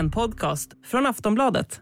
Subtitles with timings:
[0.00, 1.80] En podcast från Aftonbladet.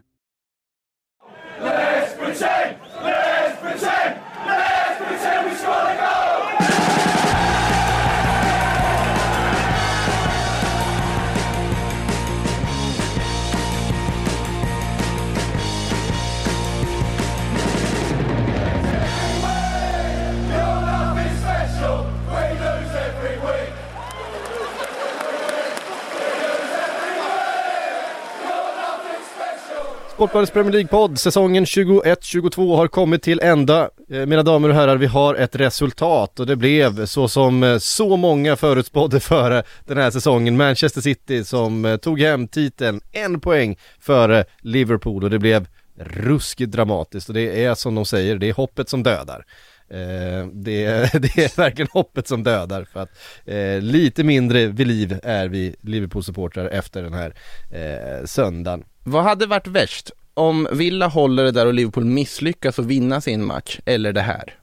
[30.19, 33.89] Sportbladets Premier League-podd, säsongen 21-22 har kommit till ända.
[34.09, 37.77] Eh, mina damer och herrar, vi har ett resultat och det blev så som eh,
[37.77, 40.57] så många förutspådde före den här säsongen.
[40.57, 45.67] Manchester City som eh, tog hem titeln, en poäng före Liverpool och det blev
[45.99, 49.45] ruskigt dramatiskt och det är som de säger, det är hoppet som dödar.
[49.89, 53.09] Eh, det, det är verkligen hoppet som dödar för att
[53.45, 57.33] eh, lite mindre vid liv är vi Liverpool-supportrar efter den här
[57.71, 58.83] eh, söndagen.
[59.03, 60.11] Vad hade varit värst?
[60.33, 64.53] Om Villa håller det där och Liverpool misslyckas och vinna sin match, eller det här?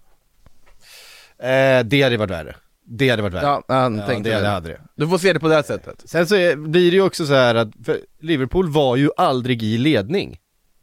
[1.38, 2.56] Eh, det hade varit värre.
[2.88, 3.44] Det hade varit värre.
[3.44, 4.80] Ja, han Ja, tänkte det, det hade det.
[4.96, 6.02] Du får se det på det här sättet.
[6.04, 7.68] Sen så är, blir det ju också så här att,
[8.20, 10.38] Liverpool var ju aldrig i ledning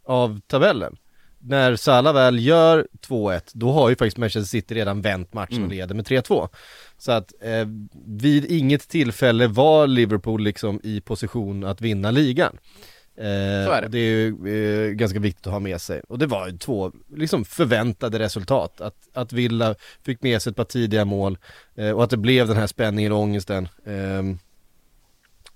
[0.05, 0.95] av tabellen.
[1.45, 5.57] När Salah väl gör 2-1, då har ju faktiskt Manchester City redan vänt matchen och
[5.57, 5.69] Mm.
[5.69, 6.49] leder med 3-2.
[6.97, 7.67] Så att eh,
[8.05, 12.57] vid inget tillfälle var Liverpool liksom i position att vinna ligan.
[13.17, 13.87] Eh, det.
[13.89, 16.01] det är ju eh, ganska viktigt att ha med sig.
[16.07, 18.81] Och det var ju två liksom förväntade resultat.
[18.81, 21.37] Att, att Villa fick med sig ett par tidiga mål
[21.75, 23.67] eh, och att det blev den här spänningen och ångesten.
[23.85, 24.37] Ehm,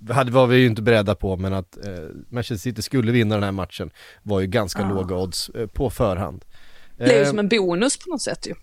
[0.09, 1.94] hade var vi ju inte beredda på men att eh,
[2.30, 3.92] Manchester City skulle vinna den här matchen
[4.24, 4.90] var ju ganska Ja.
[4.90, 6.46] låga odds på förhand.
[6.98, 8.54] Det är ju som en bonus på något sätt ju.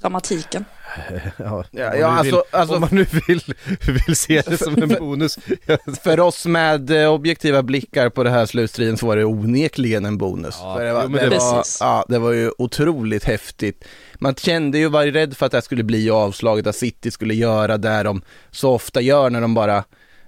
[0.00, 0.64] Dramatiken.
[1.36, 3.42] ja, Ja, om ja, nu vill, alltså- alltså- om man nu vill,
[4.06, 5.38] vill se det som en bonus.
[6.02, 10.18] För oss med eh, objektiva blickar på det här slutstriden så var det onekligen en
[10.18, 10.56] bonus.
[10.60, 13.84] Ja, För det, var, jo, det, det var, ja, det var ju otroligt häftigt.
[14.14, 17.34] Man kände ju, var rädd för att det här skulle bli avslaget, att City skulle
[17.34, 19.84] göra där de så ofta gör när de bara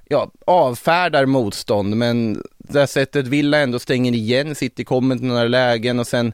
[0.09, 5.45] ja, avfärdar motstånd, men det här sättet Villa ändå stänger igen, City kommer till några
[5.45, 6.33] lägen och sen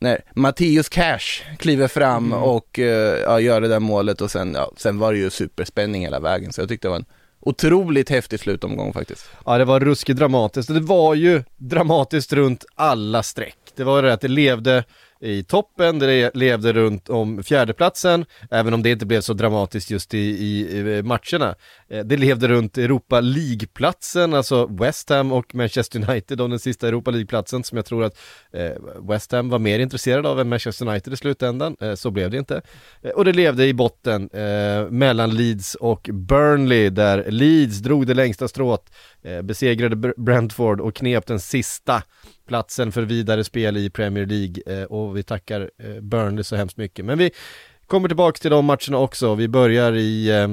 [0.00, 4.72] när Matteus Cash kliver fram och eh, ja, gör det där målet och sen, ja,
[4.76, 7.04] sen var det ju superspänning hela vägen, så jag tyckte det var en
[7.40, 9.28] otroligt häftig slutomgång faktiskt.
[9.46, 13.58] Ja det var ruskigt dramatiskt och det var ju dramatiskt runt alla streck.
[13.76, 14.84] Det var det att det levde
[15.26, 20.14] i toppen, det levde runt om fjärdeplatsen, även om det inte blev så dramatiskt just
[20.14, 21.54] i, i, i eh, matcherna.
[21.88, 26.88] Eh, det levde runt Europa League-platsen, alltså West Ham och Manchester United om den sista
[26.88, 28.18] Europa League-platsen som jag tror att
[28.52, 28.70] eh,
[29.08, 31.76] West Ham var mer intresserad av än Manchester United i slutändan.
[31.80, 32.62] Eh, Så blev det inte.
[33.02, 38.14] Eh, och det levde i botten eh, mellan Leeds och Burnley där Leeds drog det
[38.14, 38.90] längsta strået,
[39.42, 42.02] besegrade Brentford och knep den sista
[42.46, 46.76] platsen för vidare spel i Premier League eh, och vi tackar eh, Burnley så hemskt
[46.76, 47.04] mycket.
[47.04, 47.30] Men vi
[47.86, 49.34] kommer tillbaka till de matcherna också.
[49.34, 50.48] Vi börjar i eh,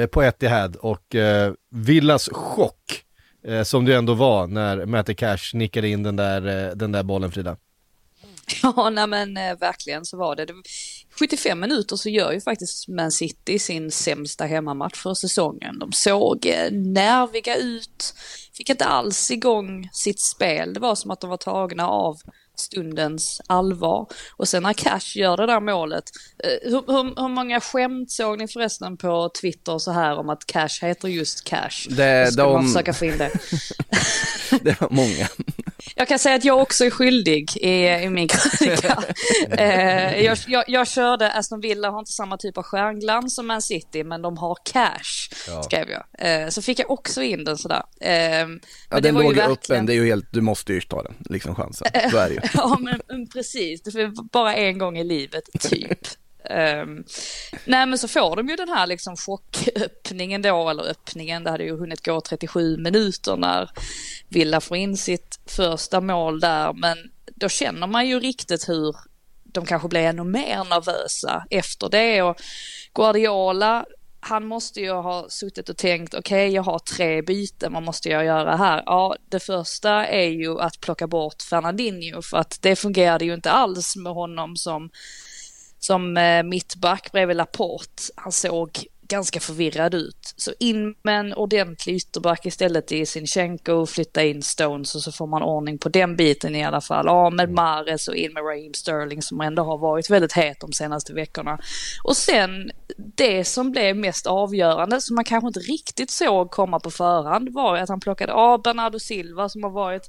[0.00, 3.04] eh på Etihad och eh, Villas chock
[3.44, 7.02] eh, som det ändå var när Matty Cash nickade in den där, eh, den där
[7.02, 7.56] bollen Frida.
[8.62, 10.46] Ja, nej men eh, verkligen så var det
[11.12, 11.18] det.
[11.18, 15.78] 75 minuter så gör ju faktiskt Man City sin sämsta hemmamatch för säsongen.
[15.78, 18.14] De såg eh, nerviga ut,
[18.56, 20.74] fick inte alls igång sitt spel.
[20.74, 22.16] Det var som att de var tagna av
[22.56, 24.06] stundens allvar.
[24.36, 26.04] Och sen när Cash gör det där målet,
[26.44, 30.46] eh, hur, hur, hur många skämt såg ni förresten på Twitter så här om att
[30.46, 31.86] Cash heter just Cash?
[31.88, 33.30] Det- Så skulle man de- försöka få in det.
[34.62, 35.28] Det var många.
[35.94, 39.02] Jag kan säga att jag också är skyldig i, i min krönika.
[39.50, 43.62] eh, jag, jag, jag körde Aston Villa har inte samma typ av stjärnglans som Man
[43.62, 45.28] City men de har cash,
[45.64, 46.04] skrev jag.
[46.18, 47.82] Eh, så fick jag också in den sådär.
[48.00, 48.60] Eh, men
[48.90, 51.02] Ja, det den låg ju verkligen- öppen, det är ju helt, du måste ju ta
[51.02, 51.86] den, liksom chansen.
[52.10, 52.40] Så är det ju.
[52.54, 55.98] Ja men precis, det är bara en gång i livet typ.
[56.50, 57.04] Um,
[57.64, 61.64] nej men så får de ju den här liksom chocköppningen då, eller öppningen, det hade
[61.64, 63.70] ju hunnit gå 37 minuter när
[64.28, 66.96] Villa får in sitt första mål där, men
[67.34, 68.96] då känner man ju riktigt hur
[69.44, 72.22] de kanske blir ännu mer nervösa efter det.
[72.22, 72.36] Och
[72.94, 73.86] Guardiola
[74.24, 78.08] han måste ju ha suttit och tänkt, okej okay, jag har tre byten, vad måste
[78.08, 78.82] jag göra här?
[78.86, 83.50] Ja, det första är ju att plocka bort Fernandinho för att det fungerade ju inte
[83.50, 84.90] alls med honom som,
[85.84, 88.02] som eh, mittback bredvid Laporte.
[88.16, 90.34] Han såg ganska förvirrad ut.
[90.36, 95.26] Så in med en ordentlig ytterback istället i Sinchenko, flytta in Stones och så får
[95.26, 97.06] man ordning på den biten i alla fall.
[97.06, 100.72] Ja, med Mares och in med Raheem Sterling som ändå har varit väldigt het de
[100.72, 101.58] senaste veckorna.
[102.04, 106.90] Och sen det som blev mest avgörande, som man kanske inte riktigt såg komma på
[106.90, 110.08] förhand, var att han plockade av Bernardo Silva som har varit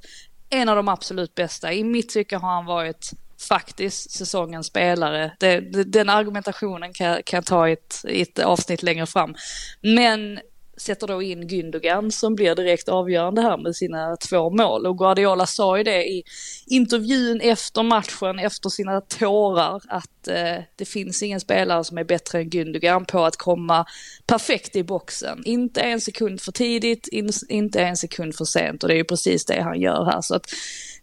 [0.49, 1.73] en av de absolut bästa.
[1.73, 3.11] I mitt tycke har han varit
[3.43, 5.31] faktiskt säsongens spelare.
[5.39, 9.35] Det, det, den argumentationen kan, kan jag ta i ett, i ett avsnitt längre fram.
[9.81, 10.39] Men
[10.77, 14.85] sätter då in Gündogan som blir direkt avgörande här med sina två mål.
[14.85, 16.23] Och Guardiola sa ju det i
[16.65, 22.39] intervjun efter matchen, efter sina tårar, att eh, det finns ingen spelare som är bättre
[22.39, 23.85] än Gündogan på att komma
[24.25, 25.41] perfekt i boxen.
[25.45, 29.03] Inte en sekund för tidigt, in, inte en sekund för sent och det är ju
[29.03, 30.21] precis det han gör här.
[30.21, 30.45] Så att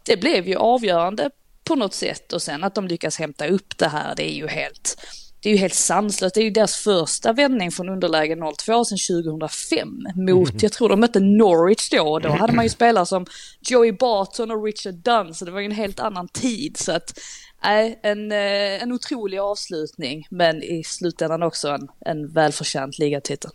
[0.03, 1.31] det blev ju avgörande
[1.71, 4.49] på något sätt och sen att de lyckas hämta upp det här, det är ju
[4.49, 4.97] helt
[5.43, 6.35] det är ju helt sanslöst.
[6.35, 10.59] Det är ju deras första vändning från underläge 0-2 sedan 2005 mot, mm.
[10.63, 13.27] jag tror de mötte Norwich då, och då hade man ju spelare som
[13.61, 16.77] Joey Barton och Richard Dunn, så det var ju en helt annan tid.
[16.77, 17.19] Så att,
[17.65, 23.51] äh, en, eh, en otrolig avslutning, men i slutändan också en, en välförtjänt ligatitel.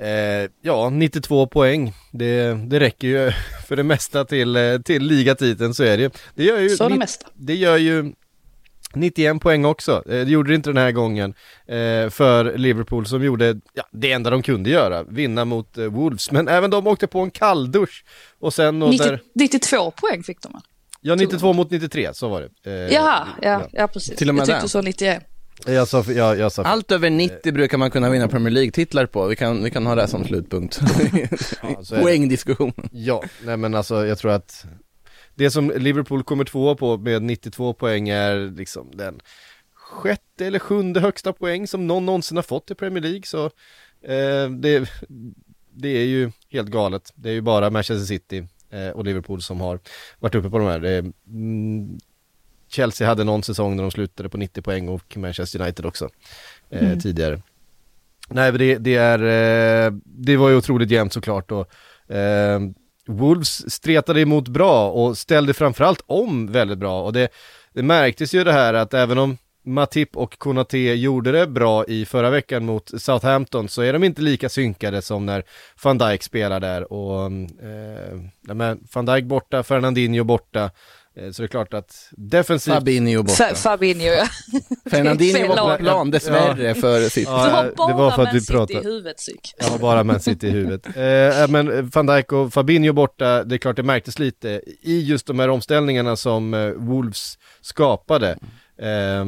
[0.00, 1.92] Eh, ja, 92 poäng.
[2.12, 3.32] Det, det räcker ju
[3.68, 6.98] för det mesta till, eh, till ligatiteln så är det Det gör ju, så det
[6.98, 7.26] mesta.
[7.34, 8.12] Det gör ju
[8.94, 11.34] 91 poäng också, eh, det gjorde det inte den här gången
[11.66, 16.30] eh, för Liverpool som gjorde ja, det enda de kunde göra, vinna mot eh, Wolves.
[16.30, 18.04] Men även de åkte på en kalldusch
[18.38, 18.78] och sen...
[18.78, 19.20] 90, där...
[19.34, 20.60] 92 poäng fick de
[21.00, 22.70] Ja, 92 mot 93, så var det.
[22.70, 24.16] Eh, Jaha, ja, ja, precis.
[24.16, 25.22] Till och med Jag tyckte så 91.
[25.66, 29.26] Jag sa, jag, jag sa Allt över 90 brukar man kunna vinna Premier League-titlar på,
[29.26, 30.80] vi kan, vi kan ha det som slutpunkt.
[31.62, 32.72] ja, Poängdiskussion.
[32.92, 34.66] Ja, nej men alltså jag tror att
[35.34, 39.20] det som Liverpool kommer tvåa på med 92 poäng är liksom den
[39.74, 43.44] sjätte eller sjunde högsta poäng som någon någonsin har fått i Premier League så
[44.02, 44.90] eh, det,
[45.74, 47.12] det är ju helt galet.
[47.14, 49.80] Det är ju bara Manchester City eh, och Liverpool som har
[50.18, 50.84] varit uppe på de här.
[50.84, 51.02] Eh,
[52.70, 56.08] Chelsea hade någon säsong när de slutade på 90 poäng och Manchester United också
[56.70, 57.00] eh, mm.
[57.00, 57.42] tidigare.
[58.28, 59.18] Nej, det, det är,
[59.86, 61.70] eh, det var ju otroligt jämnt såklart och
[62.14, 62.60] eh,
[63.06, 67.28] Wolves stretade emot bra och ställde framförallt om väldigt bra och det,
[67.72, 72.04] det märktes ju det här att även om Matip och Konate gjorde det bra i
[72.04, 75.42] förra veckan mot Southampton så är de inte lika synkade som när
[75.84, 77.24] van Dijk spelar där och
[77.64, 80.70] eh, van Dijk borta, Fernandinho borta
[81.14, 82.74] så det är klart att defensivt...
[82.74, 83.48] Fabinho borta.
[83.50, 84.26] F Fabinho ja.
[84.90, 86.74] Fernandinho var på plan dessvärre ja.
[86.74, 87.28] för sitt.
[87.28, 88.80] Ja, det var för att vi pratade.
[88.80, 89.54] i huvudet psyk.
[89.60, 90.86] Har bara Man City i huvudet.
[90.86, 95.26] Eh, men van Dijk och Fabinho borta, det är klart det märktes lite i just
[95.26, 98.38] de här omställningarna som eh, Wolves skapade.
[98.78, 99.24] Eh,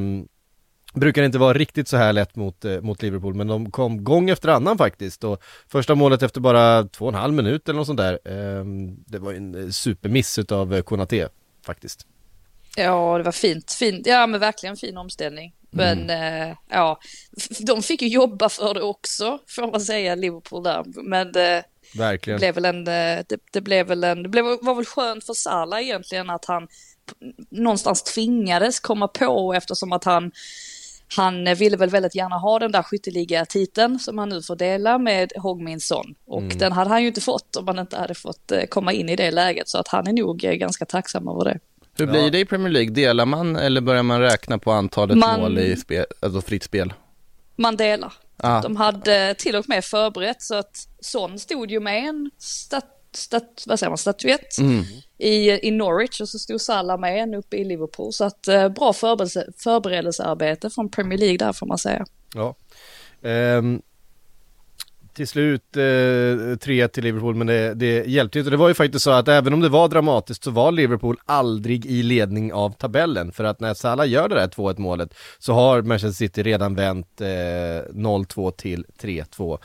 [0.94, 4.31] brukar inte vara riktigt så här lätt mot, eh, mot Liverpool, men de kom gång
[4.31, 7.87] efter annan faktiskt och första målet efter bara två och en halv minut eller något
[7.87, 8.64] sånt där, eh,
[9.06, 11.29] det var en supermiss utav eh, Konate
[11.67, 12.06] faktiskt.
[12.76, 13.73] Ja, det var fint.
[13.73, 14.06] fint.
[14.06, 15.55] Ja, men verkligen fin omställning.
[15.70, 16.50] Men mm.
[16.50, 17.00] eh, ja,
[17.61, 20.84] de fick ju jobba för det också, får man säga, Liverpool där.
[21.03, 21.63] Men eh,
[21.94, 22.41] verkligen.
[22.41, 25.27] Det blev väl en, eh, det, det, blev väl en, det blev, var väl skönt
[25.27, 26.69] för Salah egentligen att han
[27.51, 30.32] någonstans tvingades komma på eftersom att han
[31.16, 35.32] han ville väl väldigt gärna ha den där skytteliga-titeln som han nu får dela med
[35.36, 36.14] Hong Son.
[36.26, 36.58] Och mm.
[36.58, 39.16] den hade han ju inte fått om han inte hade fått eh, komma in i
[39.16, 39.69] det läget.
[39.69, 41.58] Så att han är nog eh, ganska tacksam över det.
[41.98, 42.90] Hur blir det i Premier League?
[42.90, 46.92] Delar man eller börjar man räkna på antalet man, mål i spel, alltså fritt spel?
[47.56, 48.12] Man delar.
[48.36, 48.60] Ah.
[48.60, 53.64] De hade till och med förberett så att Son stod ju med en stat stat,
[53.66, 54.84] vad säger man, statyett mm
[55.22, 58.12] i, i Norwich och så stod Salah med en uppe i Liverpool.
[58.12, 62.05] Så att eh, bra förberedelse, förberedelsearbete från Premier League där får man säga.
[62.34, 62.55] Ja.
[63.20, 63.82] Um,
[65.14, 68.50] till slut eh, 3 till Liverpool men det, det hjälpte inte.
[68.50, 71.86] Det var ju faktiskt så att även om det var dramatiskt så var Liverpool aldrig
[71.86, 73.32] i ledning av tabellen.
[73.32, 77.20] För att när Salah gör det där 2-1 målet så har Manchester City redan vänt
[77.20, 79.58] eh, 0-2 till 3-2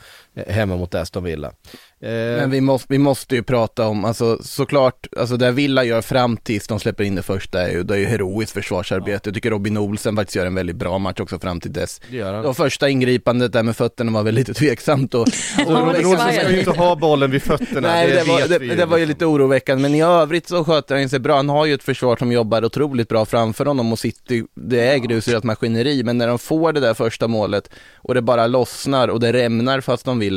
[0.48, 1.52] hemma mot Aston Villa.
[2.00, 6.02] Eh, Men vi måste, vi måste ju prata om, alltså såklart, alltså det Villa gör
[6.02, 9.10] fram tills de släpper in det första är ju, det är ju heroiskt försvarsarbete.
[9.12, 9.20] Ja.
[9.24, 12.00] Jag tycker Robin Olsen faktiskt gör en väldigt bra match också fram till dess.
[12.10, 12.44] Det gör han.
[12.44, 15.26] Och första ingripandet där med fötterna var väl lite tveksamt och
[15.56, 18.66] det Rådström svajar ska ju inte ha bollen vid fötterna, Nej, det, var, det, vi
[18.66, 19.08] ju det var ju liksom.
[19.08, 21.36] lite oroväckande, men i övrigt så sköter han sig bra.
[21.36, 24.98] Han har ju ett försvar som jobbar otroligt bra framför honom och City, det är
[24.98, 29.20] grusurat maskineri, men när de får det där första målet och det bara lossnar och
[29.20, 30.27] det rämnar fast de vill.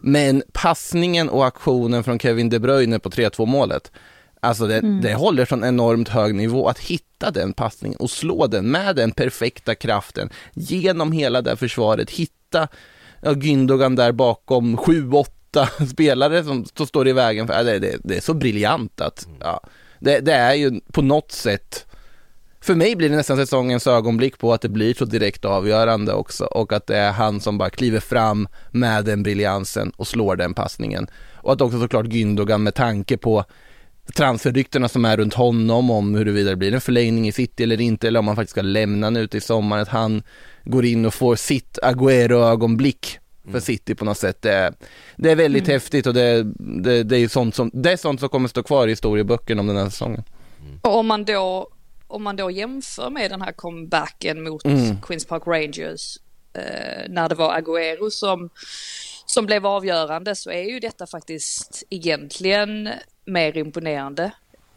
[0.00, 3.92] Men passningen och aktionen från Kevin De Bruyne på 3-2 målet,
[4.40, 8.70] alltså det, det håller från enormt hög nivå att hitta den passningen och slå den
[8.70, 12.68] med den perfekta kraften genom hela det här försvaret, hitta
[13.20, 17.46] ja, Gündogan där bakom, sju, åtta spelare som, som står i vägen.
[17.46, 19.60] För, det, det, det är så briljant att, ja,
[19.98, 21.86] det, det är ju på något sätt,
[22.60, 26.44] för mig blir det nästan säsongens ögonblick på att det blir så direkt avgörande också
[26.44, 30.54] och att det är han som bara kliver fram med den briljansen och slår den
[30.54, 31.06] passningen.
[31.34, 33.44] Och att också såklart Gündogan med tanke på
[34.14, 38.08] transferryktena som är runt honom om huruvida det blir en förlängning i City eller inte
[38.08, 40.22] eller om han faktiskt ska lämna nu till sommaren, att han
[40.64, 43.18] går in och får sitt Agüero-ögonblick
[43.50, 44.42] för City på något sätt.
[44.42, 44.74] Det är,
[45.16, 46.42] det är väldigt häftigt och det,
[46.82, 49.60] det, det är ju sånt som, det är sånt som kommer stå kvar i historieböckerna
[49.60, 50.22] om den här säsongen.
[50.82, 51.68] Och om man då,
[52.10, 55.00] om man då jämför med den här comebacken mot Mm.
[55.00, 56.18] Queens Park Rangers
[56.52, 58.50] eh, när det var Agüero som,
[59.26, 62.88] som blev avgörande så är ju detta faktiskt egentligen
[63.24, 64.32] mer imponerande.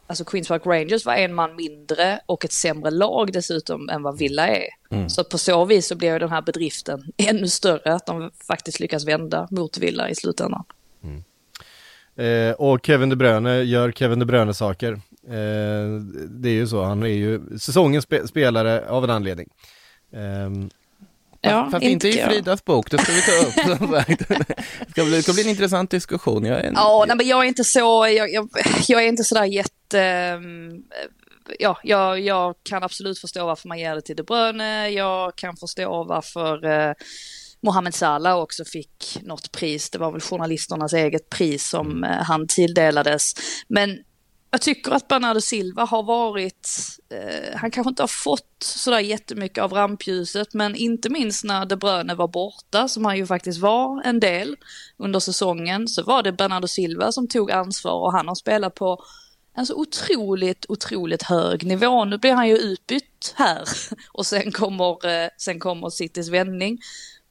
[0.07, 4.17] Alltså Queens Park Rangers var en man mindre och ett sämre lag dessutom än vad
[4.17, 4.67] Villa är.
[4.91, 5.09] Mm.
[5.09, 9.05] Så på så vis så blir den här bedriften ännu större att de faktiskt lyckas
[9.05, 10.63] vända mot Villa i slutändan.
[12.17, 14.91] Eh, och Kevin De Bruyne gör Kevin De Bruyne saker.
[15.27, 19.49] Eh, det är ju så, han är ju säsongens spe spelare av en anledning.
[20.13, 20.69] Ehm,
[21.45, 22.11] Ja, Fast inte i.
[22.11, 24.27] Fridas bok, det ska vi ta upp som sagt.
[24.29, 26.45] Det ska bli, det ska bli en intressant diskussion.
[26.45, 28.49] Jag är en, Ja, nej, men jag är inte så, jag, jag,
[28.87, 30.83] jag är inte sådär jätte, ehm,
[31.59, 35.57] ja, jag, jag kan absolut förstå varför man ger det till De Bruyne, jag kan
[35.57, 36.65] förstå varför
[37.63, 42.47] Mohamed Salah också fick något pris, det var väl journalisternas eget pris som eh, han
[42.47, 43.33] tilldelades.
[43.67, 43.99] Men
[44.51, 46.69] jag tycker att Bernardo Silva har varit,
[47.09, 51.75] eh, han kanske inte har fått sådär jättemycket av rampljuset, men inte minst när De
[51.75, 54.55] Bruyne var borta, som han ju faktiskt var en del
[54.97, 59.03] under säsongen, så var det Bernardo Silva som tog ansvar och han har spelat på
[59.55, 62.05] en så otroligt, otroligt hög nivå.
[62.05, 63.63] Nu blir han ju utbytt här
[64.11, 66.79] och sen kommer, eh, sen kommer Citys vändning.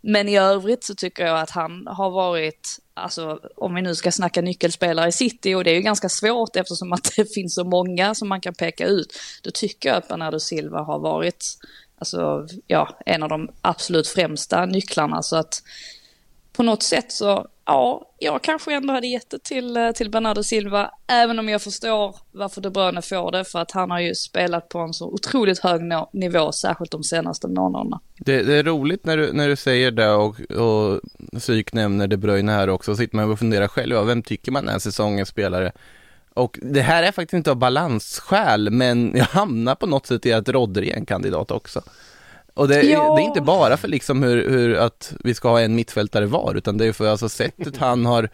[0.02, 4.12] Men i övrigt så tycker jag att han har varit, alltså om vi nu ska
[4.12, 7.64] snacka nyckelspelare i City och det är ju ganska svårt eftersom att det finns så
[7.64, 9.12] många som man kan peka ut.
[9.42, 11.58] Då tycker jag att Bernardo Silva har varit,
[11.98, 15.62] alltså ja, en av de absolut främsta nycklarna så att
[16.52, 20.42] på något sätt så, ja, jag kanske ändå hade gett det till, eh, till Bernardo
[20.42, 24.14] Silva, även om jag förstår varför De Bruyne får det, för att han har ju
[24.14, 25.80] spelat på en så otroligt hög
[26.12, 28.00] nivå, särskilt de senaste månaderna.
[28.18, 31.00] Det, det är roligt när du, när du säger det och, och
[31.38, 34.52] Psyk nämner De Bruyne här också, så sitter man och funderar själv, ja, vem tycker
[34.52, 35.72] man är säsongens spelare?
[36.34, 40.32] Och det här är faktiskt inte av balansskäl, men jag hamnar på något sätt i
[40.32, 41.82] att Rodri är en kandidat också.
[42.54, 43.14] Och det, Ja.
[43.16, 46.54] det är inte bara för liksom hur, hur att vi ska ha en mittfältare var,
[46.54, 48.28] utan det är för alltså sättet han har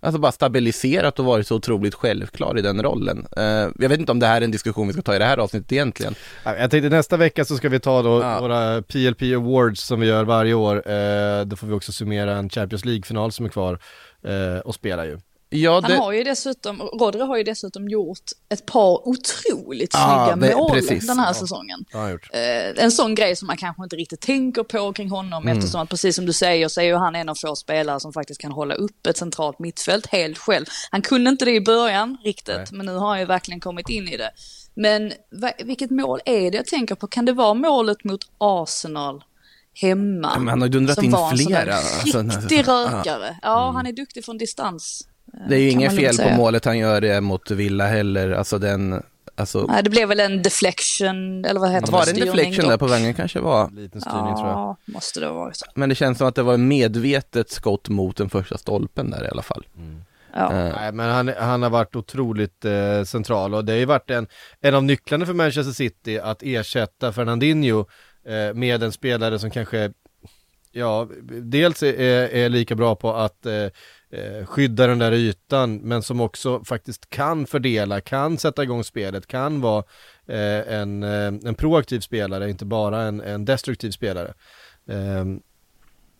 [0.00, 3.26] Alltså bara stabiliserat och varit så otroligt självklar i den rollen.
[3.36, 3.44] Eh,
[3.78, 5.38] jag vet inte om det här är en diskussion vi ska ta i det här
[5.38, 6.14] avsnittet egentligen.
[6.44, 8.40] Ja, Jag tänkte nästa vecka så ska vi ta då Ja.
[8.40, 10.76] våra PLP Awards som vi gör varje år.
[10.90, 13.78] Eh, då får vi också summera en Champions League-final som är kvar
[14.24, 15.18] eh, och spela ju.
[15.48, 20.26] Ja, Han det, har ju dessutom, Rodri har ju dessutom gjort ett par otroligt Ja,
[20.36, 21.06] snygga ve- mål precis.
[21.06, 21.34] den här Ja.
[21.34, 21.84] säsongen.
[21.92, 22.10] Han.
[22.32, 25.58] Eh, en sån grej som man kanske inte riktigt tänker på kring honom Mm.
[25.58, 28.12] eftersom att precis som du säger så är ju han en av få spelare som
[28.12, 30.66] faktiskt kan hålla upp ett centralt mittfält helt själv.
[30.90, 32.66] Han kunde inte det i början riktigt, Nej.
[32.72, 34.30] men nu har han ju verkligen kommit in i det.
[34.74, 35.12] Men
[35.64, 37.06] vilket mål är det jag tänker på?
[37.06, 39.24] Kan det vara målet mot Arsenal
[39.74, 40.38] hemma?
[40.38, 43.38] Men han har ju dundrat som in var en sån där flera, alltså, Riktig rökare.
[43.42, 45.08] Ja, han är duktig från distans.
[45.34, 48.30] Eh, det är ju kan inget fel på målet han gör det mot Villa heller.
[48.30, 49.02] Alltså den,
[49.34, 52.76] alltså, Nej, det blev väl en deflection, eller vad heter var det en deflection där
[52.76, 53.14] på vägen?
[53.14, 53.70] kanske var.
[53.70, 54.58] Liten styrning tror jag.
[54.58, 55.62] Ja, måste det ha varit.
[55.74, 59.24] Men det känns som att det var en medvetet skott mot den första stolpen där
[59.24, 59.66] i alla fall.
[60.36, 60.52] Ja.
[60.52, 64.10] Eh, Nej men han, han har varit otroligt eh, central och det har ju varit
[64.10, 64.26] en,
[64.60, 67.80] en av nycklarna för Manchester City att ersätta Fernandinho
[68.26, 69.92] eh, med en spelare som kanske,
[70.72, 71.08] ja,
[71.42, 73.66] dels är, är, är lika bra på att eh,
[74.10, 79.26] eh, skydda den där ytan men som också faktiskt kan fördela, kan sätta igång spelet,
[79.26, 79.84] kan vara
[80.28, 84.34] eh, en, eh, en proaktiv spelare, inte bara en, en destruktiv spelare.
[84.88, 85.24] Eh,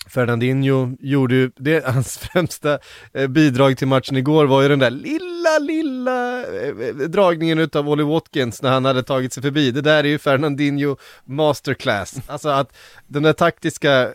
[0.08, 2.78] Fernandinho gjorde ju, det, hans främsta
[3.12, 8.02] eh, bidrag till matchen igår var ju den där lilla, lilla eh, dragningen utav Olly
[8.02, 9.70] Watkins när han hade tagit sig förbi.
[9.70, 12.14] Det där är ju Fernandinho masterclass.
[12.26, 12.76] Alltså att
[13.06, 13.90] den där taktiska,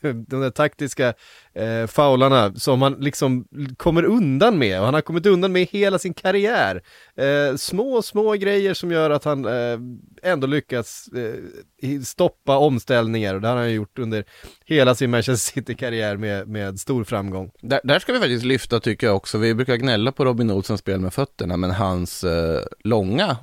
[0.00, 1.14] den där taktiska
[1.54, 3.44] eh, faularna som han liksom
[3.76, 6.82] kommer undan med och han har kommit undan med hela sin karriär.
[7.16, 9.78] Eh, små, små grejer som gör att han eh,
[10.22, 14.24] ändå lyckas eh, stoppa omställningar och det har han gjort under
[14.64, 17.50] hela sin Manchester City-karriär med, med stor framgång.
[17.60, 20.80] Där, där ska vi faktiskt lyfta tycker jag också, vi brukar gnälla på Robin Olssons
[20.80, 23.36] spel med fötterna, men hans eh, långa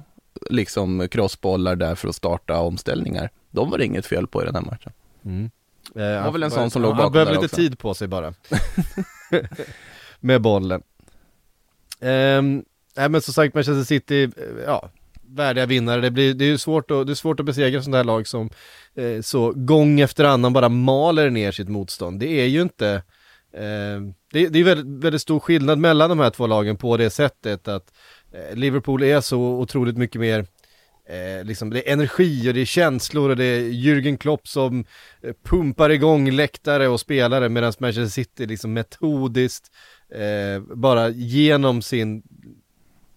[0.49, 4.55] liksom crossbollar där för att starta omställningar, de var det inget fel på i den
[4.55, 4.91] här matchen.
[5.25, 5.49] Mm.
[5.93, 7.55] Det var väl en sån som låg bakom Han behöver där lite också.
[7.55, 8.33] tid på sig bara.
[10.19, 10.81] med bollen.
[12.00, 14.29] Um, nej men som sagt Manchester City, eh,
[14.65, 14.89] ja,
[15.21, 16.01] värdiga vinnare.
[16.01, 18.27] Det, blir, det är ju svårt att, det är svårt att besegra sådana här lag
[18.27, 18.50] som
[18.95, 22.19] eh, så gång efter annan bara maler ner sitt motstånd.
[22.19, 22.89] Det är ju inte,
[23.53, 27.09] eh, det, det är väldigt, väldigt stor skillnad mellan de här två lagen på det
[27.09, 27.93] sättet att
[28.31, 30.45] eh, Liverpool är så otroligt mycket mer
[31.10, 34.86] Eh, liksom det är energi och det är känslor och det är Jürgen Klopp som
[35.24, 39.72] eh, pumpar igång läktare och spelare medan Manchester City liksom metodiskt
[40.15, 42.24] eh, bara genom sin,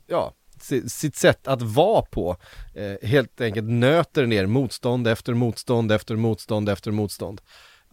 [0.06, 2.36] ja, si- sitt sätt att vara på
[2.74, 7.40] eh, helt enkelt nöter ner motstånd efter motstånd efter motstånd efter motstånd.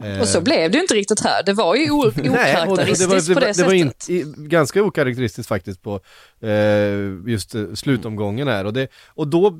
[0.03, 1.43] Eh, Och så blev det ju inte riktigt här.
[1.43, 4.09] Det var ju o- Nej, det, okaraktäristiskt det, var, det, på det, var, var sättet.
[4.09, 5.99] inte, i- ganska okaraktäristiskt faktiskt på
[6.41, 9.59] eh, just eh, slutomgången här och, det, och då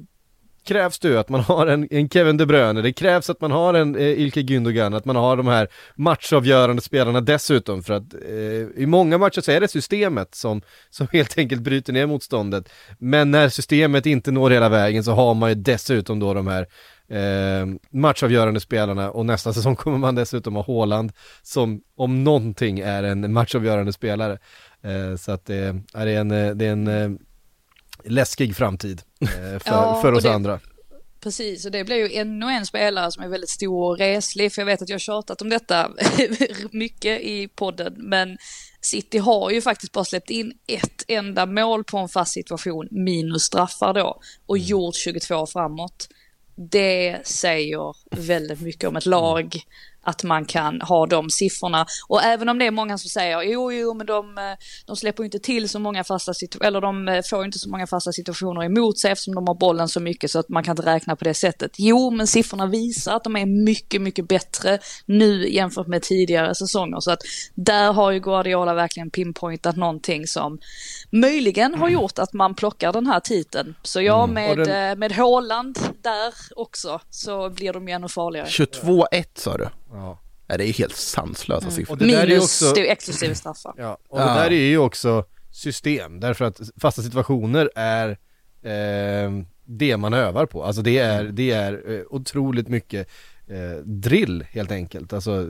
[0.63, 3.51] krävs det ju att man har en, en Kevin De Bruyne, det krävs att man
[3.51, 8.13] har en eh, Ilke Gündogan, att man har de här matchavgörande spelarna dessutom för att
[8.13, 12.69] eh, i många matcher så är det systemet som, som helt enkelt bryter ner motståndet.
[12.99, 16.67] Men när systemet inte når hela vägen så har man ju dessutom då de här
[17.11, 23.03] eh, matchavgörande spelarna och nästa säsong kommer man dessutom ha Haaland som om någonting är
[23.03, 24.37] en matchavgörande spelare.
[24.83, 27.09] Eh, så att eh, det, är en, eh, det är en eh,
[28.03, 30.59] läskig framtid för, Ja, för oss det- andra.
[31.23, 34.61] Precis, och det blir ju ännu en spelare som är väldigt stor och reslig, för
[34.61, 35.91] jag vet att jag har tjatat om detta
[36.71, 38.37] mycket i podden, men
[38.81, 43.43] City har ju faktiskt bara släppt in ett enda mål på en fast situation, minus
[43.43, 46.07] straffar då, och gjort 22 framåt.
[46.55, 49.55] Det säger väldigt mycket om ett lag,
[50.03, 51.85] att man kan ha de siffrorna.
[52.07, 54.43] Och även om det är många som säger, jo, jo, men de, eh,
[54.85, 57.69] de släpper ju inte till så många fasta situationer, eller de eh, får inte så
[57.69, 60.71] många fasta situationer emot sig eftersom de har bollen så mycket så att man kan
[60.71, 61.71] inte räkna på det sättet.
[61.77, 66.99] Jo, men siffrorna visar att de är mycket, mycket bättre nu jämfört med tidigare säsonger.
[66.99, 67.19] Så att
[67.55, 70.59] där har ju Guardiola verkligen pinpointat någonting som
[71.11, 73.75] möjligen har gjort att man plockar den här titeln.
[73.83, 78.07] Så ja, med, Och den- eh, med Haaland där också så blir de ju ännu
[78.09, 78.47] farligare.
[78.47, 79.67] 22-1 sa du?
[79.91, 80.19] Ja.
[80.47, 81.93] Nej, det är helt sanslösa siffror.
[81.93, 83.73] Och det där är ju Minus också- det är ju exklusive straffar.
[83.77, 84.25] Ja, och Ja.
[84.25, 88.09] det där är ju också system, därför att fasta situationer är
[88.63, 89.31] eh,
[89.65, 90.63] det man övar på.
[90.63, 93.09] Alltså det är, det är eh, otroligt mycket
[93.47, 95.45] eh, drill helt enkelt, alltså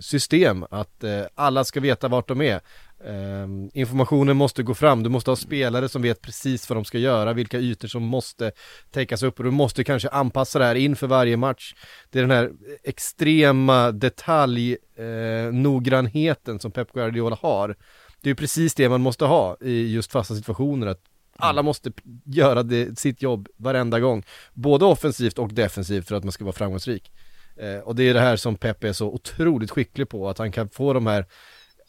[0.00, 2.60] system, att eh, alla ska veta vart de är.
[3.06, 6.98] Eh, informationen måste gå fram, du måste ha spelare som vet precis vad de ska
[6.98, 8.52] göra, vilka ytor som måste
[8.90, 11.74] täckas upp och du måste kanske anpassa det här inför varje match.
[12.10, 12.50] Det är den här
[12.84, 17.76] extrema detaljnoggrannheten eh, som Pep Guardiola har.
[18.20, 21.00] Det är precis det man måste ha i just fasta situationer, att
[21.36, 26.24] alla måste p- göra det, sitt jobb varenda gång, både offensivt och defensivt för att
[26.24, 27.12] man ska vara framgångsrik.
[27.56, 30.52] Eh, och det är det här som Pep är så otroligt skicklig på, att han
[30.52, 31.26] kan få de här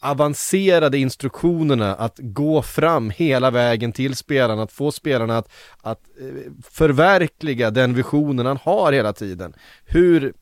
[0.03, 6.51] avancerade instruktionerna att gå fram hela vägen till spelarna, att få spelarna att, att eh,
[6.71, 9.53] förverkliga den visionen han har hela tiden.
[9.85, 10.33] Hur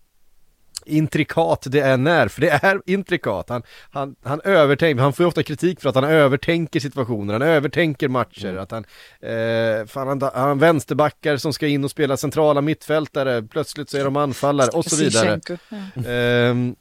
[0.86, 3.50] intrikat det än är, för det är intrikat.
[3.50, 7.42] Han, han, han övertänker, han får ju ofta kritik för att han övertänker situationer, han
[7.42, 8.86] övertänker matcher, att han,
[9.22, 14.04] eh, fan, han, han vänsterbackar som ska in och spela centrala mittfältare, plötsligt så är
[14.04, 15.40] de anfallare och så vidare.
[15.48, 16.76] Ja.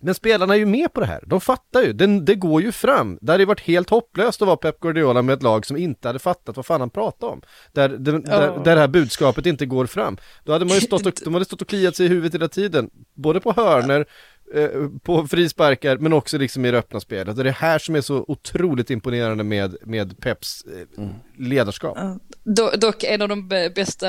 [0.00, 2.72] Men spelarna är ju med på det här, de fattar ju, det, det går ju
[2.72, 3.18] fram.
[3.20, 6.08] Det hade ju varit helt hopplöst att vara Pep Guardiola med ett lag som inte
[6.08, 7.42] hade fattat vad fan han pratade om.
[7.72, 10.16] Där, där, där, där det här budskapet inte går fram.
[10.44, 12.48] Då hade man ju stått och, de hade stått och kliat sig i huvudet hela
[12.48, 14.06] tiden, både på hörner,
[14.54, 14.68] eh,
[15.02, 17.28] på frisparkar, men också liksom i det öppna spelet.
[17.28, 21.04] Och det är det här som är så otroligt imponerande med, med Peps eh,
[21.38, 21.98] ledarskap.
[22.44, 24.08] Do, dock en av de bästa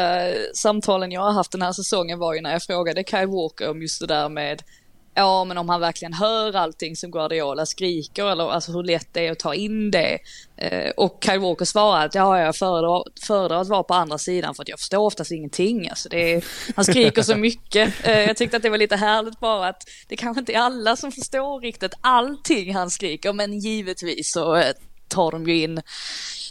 [0.53, 3.81] samtalen jag har haft den här säsongen var ju när jag frågade Kyle Walker om
[3.81, 4.63] just det där med
[5.13, 9.27] Ja, men om han verkligen hör allting som Guardiola skriker eller alltså hur lätt det
[9.27, 10.19] är att ta in det.
[10.57, 14.55] Eh, och Kyle Walker svarar att ja, jag föredrar, föredrar att vara på andra sidan
[14.55, 15.89] för att jag förstår oftast ingenting.
[15.89, 16.43] Alltså det är,
[16.75, 17.93] han skriker så mycket.
[18.03, 20.95] Eh, jag tyckte att det var lite härligt bara att det kanske inte är alla
[20.95, 24.73] som förstår riktigt allting han skriker, men givetvis så eh,
[25.07, 25.81] tar de ju in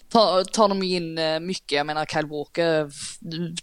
[0.09, 1.73] tar, tar de in eh, mycket.
[1.73, 2.89] Jag menar Kyle Walker eh,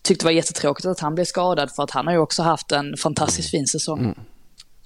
[0.01, 2.71] tyckte det var jättetråkigt att han blev skadad för att han har ju också haft
[2.71, 3.99] en fantastiskt fin säsong.
[3.99, 4.15] Mm.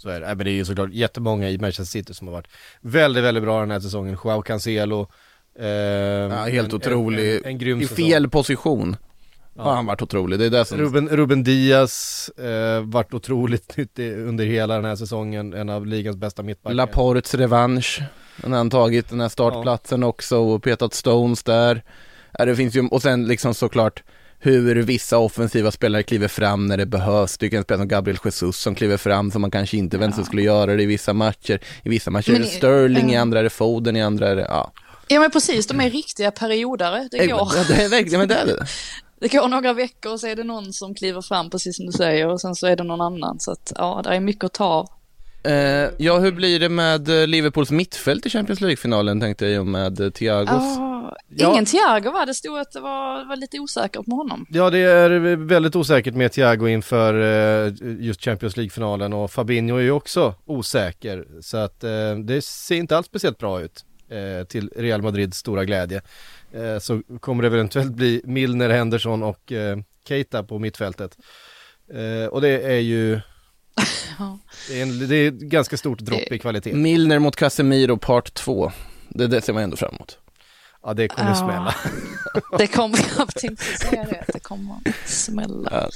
[0.01, 0.27] Så är det.
[0.27, 2.47] men det är ju såklart jättemånga i Manchester City som har varit
[2.81, 4.17] väldigt, väldigt bra den här säsongen.
[4.23, 5.07] Joao Cancelo.
[5.59, 7.31] Eh, ja, helt en, otrolig.
[7.31, 7.97] En, en, en grym I säsong.
[7.97, 8.95] fel position.
[9.55, 9.63] Ja.
[9.63, 10.77] har han varit otrolig, det är det som...
[10.77, 16.17] Ruben, Ruben Diaz, eh, varit otroligt nyttig under hela den här säsongen, en av ligans
[16.17, 16.75] bästa mittbackar.
[16.75, 18.01] Laports revansch,
[18.43, 20.07] han har tagit den här startplatsen ja.
[20.07, 21.83] också och petat Stones där.
[22.37, 24.03] Ja, det finns ju, och sen liksom såklart
[24.43, 27.37] hur vissa offensiva spelare kliver fram när det behövs.
[27.37, 30.01] Det är en spelare som Gabriel Jesus som kliver fram som man kanske inte ja.
[30.01, 31.59] väntat skulle göra det i vissa matcher.
[31.83, 34.29] I vissa matcher men, är det Sterling, äh, i andra är det Foden, i andra
[34.29, 34.71] är det, ja.
[35.07, 37.07] Ja men precis, de är riktiga periodare.
[37.11, 37.51] Det går.
[37.55, 38.65] Ja, det är verkligen, men det är det.
[39.19, 41.91] Det går några veckor och så är det någon som kliver fram precis som du
[41.91, 43.39] säger och sen så är det någon annan.
[43.39, 44.89] Så att ja, det är mycket att ta av.
[45.43, 49.99] Eh, ja, hur blir det med eh, Liverpools mittfält i Champions League-finalen tänkte jag med
[49.99, 50.77] eh, Thiagos?
[50.77, 50.90] Oh,
[51.29, 51.51] ja.
[51.51, 52.25] Ingen Thiago va?
[52.25, 54.45] Det stod att det var, var lite osäkert med honom.
[54.49, 59.81] Ja, det är väldigt osäkert med Thiago inför eh, just Champions League-finalen och Fabinho är
[59.81, 61.27] ju också osäker.
[61.41, 65.65] Så att eh, det ser inte alls speciellt bra ut eh, till Real Madrids stora
[65.65, 66.01] glädje.
[66.81, 69.51] så kommer det eventuellt bli Milner, Henderson och
[70.07, 71.17] Keita på mittfältet.
[72.31, 73.13] och det är ju
[74.69, 76.73] det, är en, det är ett ganska stort dropp i kvalitet.
[76.73, 78.71] Milner mot Casemiro part 2.
[79.09, 80.17] Det, det ser man ändå fram emot.
[80.83, 81.35] Ja, det kommer ja.
[81.35, 81.75] smälla.
[82.57, 85.69] det kommer, jag tänkte säga det, det kommer smälla.
[85.71, 85.89] Ja.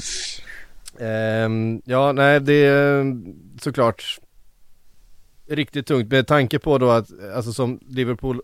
[1.45, 3.15] Um, ja, nej, det är
[3.62, 4.19] såklart
[5.50, 8.41] riktigt tungt med tanke på då att, alltså som Liverpool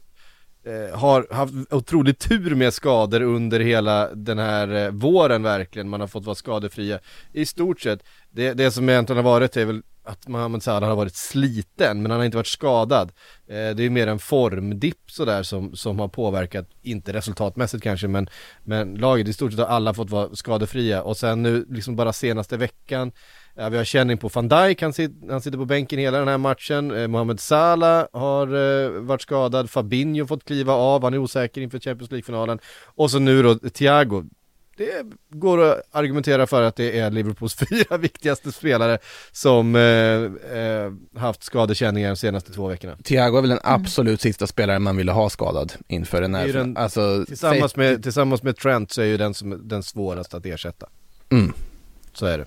[0.64, 5.90] Eh, har haft otrolig tur med skador under hela den här eh, våren verkligen.
[5.90, 7.00] Man har fått vara skadefria
[7.34, 8.04] i stort sett.
[8.30, 12.12] Det, det som egentligen har varit är väl att Mohamed Salah har varit sliten men
[12.12, 13.12] han har inte varit skadad.
[13.48, 18.30] Eh, det är mer en formdipp sådär som, som har påverkat, inte resultatmässigt kanske men,
[18.64, 22.14] men laget i stort sett har alla fått vara skadefria och sen nu liksom bara
[22.14, 23.12] senaste veckan
[23.56, 26.28] Ja, vi har känning på van Dijk, han, sit, han sitter på bänken hela den
[26.28, 26.92] här matchen.
[26.92, 31.80] Eh, Mohamed Salah har eh, varit skadad, Fabinho fått kliva av, han är osäker inför
[31.80, 32.60] Champions League-finalen.
[32.86, 34.24] Och så nu då Thiago,
[34.78, 38.98] det går att argumentera för att det är Liverpools fyra viktigaste spelare
[39.32, 39.82] som eh,
[40.60, 42.98] eh, haft skadekänningar de senaste två veckorna.
[43.04, 46.48] Thiago är väl den absolut sista spelaren man ville ha skadad inför den här.
[46.48, 50.46] Den, alltså, tillsammans, med, tillsammans med Trent så är ju den som den svåraste att
[50.46, 50.88] ersätta.
[51.30, 51.54] Mm.
[52.14, 52.46] Så är det.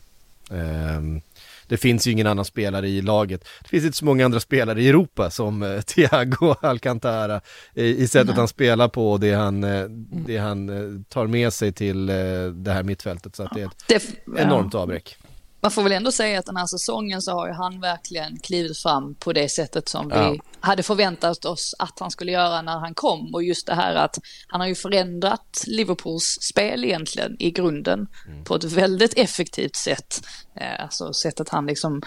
[0.51, 1.23] Um,
[1.67, 3.45] det finns ju ingen annan spelare i laget.
[3.63, 7.41] Det finns inte så många andra spelare i Europa som eh, Thiago Alcantara
[7.75, 8.37] i, sättet Nej.
[8.37, 9.85] han spelar på och det han, eh,
[10.27, 12.07] det han eh, tar med sig till
[12.55, 13.37] det här mittfältet.
[13.37, 13.85] Så att det är ett
[14.27, 15.19] det, enormt avbräck
[15.65, 18.79] man får väl ändå säga att den här säsongen så har ju han verkligen klivit
[18.79, 20.31] fram på det sättet som ja.
[20.31, 23.35] vi hade förväntat oss att han skulle göra när han kom.
[23.35, 28.45] Och just det här att han har ju förändrat Liverpools spel egentligen i grunden mm.
[28.45, 30.27] på ett väldigt effektivt sätt.
[30.57, 32.03] Eh, alltså sättet han liksom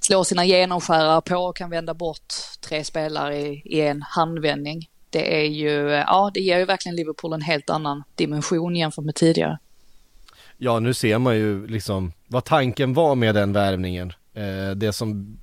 [0.00, 4.88] slår sina genomskärare på och kan vända bort tre spelare i, i en handvändning.
[5.10, 9.14] Det är ju, ja det ger ju verkligen Liverpool en helt annan dimension jämfört med
[9.14, 9.58] tidigare.
[10.58, 14.12] Ja, nu ser man ju liksom vad tanken var med den värvningen.
[14.34, 15.38] Eh, det som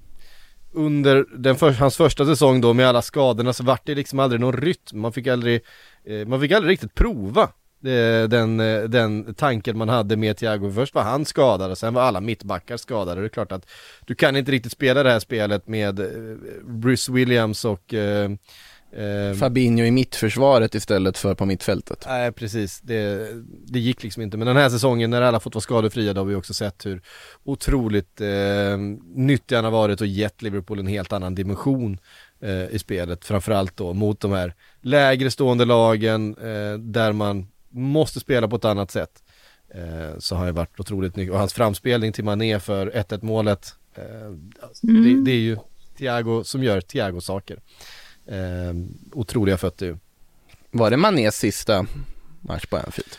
[0.78, 4.42] under den för, hans första säsong då med alla skadorna så vart det liksom aldrig
[4.42, 5.00] någon rytm.
[5.02, 5.62] Man fick aldrig,
[6.06, 7.42] eh, man fick aldrig riktigt prova
[7.84, 10.72] eh, den, eh, den tanken man hade med Thiago.
[10.72, 13.22] Först var han skadad och sen var alla mittbackar skadade.
[13.22, 13.70] Det är klart att
[14.06, 16.08] du kan inte riktigt spela det här spelet med eh,
[16.64, 18.30] Bruce Williams och eh,
[18.92, 22.06] eh, Fabinho i mittförsvaret istället för på mittfältet.
[22.08, 23.28] Nej precis, det,
[23.68, 24.38] det gick liksom inte.
[24.38, 27.02] Men den här säsongen när alla fått vara skadefria då har vi också sett hur
[27.44, 28.78] otroligt eh,
[29.16, 31.98] nyttig han har varit och gett Liverpool en helt annan dimension
[32.42, 33.26] eh, i spelet.
[33.26, 38.66] Framförallt då mot de här lägre stående lagen eh, där man måste spela på ett
[38.66, 39.24] annat sätt.
[39.74, 41.34] Eh, så har det varit otroligt nyttigt.
[41.34, 44.26] Och hans framspelning till Mané för 1-1 målet, eh,
[44.84, 45.04] mm.
[45.04, 45.58] det, det är ju
[45.98, 47.60] Thiago som gör Thiago-saker.
[48.28, 48.74] Eh,
[49.14, 50.00] otroliga fötter
[50.72, 51.86] Var det Manés sista
[52.42, 53.10] match på Anfield?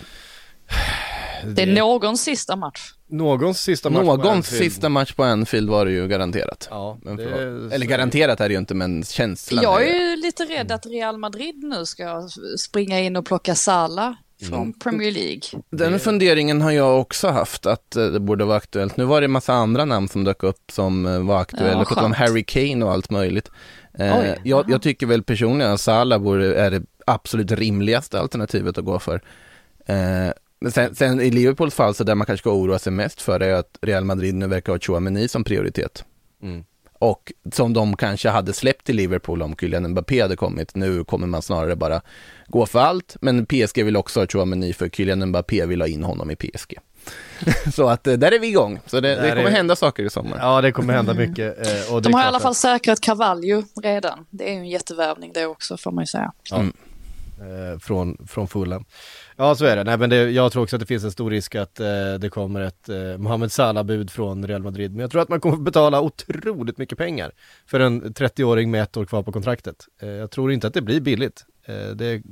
[1.47, 2.92] Det är någons sista match.
[3.07, 4.73] Någons sista match Någons på Anfield.
[4.73, 6.68] sista match på Anfield var det ju garanterat.
[6.71, 7.23] Ja, det...
[7.75, 11.18] Eller garanterat är det ju inte men känslan Jag är ju lite rädd att Real
[11.18, 15.40] Madrid nu ska springa in och plocka Sala från Premier League.
[15.71, 18.97] Den funderingen har jag också haft, att eh, det borde vara aktuellt.
[18.97, 21.87] Nu var det en massa andra namn som dök upp som eh, var aktuella.
[21.90, 22.12] Ja, om.
[22.12, 23.51] Harry Kane och allt möjligt.
[23.98, 28.84] Eh, jag, jag tycker väl personligen att Salah borde, är det absolut rimligaste alternativet att
[28.84, 29.22] gå för.
[29.87, 33.22] Eh, men sen, sen i Liverpools fall, så där man kanske ska oroa sig mest
[33.22, 36.04] för är att Real Madrid nu verkar ha Chouameni som prioritet.
[36.42, 36.64] Mm.
[36.98, 40.74] Och som de kanske hade släppt till Liverpool om Kylian Mbappé hade kommit.
[40.74, 42.00] Nu kommer man snarare bara
[42.46, 43.16] gå för allt.
[43.20, 46.78] Men PSG vill också ha Chouameni för Kylian Mbappé vill ha in honom i PSG.
[47.75, 48.81] så att eh, där är vi igång.
[48.87, 50.38] Så det, det kommer är- hända saker i sommar.
[50.42, 51.59] Ja, det kommer hända mycket.
[51.66, 54.27] eh, Och det De har i alla fall säkrat Carvalho redan.
[54.31, 56.33] Det är ju en jättevärvning det också får man ju säga.
[56.53, 58.85] eh, från, från Fulham.
[59.37, 59.85] Ja, så är det.
[59.85, 61.87] Nej, men det, jag tror också att det finns en stor risk att eh,
[62.21, 64.90] det kommer ett eh, Mohamed Salah-bud från Real Madrid.
[64.92, 67.33] Men jag tror att man kommer betala otroligt mycket pengar
[67.66, 69.77] för en 30-åring med ett år kvar på kontraktet.
[70.03, 71.44] Eh, jag tror inte att det blir billigt.
[71.66, 72.23] Eh, det,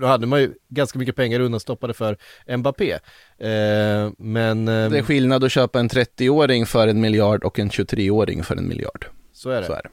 [0.00, 2.16] då hade man ju ganska mycket pengar undanstoppade för
[2.56, 2.92] Mbappé.
[2.92, 7.70] Eh, men eh, Det är skillnad att köpa en 30-åring för en miljard och en
[7.70, 9.06] 23-åring för en miljard.
[9.32, 9.66] så är det.
[9.66, 9.90] Så är det.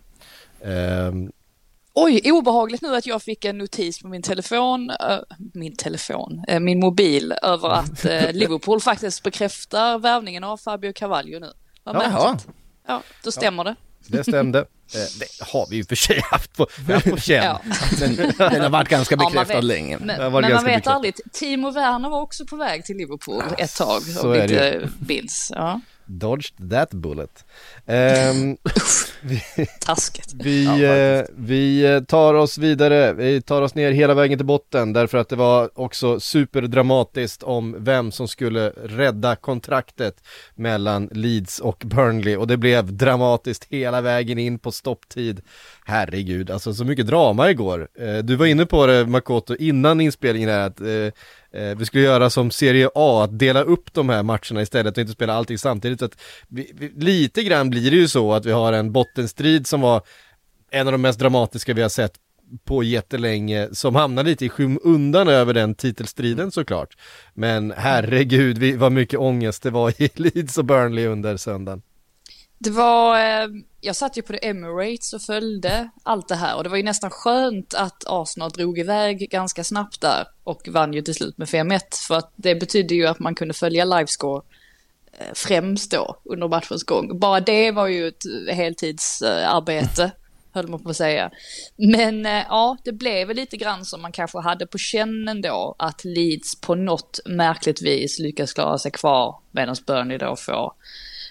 [0.71, 1.12] Eh,
[1.99, 5.19] Oj, obehagligt nu att jag fick en notis på min telefon, eh,
[5.53, 11.39] min telefon, eh, min mobil över att eh, Liverpool faktiskt bekräftar värvningen av Fabio Carvalho
[11.39, 11.51] nu.
[11.83, 11.93] Jaha.
[11.93, 12.47] märkligt.
[12.88, 13.75] Ja, då stämmer det.
[14.07, 14.65] det stämde.
[14.95, 17.43] Eh, det har vi ju för sig haft på, vi haft på känn.
[17.43, 17.62] Ja.
[18.00, 19.63] Den, den har varit ganska Ja, man bekräftad vet.
[19.63, 19.97] länge.
[20.00, 21.15] Men, men man vet aldrig.
[21.34, 25.52] Timo Werner var också på väg till Liverpool ett tag, om det inte minns.
[25.56, 27.45] Ja, Dodged that bullet.
[27.85, 28.57] Ehm,
[29.79, 30.33] taskigt.
[30.33, 34.93] Vi, eh, vi eh, tar oss vidare, vi tar oss ner hela vägen till botten
[34.93, 40.23] därför att det var också superdramatiskt om vem som skulle rädda kontraktet
[40.55, 45.41] mellan Leeds och Burnley och det blev dramatiskt hela vägen in på stopptid.
[45.85, 47.87] Herregud, alltså så mycket drama igår.
[47.99, 50.81] Eh, du var inne på det Makoto innan inspelningen här att
[51.57, 55.01] Eh, vi skulle göra som Serie A, att dela upp de här matcherna istället och
[55.01, 55.99] inte spela allting samtidigt.
[55.99, 59.67] Så att vi, vi, lite grann blir det ju så att vi har en bottenstrid
[59.67, 60.01] som var
[60.71, 62.13] en av de mest dramatiska vi har sett
[62.65, 66.97] på jättelänge, som hamnar lite i skymundan över den titelstriden såklart.
[67.33, 71.81] Men herregud, vi, vad mycket ångest det var i Leeds och Burnley under söndagen.
[72.59, 73.47] Det var, eh,
[73.81, 76.83] jag satt ju på det Emirates och följde allt det här och det var ju
[76.83, 81.47] nästan skönt att Arsenal drog iväg ganska snabbt där och vann ju till slut med
[81.47, 84.43] 5-1 för att det betydde ju att man kunde följa livescore
[85.11, 87.19] eh, främst då under matchens gång.
[87.19, 90.11] Bara det var ju ett heltidsarbete,
[90.51, 91.31] höll man på att säga.
[91.77, 96.05] Men eh, ja, det blev lite grann som man kanske hade på kännen då, att
[96.05, 100.73] Leeds på något märkligt vis lyckas klara sig kvar medan Burnley då får,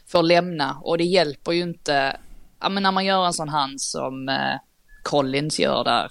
[0.08, 0.78] får lämna.
[0.82, 2.16] Och det hjälper ju inte,
[2.60, 4.54] ja men när man gör en sån hand som eh,
[5.02, 6.08] Collins gör där,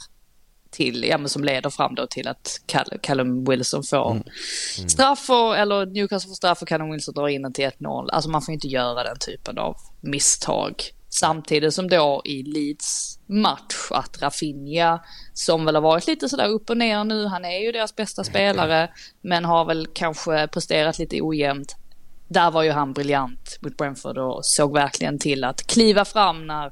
[0.71, 4.23] till, ja men som leder fram då till att Call- Callum Wilson får
[4.89, 8.09] straff och, eller Newcastle får straff och Callum Wilson drar in den till 1-0.
[8.09, 10.73] Alltså man får inte göra den typen av misstag.
[11.09, 14.99] Samtidigt som då i Leeds match att Rafinha,
[15.33, 18.23] som väl har varit lite sådär upp och ner nu, han är ju deras bästa
[18.23, 18.89] spelare,
[19.21, 21.75] men har väl kanske presterat lite ojämnt.
[22.27, 26.71] Där var ju han briljant mot Brentford och såg verkligen till att kliva fram när,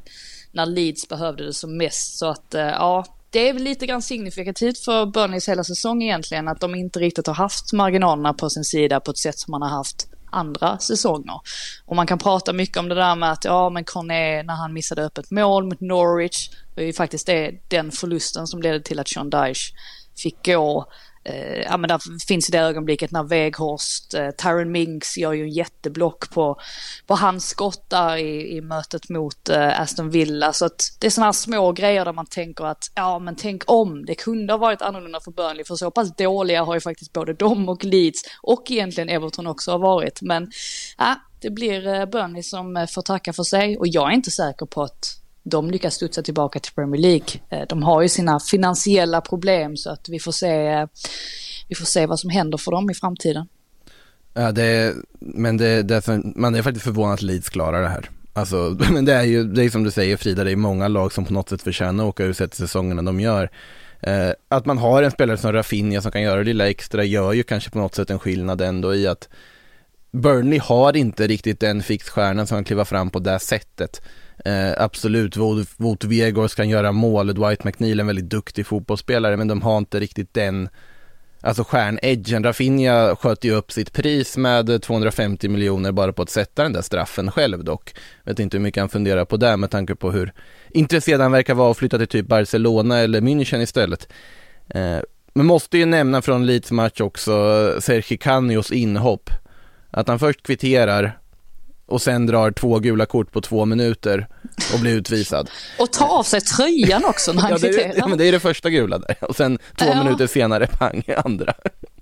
[0.52, 2.18] när Leeds behövde det som mest.
[2.18, 6.48] Så att eh, ja, det är väl lite grann signifikativt för Burnleys hela säsong egentligen
[6.48, 9.62] att de inte riktigt har haft marginalerna på sin sida på ett sätt som man
[9.62, 11.39] har haft andra säsonger.
[11.86, 14.74] Och man kan prata mycket om det där med att ja men Corné när han
[14.74, 19.00] missade öppet mål mot Norwich, det är ju faktiskt det, den förlusten som ledde till
[19.00, 19.74] att Sean Dyche
[20.18, 20.86] fick gå.
[21.26, 25.50] Eh, ja men där finns det ögonblicket när Weghorst, eh, Tyron Minks gör ju en
[25.50, 26.60] jätteblock på,
[27.08, 30.54] på hans skott där i, i mötet mot eh, Aston Villa.
[30.54, 33.64] Så att det är sådana här små grejer där man tänker att ja men tänk
[33.68, 37.14] om, det kunde ha varit annorlunda för Burnley för så pass dåliga har ju faktiskt
[37.14, 40.22] både de och Leeds och egentligen Everton också har varit.
[40.22, 40.52] Men
[40.98, 44.32] ja, det blir eh, Burnley som eh, får tacka för sig och jag är inte
[44.32, 47.27] säker på att de lyckas studsa tillbaka till Premier League.
[47.49, 50.88] Eh, de har ju sina finansiella problem så att vi får se, eh,
[51.67, 53.47] vi får se vad som händer för dem i framtiden.
[54.34, 57.88] Ja, det är, men det, är därför, man är faktiskt förvånad att Leeds klarar det
[57.88, 58.10] här.
[58.34, 61.13] Alltså, men det är ju, det är som du säger Frida, det är många lag
[61.13, 63.49] som på något sätt förtjänar att åka ur sett i säsongerna de gör.
[64.01, 67.34] Eh, att man har en spelare som Rafinha som kan göra det lilla extra gör
[67.34, 69.29] ju kanske på något sätt en skillnad ändå i att
[70.12, 74.01] Burnley har inte riktigt den fixstjärnan som kan kliva fram på det sättet.
[74.46, 79.38] Eh, absolut, Wout, Wout Weghorst kan göra mål, Dwight McNeil är en väldigt duktig fotbollsspelare
[79.38, 80.69] men de har inte riktigt den
[81.46, 86.63] Alltså stjärnedgen, Rafinha sköt ju upp sitt pris med 250 miljoner bara på att sätta
[86.63, 87.96] den där straffen själv dock.
[88.24, 90.34] Vet inte hur mycket han funderar på det med tanke på hur
[90.69, 94.08] intresserad han verkar vara att flytta till typ Barcelona eller München istället.
[94.69, 94.98] Eh,
[95.34, 99.30] Men måste ju nämna från Leeds match också eh, Sergi Canios inhopp.
[99.91, 101.19] Att han först kvitterar
[101.86, 104.28] och sen drar två gula kort på två minuter
[104.74, 105.50] och blir utvisad.
[105.80, 108.39] Och ta av sig tröjan också när han Ja, det, är, men det är det
[108.39, 110.04] första gula där och sen två Ja.
[110.04, 111.54] minuter senare, pang, andra.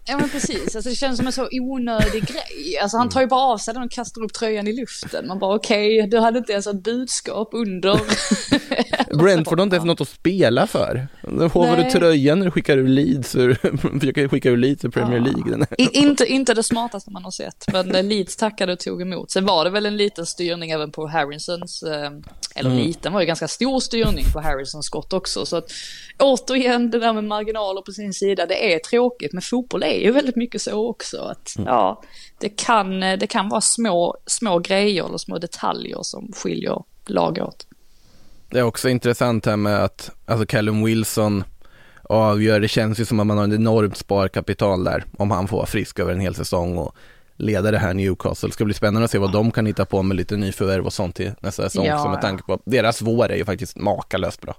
[0.06, 2.78] Ja men precis, alltså, det känns som en så onödig grej.
[2.82, 5.28] Alltså han tar ju bara av sig den och kastar upp tröjan i luften.
[5.28, 8.00] Man bara okej, du hade inte ens ett budskap under.
[9.18, 11.08] Brentford har inte ens något att spela för.
[11.24, 13.32] Då hovar du tröjan när du skickar ur Leeds,
[14.00, 15.24] försöker skicka ur Leeds ur Premier Ja.
[15.24, 15.66] League.
[15.78, 19.32] I, inte, inte det smartaste man har sett, men eh, Leeds tackade och tog emot.
[19.32, 21.84] Sen var det väl en liten styrning även på Harrisons,
[22.56, 25.46] eller liten var ju ganska stor styrning på Harrisons skott också.
[25.46, 25.72] Så att
[26.20, 30.12] återigen, det där med marginaler på sin sida, det är tråkigt, men fotboll är ju
[30.12, 31.18] väldigt mycket så också.
[31.18, 32.02] Att, ja,
[32.40, 37.68] det kan, det kan vara små, små grejer eller små detaljer som skiljer lag åt.
[38.50, 41.44] Det är också intressant här med att alltså Callum Wilson
[42.04, 45.58] avgör, det känns ju som att man har ett enormt sparkapital där om han får
[45.58, 46.96] vara frisk över en hel säsong och
[47.42, 48.50] leda det här Newcastle.
[48.50, 50.94] Det ska bli spännande att se vad de kan hitta på med lite nyförvärv och
[50.94, 54.56] sånt till nästa säsong Ja, med tanke på deras vår är ju faktiskt makalöst bra.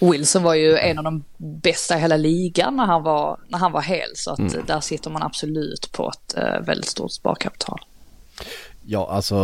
[0.00, 3.72] Wilson var ju en av de bästa i hela ligan när han var, när han
[3.72, 7.80] var hel, så att eh, där sitter man absolut på ett eh, väldigt stort sparkapital.
[8.86, 9.36] Ja, alltså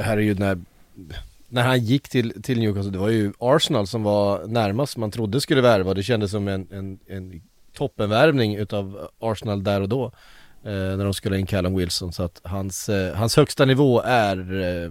[0.00, 0.58] här är ju när,
[1.48, 5.40] när han gick till, till Newcastle, det var ju Arsenal som var närmast man trodde
[5.40, 5.94] skulle värva.
[5.94, 7.42] Det kändes som en, en, en
[7.76, 10.12] toppenvärvning utav Arsenal där och då.
[10.64, 12.12] Eh, när de skulle in Callum Wilson.
[12.12, 14.90] Så att hans, eh, hans högsta nivå är eh,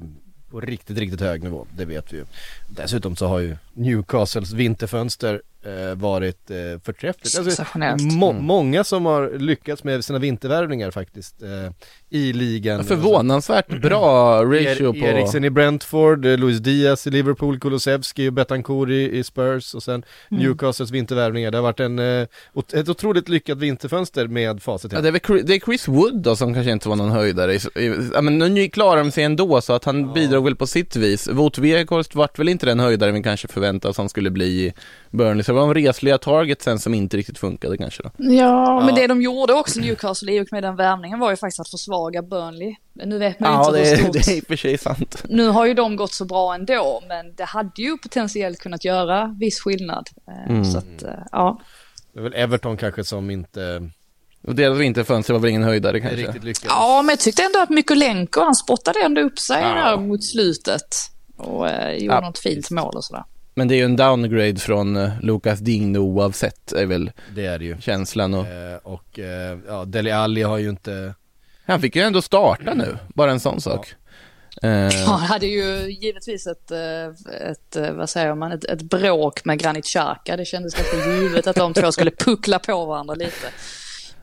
[0.53, 1.67] på riktigt, riktigt hög nivå.
[1.77, 2.25] Det vet vi ju.
[2.69, 7.37] Dessutom så har ju Newcastles vinterfönster eh, varit eh, förträffligt.
[7.37, 7.65] Alltså,
[7.99, 11.71] må, Många som har lyckats med sina vintervärvningar faktiskt eh,
[12.13, 12.83] i ligan.
[12.83, 15.05] Förvånansvärt bra Er, ratio på...
[15.05, 19.83] Eriksen i Brentford, eh, Luis Diaz i Liverpool, Kulusevski och Betancourt i, i Spurs och
[19.83, 20.43] sen Mm.
[20.43, 21.51] Newcastles vintervärvningar.
[21.51, 22.27] Det har varit en, eh,
[22.73, 26.21] ett otroligt lyckat vinterfönster med facit Ja, det, är väl Chris, det är Chris Wood
[26.21, 27.53] då som kanske inte var någon höjdare.
[27.53, 30.67] I, i, ja, men nu klarar de sig ändå så att han bidrog väl på
[30.67, 31.27] sitt vis.
[31.27, 34.73] Wout Weghorst vart väl inte den höjdare vi kanske förväntade oss han skulle bli i
[35.11, 35.43] Burnley.
[35.43, 38.09] Så det var en resliga target sen som inte riktigt funkade kanske då.
[38.17, 41.59] Ja, men det de gjorde också Newcastle i och med den värvningen var ju faktiskt
[41.59, 41.67] att
[42.11, 42.75] försvaga Burnley.
[42.93, 44.13] Nu vet man ju Ja, inte det, hur stort.
[44.13, 45.23] det är i och för sig sant.
[45.29, 49.35] Nu har ju de gått så bra ändå, men det hade ju potentiellt kunnat göra
[49.39, 50.09] viss skillnad.
[50.27, 50.65] Eh, Mm.
[50.65, 51.59] Så att, eh, ja.
[52.13, 53.89] Det är väl Everton kanske som inte
[54.47, 56.17] Och deras vinterfönster var väl ingen höjdare kanske.
[56.31, 59.67] riktigt ja, men jag tyckte ändå att Mykolenko, han spottade ändå upp sig Ja.
[59.75, 60.95] där mot slutet.
[61.37, 63.23] Och eh, gjorde Ja, något fint mål och sådär.
[63.55, 67.59] Men det är ju en downgrade från uh, Lucas Digne oavsett är väl Det är
[67.59, 67.81] det ju.
[67.81, 71.13] känslan och Eh, och eh, ja, Deli Alli har ju inte
[71.65, 73.93] han fick ju ändå starta nu, bara en sån sak.
[74.61, 77.05] Eh, Ja, han hade ju givetvis ett, eh,
[77.51, 80.37] ett eh, vad säger man, ett, ett bråk med Granit Xhaka.
[80.37, 83.47] Det kändes ganska givet att de två skulle puckla på varandra lite.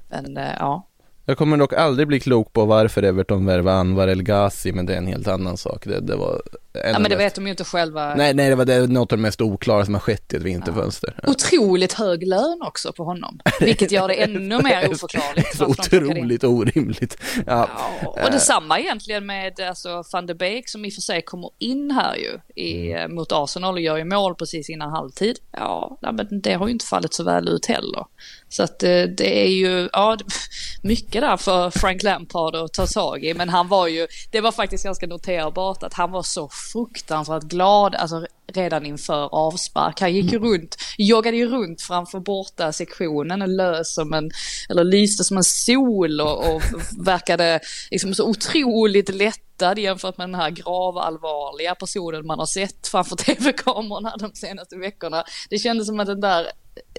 [0.09, 0.87] Men eh, ja,
[1.24, 4.92] Jag kommer dock aldrig bli klok på varför Everton värvade Anwar El Ghazi, men det
[4.92, 5.85] är en helt annan sak.
[5.85, 6.42] Det, det var
[6.73, 8.15] ja men det vet de ju inte själva.
[8.15, 10.43] Nej, nej, det var det, något av det mest oklara som har skett i ett
[10.43, 11.15] vinterfönster.
[11.23, 11.31] Ja.
[11.31, 13.41] Otroligt hög lön också på honom.
[13.61, 15.57] Vilket gör det ännu mer oförklarligt.
[15.57, 17.17] Så otroligt orimligt.
[17.47, 17.69] Ja.
[18.03, 21.51] Ja, och detsamma egentligen med alltså, van de Beek som i och för sig kommer
[21.59, 23.03] in här ju i, Mm.
[23.03, 25.39] eh, mot Arsenal och gör ju mål precis innan halvtid.
[25.53, 28.05] Ja, men det har ju inte fallit så väl ut heller.
[28.49, 30.17] Så att eh, det är ju, ja,
[30.83, 33.35] mycket där för Frank Lampard att ta tag i.
[33.35, 37.94] Men han var ju, det var faktiskt ganska noterbart att han var så fruktansvärt glad,
[37.94, 40.01] alltså redan inför avspark.
[40.01, 44.31] Han gick ju runt, joggade ju runt framför borta sektionen och lös som en,
[44.68, 46.62] eller lyste som en sol och, och
[47.07, 53.16] verkade liksom så otroligt lättad jämfört med den här gravallvarliga personen man har sett framför
[53.25, 55.25] tv-kamerorna de senaste veckorna.
[55.51, 56.46] Det kändes som att den där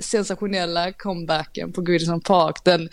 [0.01, 2.89] sensationella comebacken på Goodison Park, den,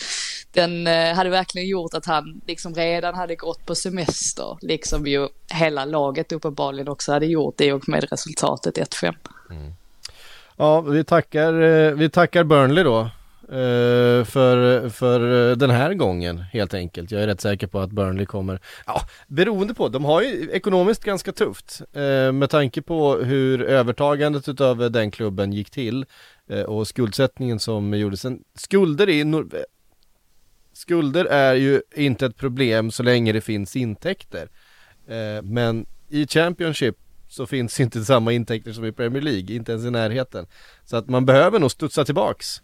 [0.53, 5.29] den eh, hade verkligen gjort att han liksom redan hade gått på semester, liksom ju
[5.55, 9.15] hela laget uppenbarligen också hade gjort det och med resultatet 1-5.
[9.51, 9.73] Mm.
[10.57, 13.01] Ja, vi tackar, eh, vi tackar Burnley då
[13.49, 17.11] eh, för, för den här gången helt enkelt.
[17.11, 21.05] Jag är rätt säker på att Burnley kommer, ja, beroende på, de har ju ekonomiskt
[21.05, 21.83] ganska tufft
[22.33, 26.07] med tanke på hur övertagandet utav den klubben gick till
[26.57, 28.21] och skuldsättningen som gjordes.
[28.21, 29.65] Sen, skulder i nor-
[30.73, 34.49] Skulder är ju inte ett problem så länge det finns intäkter.
[35.09, 36.97] Eh, men i Championship
[37.29, 40.47] så finns inte samma intäkter som i Premier League, inte ens i närheten.
[40.85, 42.63] Så att man behöver nog studsa tillbaks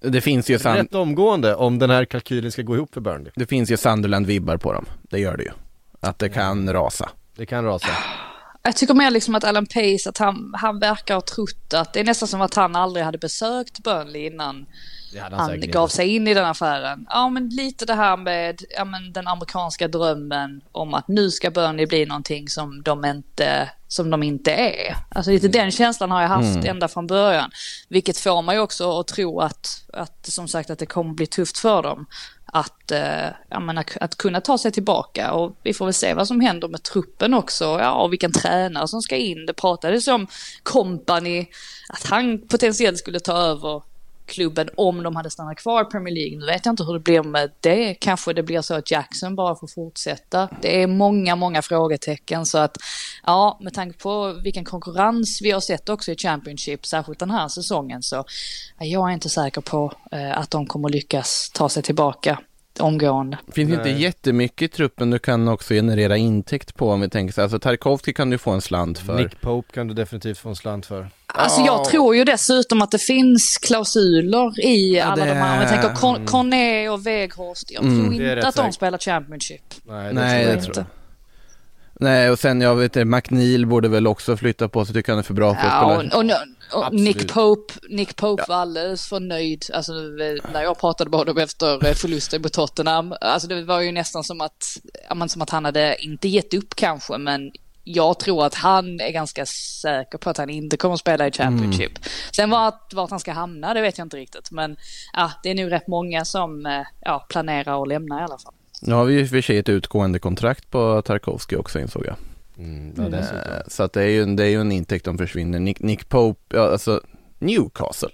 [0.00, 3.32] Det finns ju Sand- rätt omgående om den här kalkylen ska gå ihop för Burnley.
[3.36, 4.84] det finns ju Sunderland-vibbar på dem.
[5.02, 5.50] Det gör det ju.
[6.00, 7.10] Att det kan rasa.
[7.36, 7.88] Det kan rasa.
[8.66, 12.00] Jag tycker mer liksom att Alan Pace, att han, han verkar ha trott att det
[12.00, 14.66] är nästan som att han aldrig hade besökt Burnley innan
[15.30, 17.06] han gav sig in i den affären.
[17.08, 21.50] Ja, men lite det här med ja, men den amerikanska drömmen om att nu ska
[21.50, 24.96] Burnley bli någonting som de inte, som de inte är.
[25.08, 26.66] Alltså lite den känslan har jag haft mm.
[26.66, 27.50] ända från början.
[27.88, 31.58] Vilket får mig också att tro att, att som sagt att det kommer bli tufft
[31.58, 32.06] för dem.
[32.46, 36.14] Att, eh, ja, men att, att, kunna ta sig tillbaka och vi får väl se
[36.14, 37.64] vad som händer med truppen också.
[37.64, 39.46] Ja, och vilken tränare som ska in.
[39.46, 40.26] Det pratades om
[40.62, 41.48] kompani,
[41.88, 43.82] att han potentiellt skulle ta över
[44.26, 46.38] klubben om de hade stannat kvar i Premier League.
[46.38, 47.94] Nu vet jag inte hur det blir med det.
[47.94, 50.48] Kanske det blir så att Jackson bara får fortsätta.
[50.62, 52.76] Det är många, många frågetecken så att
[53.26, 57.48] ja, med tanke på vilken konkurrens vi har sett också i Championship, särskilt den här
[57.48, 58.24] säsongen, så
[58.78, 62.38] jag är inte säker på eh, att de kommer lyckas ta sig tillbaka
[62.80, 63.38] omgående.
[63.52, 67.42] Finns inte jättemycket i truppen du kan också generera intäkt på om vi tänker så
[67.42, 69.16] Alltså Tarkovsky kan du få en slant för.
[69.16, 71.08] Nick Pope kan du definitivt få en slant för.
[71.26, 75.30] Alltså jag tror ju dessutom att det finns klausuler i ja, alla det...
[75.30, 75.54] de här.
[75.54, 77.70] Om vi tänker Con Corné och Weghorst.
[77.70, 78.04] Jag mm.
[78.04, 79.74] tror inte att de spelar Championship.
[79.84, 80.86] Nej, det Nej, tror jag inte.
[82.00, 85.18] Nej, och sen jag vet inte, McNeil borde väl också flytta på sig, tycker han
[85.18, 86.16] är för bra ja, att spela.
[86.16, 86.46] Och, och, och
[86.92, 88.54] Nick Pope, Nick Pope ja.
[88.54, 89.92] var alldeles för nöjd, alltså
[90.52, 94.24] när jag pratade med honom efter eh, förlusten på Tottenham, alltså det var ju nästan
[94.24, 94.76] som att,
[95.28, 97.52] som att han hade inte gett upp kanske, men
[97.84, 99.46] jag tror att han är ganska
[99.82, 101.98] säker på att han inte kommer att spela i Championship.
[101.98, 102.08] Mm.
[102.32, 104.50] Sen vart, vart han ska hamna, det vet jag inte riktigt.
[104.50, 104.76] Men
[105.12, 108.54] ja, det är nog rätt många som eh, ja, planerar att lämna i alla fall.
[108.82, 112.16] Nu har vi ju för sig ett utgående kontrakt på Tarkovsky också insåg jag.
[112.58, 113.24] Mm, ja, mm.
[113.66, 115.58] Så att det är ju, det är ju en intäkt som försvinner.
[115.58, 117.00] Nick, Nick Pope, ja, alltså
[117.38, 118.10] Newcastle.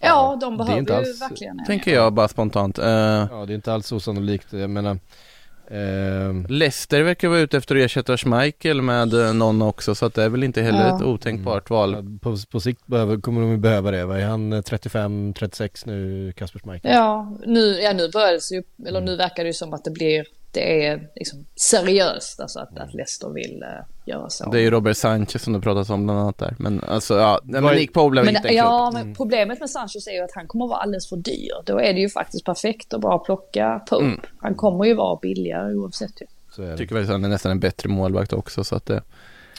[0.00, 2.78] Ja, de behöver ju alls, verkligen Tänker jag bara spontant.
[2.78, 4.52] Uh, ja, det är inte alls osannolikt.
[4.52, 4.98] Jag menar,
[5.70, 10.14] Uh, Leicester verkar vara ute efter att ersätta Schmeichel med uh, någon också så att
[10.14, 10.96] det är väl inte heller ja.
[10.96, 11.92] ett otänkbart val.
[11.92, 14.04] Ja, på, på sikt behöver, kommer de behöva det.
[14.04, 16.90] Vad är han 35-36 eh, nu, Kasper Schmeichel?
[16.90, 19.90] Ja, nu, ja, nu börjar det ju, eller nu verkar det ju som att det
[19.90, 24.50] blir det är liksom seriöst, alltså att, att Leicester vill uh, göra så.
[24.50, 26.54] Det är ju Robert Sanchez som du pratat om bland annat där.
[26.58, 29.14] Men alltså ja, men Nick Pope blev men, inte Ja, men mm.
[29.14, 31.52] problemet med Sanchez är ju att han kommer att vara alldeles för dyr.
[31.64, 34.04] Då är det ju faktiskt perfekt att bara plocka Pope.
[34.04, 34.20] Mm.
[34.38, 36.26] Han kommer ju vara billigare oavsett ju.
[36.50, 36.76] Så är det.
[36.76, 39.02] Tycker väl att han är nästan en bättre målvakt också så att det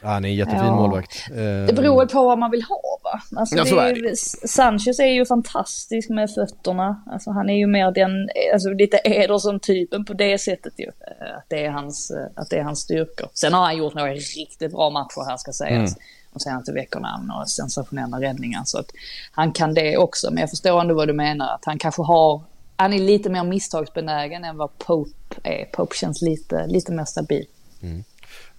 [0.01, 0.75] Ja, han är en jättefin ja.
[0.75, 1.25] målvakt.
[1.67, 3.39] Det beror på vad man vill ha va?
[3.39, 4.17] Alltså, ja, så är det.
[4.49, 7.03] Sanchez är ju fantastisk med fötterna.
[7.11, 10.85] Alltså, han är ju mer den, alltså lite Ederson-typen på det sättet ju.
[10.85, 13.27] Eh, att det, är hans, eh, att det är hans styrkor.
[13.33, 15.91] Sen har han gjort några riktigt bra matcher här ska sägas.
[15.91, 16.03] Mm.
[16.33, 18.61] De senaste veckorna, några sensationella räddningar.
[18.65, 18.91] Så att
[19.31, 20.31] han kan det också.
[20.31, 21.55] Men jag förstår ändå vad du menar.
[21.55, 22.41] Att han kanske har,
[22.75, 25.65] han är lite mer misstagsbenägen än vad Pope är.
[25.65, 27.45] Pope känns lite, lite mer stabil.
[27.81, 28.03] Mm.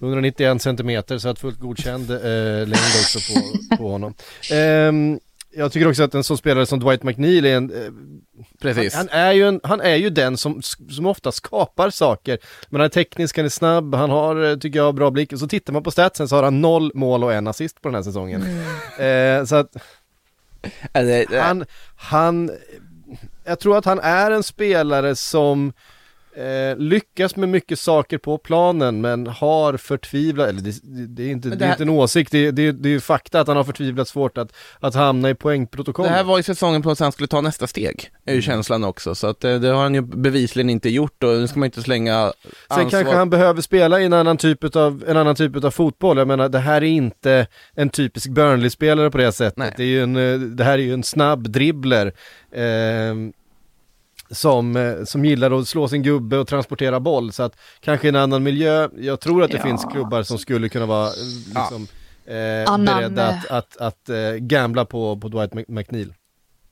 [0.01, 2.19] 191 centimeter så att fullt godkänd eh,
[2.67, 4.15] längd också på, på honom.
[4.51, 5.21] Eh,
[5.53, 7.71] jag tycker också att en sån spelare som Dwight McNeil är en...
[7.71, 7.93] Eh,
[8.61, 8.95] Precis.
[8.95, 12.39] Han, han, är ju en, han är ju den som, som ofta skapar saker.
[12.69, 15.33] Men han är teknisk, han är snabb, han har, eh, tycker jag, bra blick.
[15.33, 17.89] Och så tittar man på statsen så har han noll mål och en assist på
[17.89, 18.43] den här säsongen.
[18.99, 19.41] Mm.
[19.41, 19.77] Eh, så att...
[21.41, 21.65] Han,
[21.97, 22.51] han...
[23.45, 25.73] Jag tror att han är en spelare som
[26.37, 31.49] Eh, lyckas med mycket saker på planen men har förtvivlat, eller det, det är, inte,
[31.49, 33.65] det, det är inte en åsikt, det, det, det är ju fakta att han har
[33.65, 36.13] förtvivlat svårt att, att hamna i poängprotokollet.
[36.13, 38.43] Det här var ju säsongen på att han skulle ta nästa steg, är ju mm.
[38.43, 41.49] känslan också, så att det, eh, det, har han ju bevisligen inte gjort och nu
[41.49, 42.77] ska man inte slänga ansvar.
[42.77, 46.19] Sen kanske han behöver spela i en annan typ av, en annan typ av fotboll,
[46.19, 50.03] jag menar det här är inte en typisk Burnley-spelare på det sättet, det, är ju
[50.03, 52.13] en, eh, det här är ju en snabb dribbler.
[52.53, 53.15] Eh,
[54.31, 57.33] som, eh, som gillar att slå sin gubbe och transportera boll.
[57.33, 59.63] Så att kanske en annan miljö, jag tror att det ja.
[59.63, 61.13] finns klubbar som skulle kunna vara eh,
[61.55, 61.87] liksom,
[62.25, 62.33] ja.
[62.33, 66.15] eh, beredda att, att, att, att eh, gambla på, på Dwight McNeil.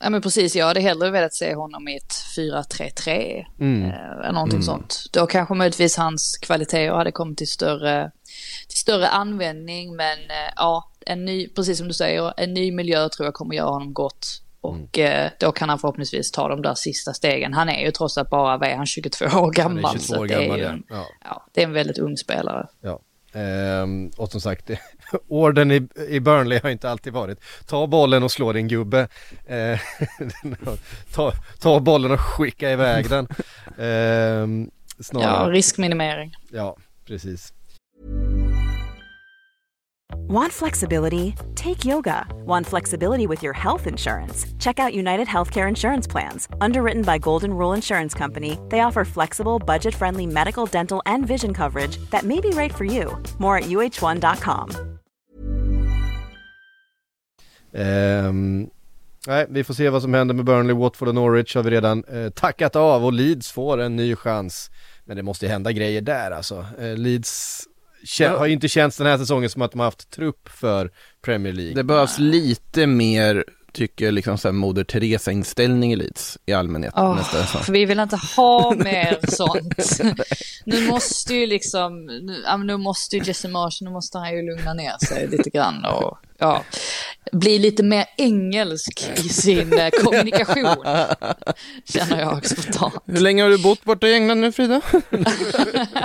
[0.01, 3.45] Ja men precis, jag hade hellre velat se honom i ett 4-3-3.
[3.61, 3.91] Mm.
[3.91, 4.63] Eh, någonting mm.
[4.63, 5.05] sånt.
[5.13, 8.11] Då kanske möjligtvis hans kvaliteter hade kommit till större,
[8.69, 9.97] till större användning.
[9.97, 13.55] Men eh, ja, en ny, precis som du säger, en ny miljö tror jag kommer
[13.55, 14.43] göra honom gott.
[14.61, 15.31] Och mm.
[15.41, 17.53] då kan han förhoppningsvis ta de där sista stegen.
[17.53, 19.85] Han är ju trots allt bara, vad är han, 22 år gammal.
[19.85, 21.07] Han är 22 år gammal, en, ja.
[21.25, 21.47] ja.
[21.53, 22.67] Det är en väldigt ung spelare.
[22.81, 23.01] Ja.
[23.33, 24.71] Ehm, och som sagt,
[25.29, 29.09] orden i, i Burnley har inte alltid varit ta bollen och slå din gubbe.
[29.47, 29.79] Ehm,
[31.15, 33.29] ta, ta bollen och skicka iväg den.
[33.79, 35.47] Ehm, snarare.
[35.47, 36.35] Ja, riskminimering.
[36.51, 37.53] Ja, precis.
[40.29, 41.35] Want flexibility?
[41.55, 42.27] Take yoga.
[42.47, 44.47] Want flexibility with your health insurance?
[44.59, 46.49] Check out United Healthcare Insurance Plans.
[46.61, 51.55] Underwritten by Golden Rule Insurance Company, they offer flexible, budget friendly medical, dental, and vision
[51.55, 53.17] coverage that may be right for you.
[53.39, 54.71] More at uh1.com.
[57.73, 58.71] Um, ehm,
[59.27, 62.05] nej, vi får se vad som händer med Burnley, Watford och Norwich har vi redan
[62.05, 64.71] uh, tackat av och Leeds får en ny chans.
[65.05, 66.67] Men det måste ju hända grejer där alltså.
[66.81, 67.68] Uh, Leeds
[68.39, 70.91] har ju inte känts den här säsongen som att de har haft trupp för
[71.25, 71.75] Premier League.
[71.75, 76.93] Det behövs lite mer, tycker jag, liksom så här Moder Teresa-inställning i Leeds i allmänhet
[76.97, 77.63] Åh, nästa säsong.
[77.63, 80.01] för vi vill inte ha mer sånt.
[80.65, 84.75] nu måste ju liksom, nu, nu måste ju Jesse Marsh, nu måste han ju lugna
[84.75, 86.65] ner sig lite grann och ja,
[87.33, 90.85] bli lite mer engelsk i sin eh, kommunikation.
[91.93, 92.95] Känner jag spontant.
[93.07, 94.81] Hur länge har du bott borta i England nu Frida?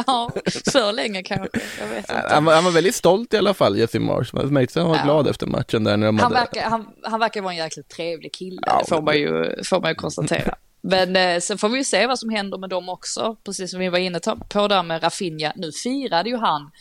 [0.07, 0.31] ja,
[0.71, 2.25] för länge kanske, jag vet inte.
[2.29, 4.35] Han var, han var väldigt stolt i alla fall, Jesse Marsh.
[4.35, 5.03] Man märkte att han var Ja.
[5.03, 6.45] glad efter matchen där när de Han hade...
[6.45, 9.81] verkar, han, han verkar vara en jäkligt trevlig kille, Ja, det får man, ju, får
[9.81, 10.55] man ju konstatera.
[10.81, 13.79] Men eh, sen får vi ju se vad som händer med dem också, precis som
[13.79, 14.19] vi var inne
[14.49, 15.53] på där med Rafinha.
[15.55, 16.71] Nu firade ju han,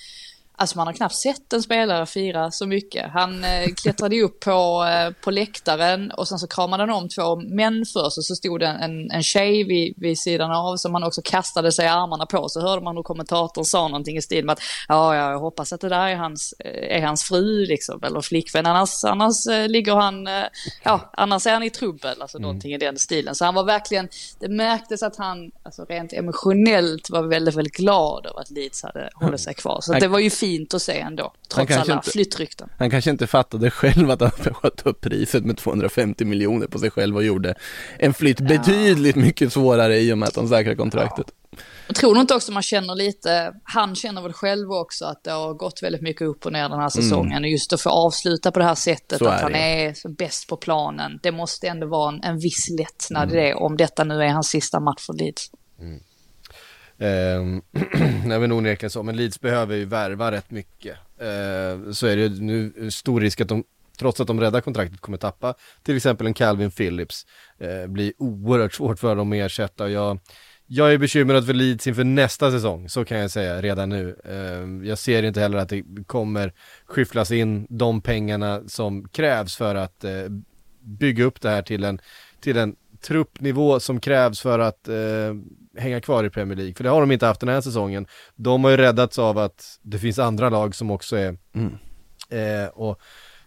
[0.62, 3.10] alltså man har knappt sett en spelare fira så mycket.
[3.10, 7.08] Han eh, klättrade ju upp på, eh, på läktaren och sen så kramade han om
[7.08, 10.94] två män först och så stod det en, en tjej vid, vid sidan av som
[10.94, 12.48] han också kastade sig i armarna på.
[12.48, 15.72] Så hörde man hur kommentatorn sa någonting i stil med att ja, ja, jag hoppas
[15.72, 18.66] att det där är hans, eh, är hans fru liksom, eller flickvän.
[18.66, 20.44] Annars, annars eh, ligger han, eh,
[20.82, 23.34] ja, annars är han i trubbel, alltså någonting i den stilen.
[23.34, 24.08] Så han var verkligen,
[24.38, 29.10] det märktes att han, alltså rent emotionellt var väldigt, väldigt glad över att Leeds hade
[29.14, 29.78] hållit sig kvar.
[29.80, 32.68] Så det var ju fint att se ändå, trots kanske alla inte- flyttrykten.
[32.78, 36.90] Han kanske inte fattade själv att han sköt upp priset med 250 miljoner på sig
[36.90, 37.54] själv och gjorde
[37.98, 41.26] en flytt betydligt mycket svårare i och med att han säkrade kontraktet.
[41.86, 45.30] Jag tror nog inte också man känner lite, han känner väl själv också att det
[45.30, 47.42] har gått väldigt mycket upp och ner den här säsongen.
[47.44, 50.48] Och just att få avsluta på det här sättet, Så att är han är bäst
[50.48, 51.20] på planen.
[51.22, 54.48] Det måste ändå vara en, en viss lättnad i det, om detta nu är hans
[54.48, 55.50] sista match för Leeds.
[55.80, 56.00] Ehm,
[58.24, 60.96] Nej men onekligen så, men Leeds behöver ju värva rätt mycket.
[61.18, 63.64] Eh, så är det ju nu stor risk att de,
[63.98, 67.26] trots att de räddar kontraktet, kommer tappa till exempel en Calvin Phillips.
[67.58, 70.18] Eh, blir oerhört svårt för dem att ersätta och jag,
[70.66, 74.16] jag är bekymrad för Leeds inför nästa säsong, så kan jag säga redan nu.
[74.24, 76.52] Eh, jag ser inte heller att det kommer
[76.84, 80.24] skyfflas in de pengarna som krävs för att eh,
[80.80, 82.00] bygga upp det här till en,
[82.40, 85.34] till en truppnivå som krävs för att eh,
[85.78, 86.74] hänga kvar i Premier League.
[86.74, 88.06] För det har de inte haft den här säsongen.
[88.36, 91.28] De har ju räddats av att det finns andra lag som också är
[92.30, 93.00] eh, och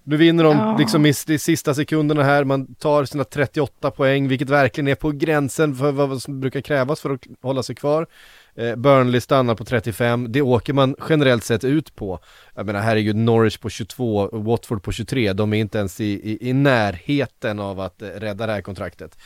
[0.08, 0.78] nu vinner de Ja.
[0.78, 5.12] liksom i de sista sekunderna här, man tar sina 38 poäng, vilket verkligen är på
[5.12, 8.08] gränsen för vad som brukar krävas för att hålla sig kvar.
[8.56, 12.20] Eh, Burnley stannar på 35, det åker man generellt sett ut på.
[12.56, 16.06] Jag menar herregud, Norwich på 22, och Watford på 23, de är inte ens i,
[16.06, 19.18] i, i närheten av att eh, rädda det här kontraktet.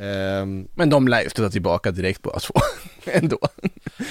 [0.00, 2.54] Ehm, Men de lär ju studsa tillbaka direkt på oss två,
[3.12, 3.38] ändå.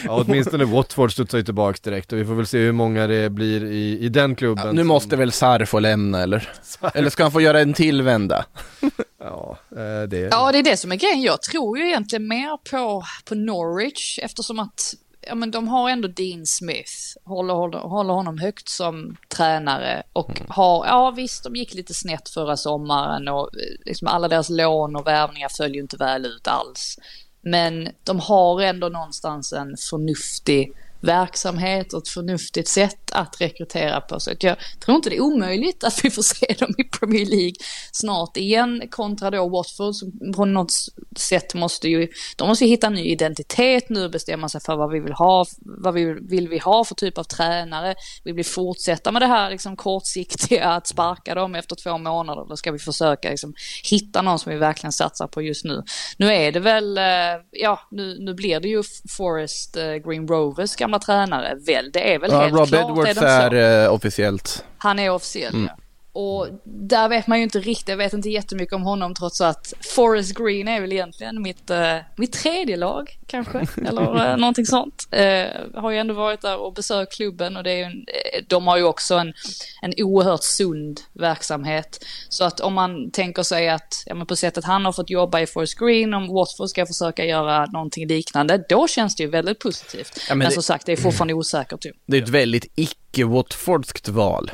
[0.05, 3.29] ja, åtminstone Watford studsar ju tillbaks direkt och vi får väl se hur många det
[3.29, 4.65] blir i, i den klubben.
[4.65, 6.49] Ja, nu som- måste väl Sarr få lämna eller?
[6.93, 8.45] Eller ska han få göra en till vända?
[9.25, 10.17] Ja, eh, det...
[10.31, 11.21] Ja, det är det som är grejen.
[11.21, 14.93] Jag tror ju egentligen mer på, på Norwich eftersom att
[15.27, 16.91] ja, men de har ändå Dean Smith,
[17.23, 22.29] håller, håller, håller honom högt som tränare och har, ja visst, de gick lite snett
[22.29, 26.97] förra sommaren och eh, liksom alla deras lån och värvningar följer inte väl ut alls.
[27.41, 30.73] Men de har ändå någonstans en förnuftig
[31.03, 34.19] verksamhet och ett förnuftigt sätt att rekrytera på.
[34.19, 37.55] Så jag tror inte det är omöjligt att vi får se dem i Premier League
[37.91, 40.71] snart igen kontra då Watford som på något
[41.17, 44.75] sätt måste ju, de måste ju hitta en ny identitet nu och bestämma sig för
[44.75, 47.95] vad vi vill ha, vad vi vill vi ha för typ av tränare.
[48.23, 52.57] Vill vi fortsätta med det här liksom kortsiktiga att sparka dem efter två månader Då
[52.57, 55.83] ska vi försöka liksom hitta någon som vi verkligen satsar på just nu.
[56.17, 57.03] Nu är det väl, eh,
[57.51, 58.83] ja nu, nu blir det ju
[59.17, 62.81] Forest eh, Green Rovers gamla tränare väl, det är väl Ja, helt Rob klart.
[62.89, 63.55] Edwards det inte så?
[63.55, 64.65] är eh, officiellt.
[64.77, 65.69] Han är officiell, Mm.
[65.77, 65.82] ja.
[66.15, 69.73] Och där vet man ju inte riktigt, jag vet inte jättemycket om honom trots att
[69.95, 75.07] Forest Green är väl egentligen mitt, eh, mitt tredje lag kanske, eller eh, någonting sånt.
[75.11, 75.45] Eh,
[75.81, 78.77] har ju ändå varit där och besökt klubben och det är en, eh, de har
[78.77, 79.33] ju också en,
[79.81, 82.05] en oerhört sund verksamhet.
[82.29, 85.39] Så att om man tänker sig att, ja men på sättet han har fått jobba
[85.39, 89.59] i Forest Green, om Watford ska försöka göra någonting liknande, då känns det ju väldigt
[89.59, 90.11] positivt.
[90.17, 91.91] Ja, men men det- som sagt, det är fortfarande osäkert ju.
[92.05, 94.51] Det är ett väldigt icke-Watfordskt val.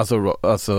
[0.00, 0.74] Alltså, alltså,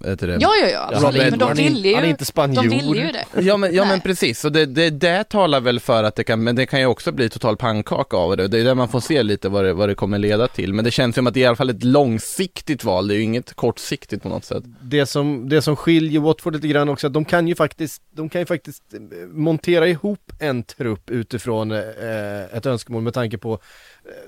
[0.00, 0.38] vad heter det?
[0.40, 1.14] Ja, ja, ja, absolut.
[1.14, 2.62] Robert men de ville ju, han är inte spanjor.
[2.62, 3.24] de ville ju det.
[3.40, 6.44] Ja men, ja, men precis, och det, det, det talar väl för att det kan,
[6.44, 8.48] men det kan ju också bli total pannkaka av det.
[8.48, 10.74] Det är där man får se lite vad det, vad det kommer leda till.
[10.74, 13.16] Men det känns som att det är i alla fall ett långsiktigt val, det är
[13.16, 14.64] ju inget kortsiktigt på något sätt.
[14.82, 18.28] det som, det som skiljer Watford lite grann också, att de kan ju faktiskt, de
[18.28, 23.52] kan ju faktiskt eh, montera ihop en trupp utifrån eh, ett önskemål med tanke på
[23.52, 23.58] eh,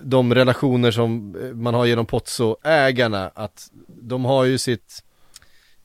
[0.00, 5.02] de relationer som eh, man har genom Pozzo-ägarna, att de har ju sitt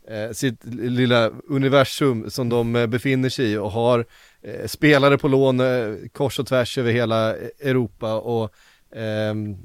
[0.07, 4.05] eh, sitt lilla universum som de eh, befinner sig i och har
[4.41, 8.53] eh, spelare på lån eh, kors och tvärs över hela eh, Europa och
[8.95, 9.57] ehm,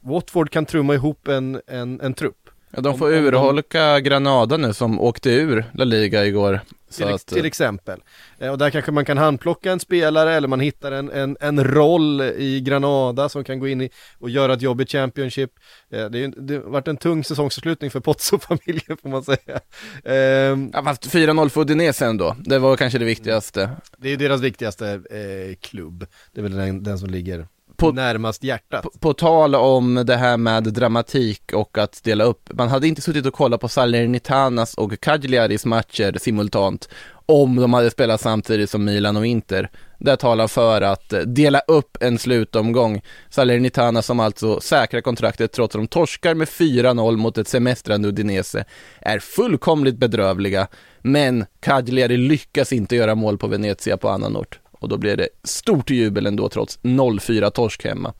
[0.00, 2.47] Watford kan trumma ihop en, en, en trupp.
[2.70, 6.60] Ja, de får om de- urholka Granada nu som åkte ur La Liga igår.
[6.96, 8.00] Till, att, till exempel.
[8.38, 11.64] Eh, Och där kanske man kan handplocka en spelare eller man hittar en, en, en
[11.64, 15.50] roll i Granada som kan gå in i och göra ett jobb i Championship.
[15.90, 19.60] Eh, Det, är, det har varit en tung säsongsavslutning för Pozzo-familjen får man säga.
[20.04, 23.70] Ehm, ja, fast 4-0 för Udinese ändå, det var kanske det viktigaste.
[23.96, 26.06] Det är deras viktigaste eh, klubb.
[26.32, 27.46] Det är väl den, den som ligger
[27.78, 28.82] På- närmast hjärtat.
[28.82, 33.02] På, på tal om det här med dramatik och att dela upp, man hade inte
[33.02, 36.88] suttit och kollat på Salernitanas och Cagliaris matcher simultant
[37.26, 39.70] om de hade spelat samtidigt som Milan och Inter.
[39.98, 43.00] Det talar för att dela upp en slutomgång.
[43.30, 48.64] Salernitana som alltså säkrar kontraktet trots att de torskar med 4-0 mot ett semestrande Udinese
[49.00, 50.68] är fullkomligt bedrövliga.
[51.02, 54.58] Men Cagliari lyckas inte göra mål på Venezia på annan ort.
[54.78, 58.14] Och då blir det stort jubel ändå trots 0-4 torsk hemma.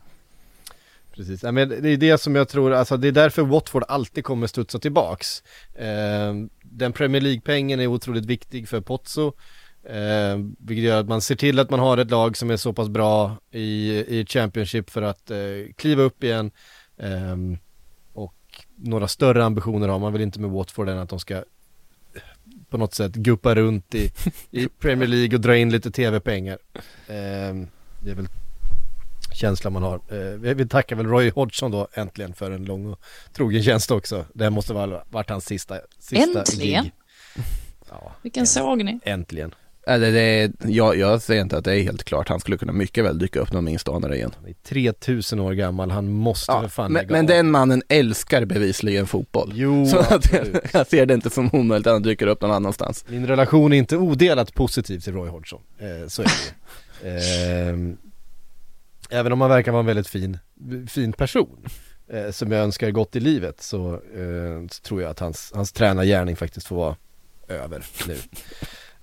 [1.14, 4.24] Precis, ja, men det är det som jag tror, alltså det är därför Watford alltid
[4.24, 5.42] kommer studsa tillbaks.
[5.74, 9.32] Eh, den Premier League-pengen är otroligt viktig för Pozzo.
[9.84, 12.72] Eh, vilket gör att man ser till att man har ett lag som är så
[12.72, 15.38] pass bra i, i Championship för att eh,
[15.76, 16.50] kliva upp igen.
[16.96, 17.36] Eh,
[18.12, 18.34] och
[18.76, 21.42] några större ambitioner har man väl inte med Watford än att de ska
[22.70, 24.12] på något sätt guppa runt i,
[24.50, 26.58] i Premier League och dra in lite tv-pengar.
[27.06, 27.54] Eh,
[28.02, 28.28] det är väl
[29.32, 29.94] känsla man har.
[30.08, 33.00] Eh, vi tackar väl Roy Hodgson då äntligen för en lång och
[33.32, 34.24] trogen tjänst också.
[34.34, 36.84] Det måste vara varit hans sista, sista Äntligen?
[36.84, 36.92] gig.
[37.90, 39.00] Ja, Vilken sågning.
[39.04, 39.54] äntligen.
[39.88, 42.72] Äh, Det, det, jag, jag säger inte att det är helt klart, han skulle kunna
[42.72, 44.32] mycket väl dyka upp någon minstanare igen.
[44.36, 47.26] Han är 3000 år gammal, han måste Ja, för fan men, lägga men av.
[47.26, 49.52] den mannen älskar bevisligen fotboll.
[49.54, 50.56] Jo, Så att, absolut.
[50.72, 53.04] jag ser det inte som omöjligt att han dyker upp någon annanstans.
[53.08, 55.60] Min relation är inte odelat positiv till Roy Hodgson.
[55.78, 56.26] Eh, så är
[57.02, 57.16] det ju.
[57.90, 57.94] eh,
[59.10, 60.38] Även om han verkar vara en väldigt fin,
[60.88, 61.64] fin person.
[62.12, 65.72] Eh, som jag önskar gott i livet så, eh, så tror jag att hans, hans
[65.72, 66.96] tränargärning faktiskt får vara
[67.48, 68.16] över nu.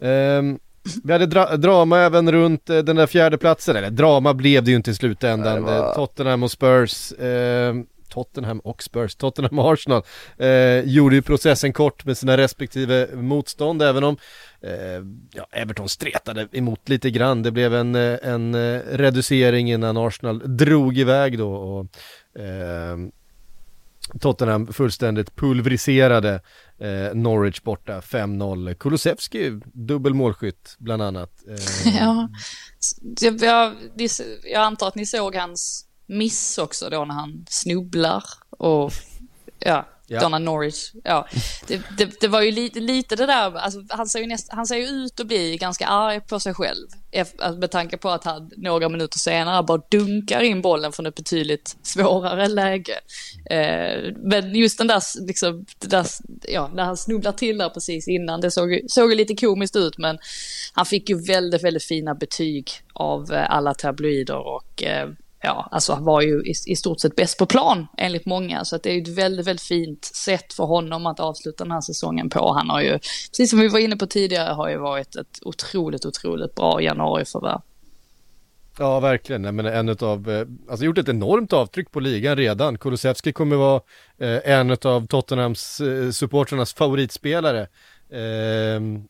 [0.10, 0.60] Ehm,
[1.04, 4.72] vi hade dra- drama även runt eh, den där fjärde platsen eller drama blev det
[4.72, 5.64] ju inte i slutändan.
[5.64, 10.04] Var- Eh, Tottenham och Spurs, ehm, Tottenham och Spurs, Tottenham och Arsenal
[10.38, 14.18] eh, gjorde ju processen kort med sina respektive motstånd även om
[14.62, 14.72] eh,
[15.34, 17.44] ja, Everton stretade emot lite grann.
[17.44, 21.88] Det blev en, eh, en eh, reducering innan Arsenal drog iväg då och
[22.44, 23.12] ehm,
[24.20, 26.42] Tottenham fullständigt pulveriserade
[26.78, 28.74] eh, Norwich borta 5-0.
[28.74, 31.32] Kulusevski dubbel målskytt bland annat.
[31.48, 32.30] Eh, Ja.
[33.20, 33.74] Jag, jag,
[34.44, 38.92] jag antar att ni såg hans miss också då när han snubblar och
[39.60, 40.20] ja, Ja.
[40.20, 40.92] Donna Norwich.
[41.04, 41.28] Ja.
[41.68, 44.66] Det, det, det var ju lite, lite det där, alltså, han, ser ju näst, han
[44.68, 46.88] ser ju ut att bli ganska arg på sig själv.
[47.18, 51.16] Alltså, med tanke på att han några minuter senare bara dunkar in bollen från ett
[51.16, 52.94] betydligt svårare läge.
[53.50, 56.06] Eh, men just den där, liksom, där,
[56.48, 59.98] ja, när han snubblar till där precis innan, det såg, ju- såg lite komiskt ut
[59.98, 60.18] men
[60.74, 65.10] han fick ju väldigt, väldigt fina betyg av eh, alla tabloider och eh,
[65.46, 68.66] ja, alltså han var ju i, i stort sett bäst på plan enligt många.
[68.66, 71.72] Så att det är ju ett väldigt, väldigt fint sätt för honom att avsluta den
[71.72, 72.54] här säsongen på.
[72.54, 76.06] Han har ju, precis som vi var inne på tidigare, har ju varit ett otroligt,
[76.06, 77.62] otroligt bra januariförvärv.
[78.80, 79.44] Ja, verkligen.
[79.44, 82.78] Jag menar, en utav, eh, alltså gjort ett enormt avtryck på ligan redan.
[82.78, 83.82] Kulusevski kommer vara
[84.18, 87.68] eh, en av Tottenhams eh, supporternas favoritspelare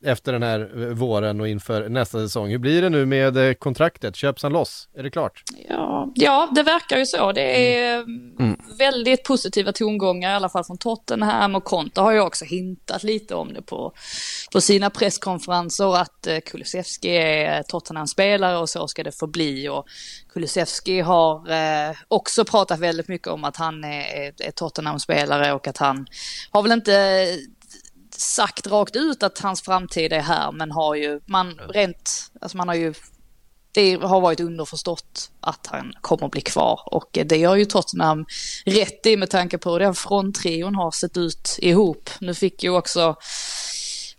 [0.05, 2.49] efter den här våren och inför nästa säsong.
[2.49, 4.15] Hur blir det nu med eh, kontraktet?
[4.15, 4.89] Köps han loss?
[4.97, 5.43] Är det klart?
[5.69, 7.31] Ja, ja, det verkar ju så.
[7.31, 12.19] Det är mm, väldigt positiva tongångar, i alla fall från Tottenham och Conte har ju
[12.19, 13.93] också hintat lite om det på,
[14.53, 19.69] på sina presskonferenser, att eh, Kulusevski är Tottenham-spelare och så ska det förbli.
[19.69, 19.85] Och
[20.33, 25.77] Kulusevski har eh, också pratat väldigt mycket om att han är, är Tottenham-spelare och att
[25.77, 26.07] han
[26.51, 27.27] har väl inte
[28.19, 32.67] sagt rakt ut att hans framtid är här, men har ju, man rent, alltså man
[32.67, 32.93] har ju
[33.71, 38.25] det har varit underförstått att han kommer att bli kvar och det gör ju Tottenham
[38.65, 42.09] rätt i med tanke på hur den fronttrion har sett ut ihop.
[42.19, 43.15] Nu fick ju också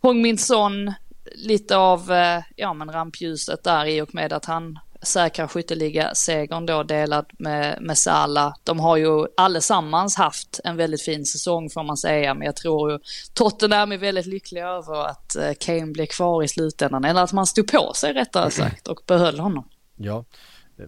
[0.01, 0.92] Hong Min Son
[1.34, 6.82] lite av eh, ja, men rampljuset där i och med att han säkrar skytteliga-segern då
[6.82, 8.54] delad med, med Sala.
[8.64, 12.92] De har ju allesammans haft en väldigt fin säsong får man säga, men jag tror
[12.92, 12.98] ju
[13.34, 17.46] Tottenham är väldigt lyckliga över att eh, Kane blir kvar i slutändan, eller att man
[17.46, 19.68] stod på sig rättare sagt och behöll honom.
[19.96, 20.24] Ja,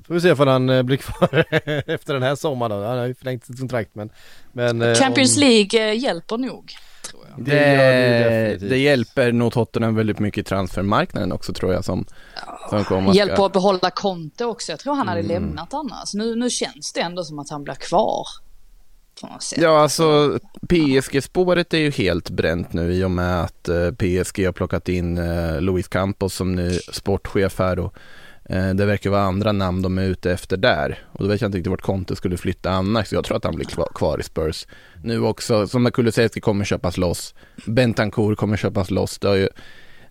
[0.06, 1.44] får vi se om han eh, blir kvar
[1.90, 2.86] efter den här sommaren då.
[2.86, 4.10] Han har ju förlängt sitt kontrakt men,
[4.52, 5.40] men Champions om...
[5.40, 6.72] League hjälper nog.
[7.44, 12.06] Det, det, det, hjälper nog Tottenham väldigt mycket i transfermarknaden också tror jag som,
[12.70, 13.46] som kommer Hjälper ska...
[13.46, 14.72] att behålla Conte också.
[14.72, 15.32] Jag tror han hade mm.
[15.32, 16.14] lämnat annars.
[16.14, 18.26] Nu, nu känns det ändå som att han blir kvar.
[19.56, 24.52] Ja, alltså PSG-spåret är ju helt bränt nu i och med att eh, PSG har
[24.52, 27.94] plockat in eh, Luis Campos som ny sportchef här och
[28.48, 30.98] Eh, det verkar vara andra namn de är ute efter där.
[31.12, 33.12] Och då vet jag inte riktigt vart Conte skulle flytta annars.
[33.12, 34.66] Jag tror att han blir kvar i Spurs.
[35.02, 37.34] Nu också, som Kulusevski kommer köpas loss.
[37.66, 39.18] Bentancourt kommer köpas loss.
[39.18, 39.48] Det har ju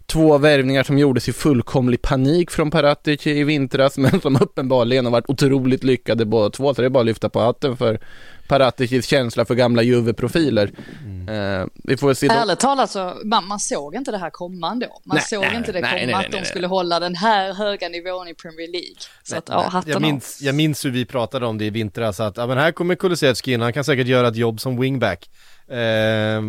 [0.06, 5.12] två värvningar som gjordes i fullkomlig panik från Paratic i vintras men som uppenbarligen har
[5.12, 6.74] varit otroligt lyckade båda två.
[6.74, 8.00] Så det är bara att lyfta på hatten för
[8.48, 10.72] Paraticis känsla för gamla Juve-profiler.
[11.04, 11.30] Mm.
[11.30, 12.28] Uh, vi får se.
[12.28, 15.02] Ärligt talat så, man, man, såg inte det här komma ändå.
[15.04, 17.90] Man nej, såg nej, inte det nej, komma att de skulle hålla den här höga
[17.90, 18.96] nivån i Premier League.
[19.24, 22.20] Så att, ja, hatten jag minns, jag minns hur vi pratade om det i vintras,
[22.20, 25.30] att ja, men här kommer Kulusevski in, han kan säkert göra ett jobb som wingback.
[25.70, 26.42] Eh,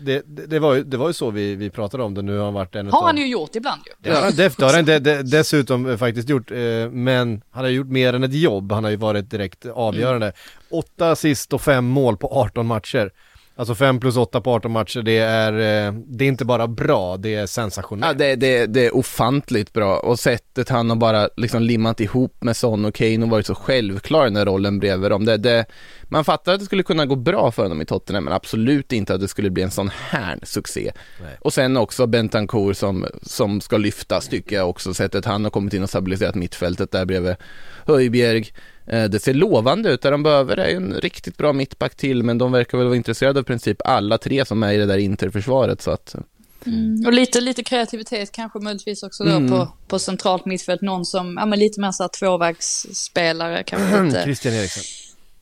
[0.00, 2.44] det, det, var ju, det var ju så vi, vi pratade om det, nu har
[2.44, 4.10] han varit en Har han ju gjort ibland ju.
[4.10, 6.56] Ja, det, har han de, de, dessutom faktiskt gjort, eh,
[6.90, 10.26] men han har gjort mer än ett jobb, han har ju varit direkt avgörande.
[10.26, 10.36] Mm.
[10.70, 13.10] Åtta assist och fem mål på 18 matcher.
[13.58, 17.16] Alltså 5 plus 8 på 18 matcher, det är, eh, det är inte bara bra,
[17.16, 18.20] det är sensationellt.
[18.20, 22.42] Ja, det, det, det är ofantligt bra och sättet han har bara liksom limmat ihop
[22.42, 25.24] med Son och Kane och varit så självklar i den rollen bredvid dem.
[25.24, 25.66] Det, det,
[26.02, 29.14] man fattar att det skulle kunna gå bra för honom i Tottenham, men absolut inte
[29.14, 30.92] att det skulle bli en sån här succé.
[31.22, 31.36] Nej.
[31.40, 35.74] Och sen också Bentancourt som, som ska lyftas, tycker jag också, sättet han har kommit
[35.74, 37.36] in och stabiliserat mittfältet där bredvid
[37.86, 38.52] Höjbjerg.
[38.90, 42.38] Eh, det ser lovande ut, där de behöver är en riktigt bra mittback till, men
[42.38, 45.82] de verkar väl vara intresserade av princip alla tre som är i det där interförsvaret,
[45.82, 46.16] så att
[46.66, 47.06] Mm.
[47.06, 49.50] Och lite, lite kreativitet kanske möjligtvis också då mm.
[49.50, 50.82] på, på centralt mittfält.
[50.82, 54.22] Någon som, ja men lite mer såhär tvåvägsspelare kanske lite.
[54.22, 54.82] Christian Eriksson.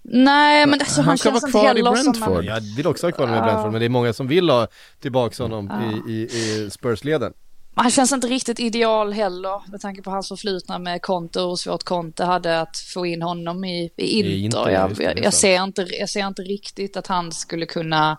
[0.03, 2.45] Nej men alltså, han, han känns inte heller som en...
[2.45, 4.69] Jag vill också ha kvar i Brentford men det är många som vill ha
[5.01, 6.11] tillbaka honom ja.
[6.11, 7.33] i, i, i Spurs-leden.
[7.79, 11.57] Han känns inte riktigt ideal heller med tanke på hans förflutna med Conte och hur
[11.57, 14.31] svårt Conte hade att få in honom i, i Inter.
[14.31, 18.19] I Inter jag, jag, jag, ser inte, jag ser inte riktigt att han skulle kunna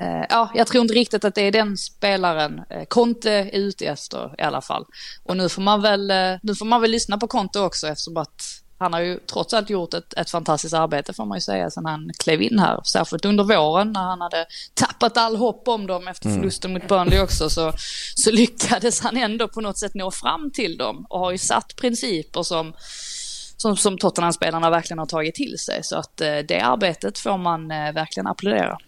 [0.00, 3.86] eh, ja, jag tror inte riktigt att det är den spelaren eh, Conte är ute
[3.86, 4.84] efter i alla fall.
[5.22, 8.16] Och nu får man väl, eh, nu får man väl lyssna på Conte också eftersom
[8.16, 8.42] att
[8.78, 11.86] han har ju trots allt gjort ett, ett fantastiskt arbete får man ju säga sen
[11.86, 12.80] han klev in här.
[12.84, 16.38] Särskilt under våren när han hade tappat all hopp om dem efter mm.
[16.38, 16.82] förlusten mm.
[16.82, 17.72] mot Burnley också så,
[18.14, 21.76] så lyckades han ändå på något sätt nå fram till dem och har ju satt
[21.76, 22.74] principer som
[23.56, 25.84] som, som Tottenham-spelarna verkligen har tagit till sig.
[25.84, 28.78] Så att eh, det arbetet får man eh, verkligen applådera.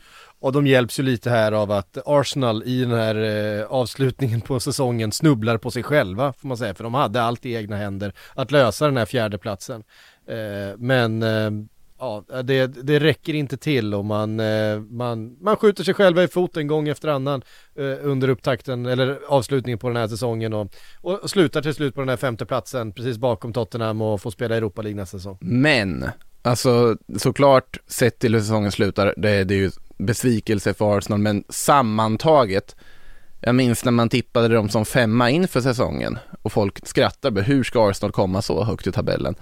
[0.41, 4.61] Och de hjälps ju lite här av att Arsenal i den här eh, avslutningen på
[4.61, 8.13] säsongen snubblar på sig själva får man säga, för de hade allt i egna händer
[8.35, 9.85] att lösa den här fjärdeplatsen.
[10.27, 11.51] Eh, men eh,
[11.99, 16.29] ja, det, det räcker inte till och man, eh, man, man skjuter sig själva i
[16.29, 17.43] foten gång efter annan
[17.75, 22.01] eh, under upptakten eller avslutningen på den här säsongen och, och slutar till slut på
[22.01, 25.39] den här femteplatsen precis bakom Tottenham och får spela Europa League nästa säsong.
[25.41, 26.05] Men,
[26.43, 31.45] alltså såklart sett till hur säsongen slutar, det, det är ju besvikelse för Arsenal, men
[31.49, 32.77] sammantaget,
[33.41, 37.91] jag minns när man tippade dem som femma inför säsongen och folk skrattade, hur ska
[37.91, 39.35] Arsenal komma så högt i tabellen?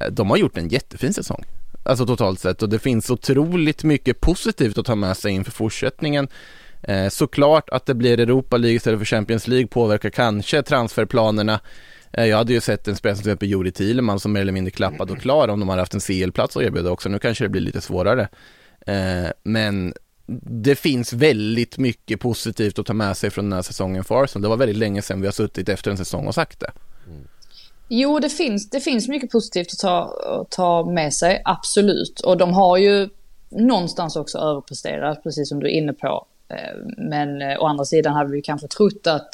[0.00, 1.44] Eh, de har gjort en jättefin säsong,
[1.82, 6.28] alltså totalt sett och det finns otroligt mycket positivt att ta med sig inför fortsättningen.
[6.82, 11.60] Eh, såklart att det blir Europa League istället för Champions League påverkar kanske transferplanerna.
[12.12, 14.52] Eh, jag hade ju sett en spelare som till exempel Juri Thielemann som mer eller
[14.52, 17.08] mindre klappad och klar om de hade haft en CL-plats att erbjuda också.
[17.08, 18.28] Nu kanske det blir lite svårare.
[18.88, 19.94] Eh, men
[20.62, 24.42] det finns väldigt mycket positivt att ta med sig från den här säsongen för Arsenal.
[24.42, 26.70] Det var väldigt länge sedan vi har suttit efter en säsong och sagt det.
[27.06, 27.28] Mm.
[27.88, 32.20] Jo, det finns, det finns mycket positivt att ta, att ta med sig, absolut.
[32.20, 33.08] Och de har ju
[33.48, 36.26] någonstans också överpresterat, precis som du är inne på.
[36.48, 36.56] Eh,
[36.96, 39.30] men eh, å andra sidan hade vi kanske trott att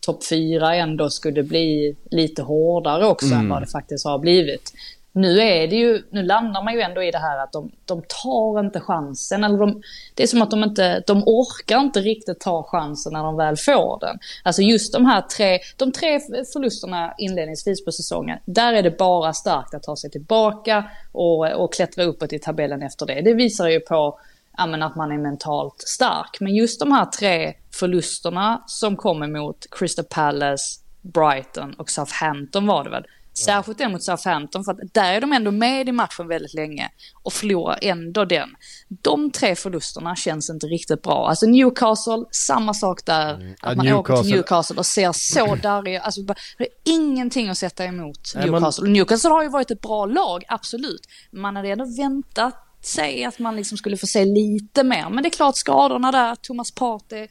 [0.00, 3.38] topp fyra ändå skulle bli lite hårdare också mm.
[3.38, 4.72] än vad det faktiskt har blivit.
[5.12, 8.02] Nu är det ju, nu landar man ju ändå i det här att de, de
[8.22, 9.44] tar inte chansen.
[9.44, 9.82] Eller de,
[10.14, 13.56] det är som att de inte, de orkar inte riktigt ta chansen när de väl
[13.56, 14.18] får den.
[14.42, 16.20] Alltså just de här tre, de tre
[16.52, 21.74] förlusterna inledningsvis på säsongen, där är det bara starkt att ta sig tillbaka och, och
[21.74, 23.20] klättra uppåt i tabellen efter det.
[23.20, 24.18] Det visar ju på
[24.56, 26.40] ja, att man är mentalt stark.
[26.40, 32.84] Men just de här tre förlusterna som kommer mot Crystal Palace, Brighton och Southampton var
[32.84, 33.04] det väl.
[33.34, 36.90] Särskilt den mot Southampton för att där är de ändå med i matchen väldigt länge
[37.22, 38.48] och förlorar ändå den.
[38.88, 41.28] De tre förlusterna känns inte riktigt bra.
[41.28, 43.34] Alltså Newcastle, samma sak där.
[43.34, 43.54] Mm.
[43.60, 44.14] Att man Newcastle.
[44.14, 46.22] åker till Newcastle och ser så darriga, alltså
[46.58, 48.84] det är ingenting att sätta emot Newcastle.
[48.84, 48.92] Man...
[48.92, 51.08] Newcastle har ju varit ett bra lag, absolut.
[51.30, 55.10] Man hade ändå väntat sig att man liksom skulle få se lite mer.
[55.10, 57.28] Men det är klart skadorna där, Thomas Partey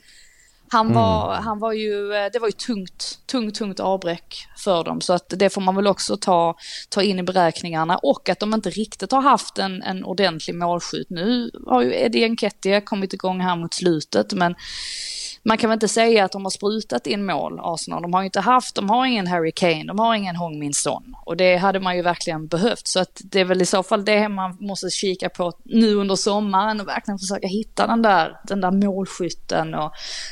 [0.71, 0.95] han mm.
[0.95, 1.43] var, mm.
[1.43, 5.01] han var ju, eh, det var ju tungt, tungt, tungt avbräck för dem.
[5.01, 6.55] Så att det får man väl också ta,
[6.89, 7.97] ta in i beräkningarna.
[7.97, 11.09] Och att de inte riktigt har haft en, en ordentlig målskytt.
[11.09, 14.33] Nu har ju Eddie Nketiah kommit igång här mot slutet.
[14.33, 14.55] Men
[15.43, 18.01] man kan väl inte säga att de har sprutat in mål, Arsenal.
[18.01, 20.73] De har ju inte haft, de har ingen Harry Kane, de har ingen Hong Min
[20.73, 21.15] Son.
[21.25, 22.87] Och det hade man ju verkligen behövt.
[22.87, 26.15] Så att det är väl i så fall det man måste kika på nu under
[26.15, 29.91] sommaren och verkligen försöka hitta den där, den där målskytten och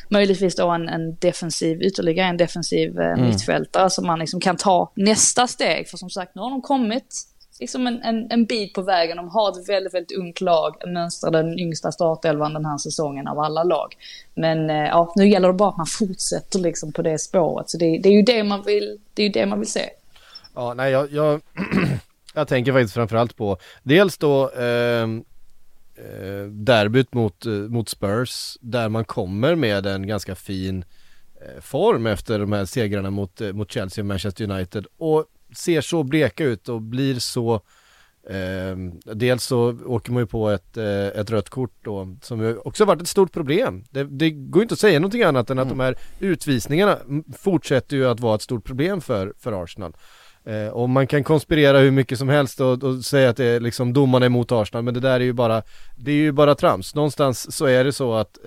[0.10, 3.30] möjligtvis då en, en defensiv, ytterligare en defensiv eh, mm.
[3.30, 5.90] mittfältare som man liksom kan ta nästa steg.
[5.90, 7.26] För som sagt, nu har de kommit
[7.60, 9.18] liksom en, en, en bit på vägen.
[9.18, 10.76] De har ett väldigt, väldigt ungt lag.
[10.88, 13.96] Mönstrar den yngsta startelvan den här säsongen av alla lag.
[14.34, 17.70] Men eh, ja, nu gäller det bara att man fortsätter liksom på det spåret.
[17.70, 19.90] Så det, det är ju det man vill, det är ju det man vill se.
[20.56, 21.42] Ja, nej, jag, jag,
[22.34, 25.24] jag tänker faktiskt framförallt på dels då ehm,
[25.96, 30.86] eh, derbyt mot, eh, mot Spurs där man kommer med en ganska fin eh,
[31.62, 35.26] form efter de här segrarna mot, eh, mot Chelsea och Manchester United och
[35.56, 37.54] ser så bleka ut och blir så
[38.30, 38.76] eh,
[39.14, 43.02] Dels så åker man ju på ett, eh, ett rött kort då som också varit
[43.02, 43.84] ett stort problem.
[43.90, 45.78] Det, det går inte att säga någonting annat än att mm.
[45.78, 46.98] de här utvisningarna
[47.38, 49.94] fortsätter ju att vara ett stort problem för, för Arsenal.
[50.46, 53.60] Eh, och man kan konspirera hur mycket som helst och, och säga att det är
[53.60, 55.62] liksom domarna emot Arsenal men det där är ju bara
[55.96, 56.96] Det är ju bara trams.
[56.96, 58.38] Någonstans så är det så att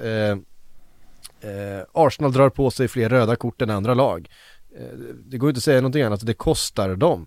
[1.42, 4.28] eh, Arsenal drar på sig fler röda kort än andra lag.
[4.78, 7.26] Eh, det går inte att säga någonting annat, det kostar dem.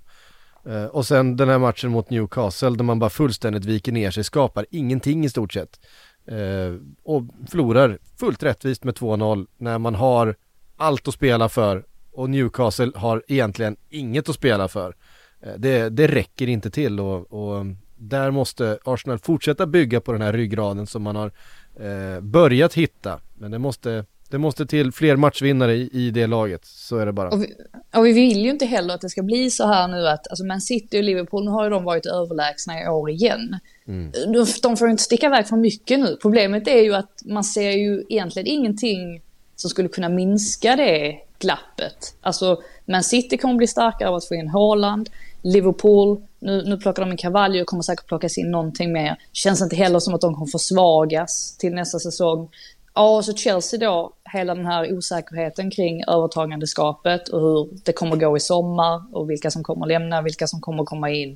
[0.66, 4.24] Eh, och sen den här matchen mot Newcastle där man bara fullständigt viker ner sig,
[4.24, 5.80] skapar ingenting i stort sett.
[6.28, 10.36] Eh, och förlorar fullt rättvist med 2-0 när man har
[10.78, 14.96] allt att spela för och Newcastle har egentligen inget att spela för.
[15.42, 17.66] Eh, det, det räcker inte till och, och,
[17.96, 21.32] där måste Arsenal fortsätta bygga på den här ryggraden som man har
[21.80, 23.20] eh, börjat hitta.
[23.34, 27.14] Men det måste det måste till fler matchvinnare i, i det laget, så är det
[27.14, 27.30] bara.
[27.30, 27.54] Och vi,
[27.96, 30.46] och vi, vill ju inte heller att det ska bli så här nu att, alltså
[30.46, 33.60] Man City och Liverpool, nu har ju de varit överlägsna i år igen.
[33.88, 34.12] Mm.
[34.12, 36.18] De, de får inte sticka iväg för mycket nu.
[36.22, 39.22] Problemet är ju att man ser ju egentligen ingenting
[39.56, 42.16] som skulle kunna minska det glappet.
[42.22, 45.10] Alltså, Man City kommer bli starkare av att få in Haaland.
[45.46, 49.18] Liverpool, nu, nu plockar de in Cavalli och kommer säkert plockas in någonting mer.
[49.34, 52.50] Känns inte heller som att de kommer försvagas till nästa säsong.
[52.94, 58.16] Ja, och så Chelsea då, hela den här osäkerheten kring övertagandeskapet och hur det kommer
[58.16, 61.36] gå i sommar och vilka som kommer lämna, vilka som kommer komma in.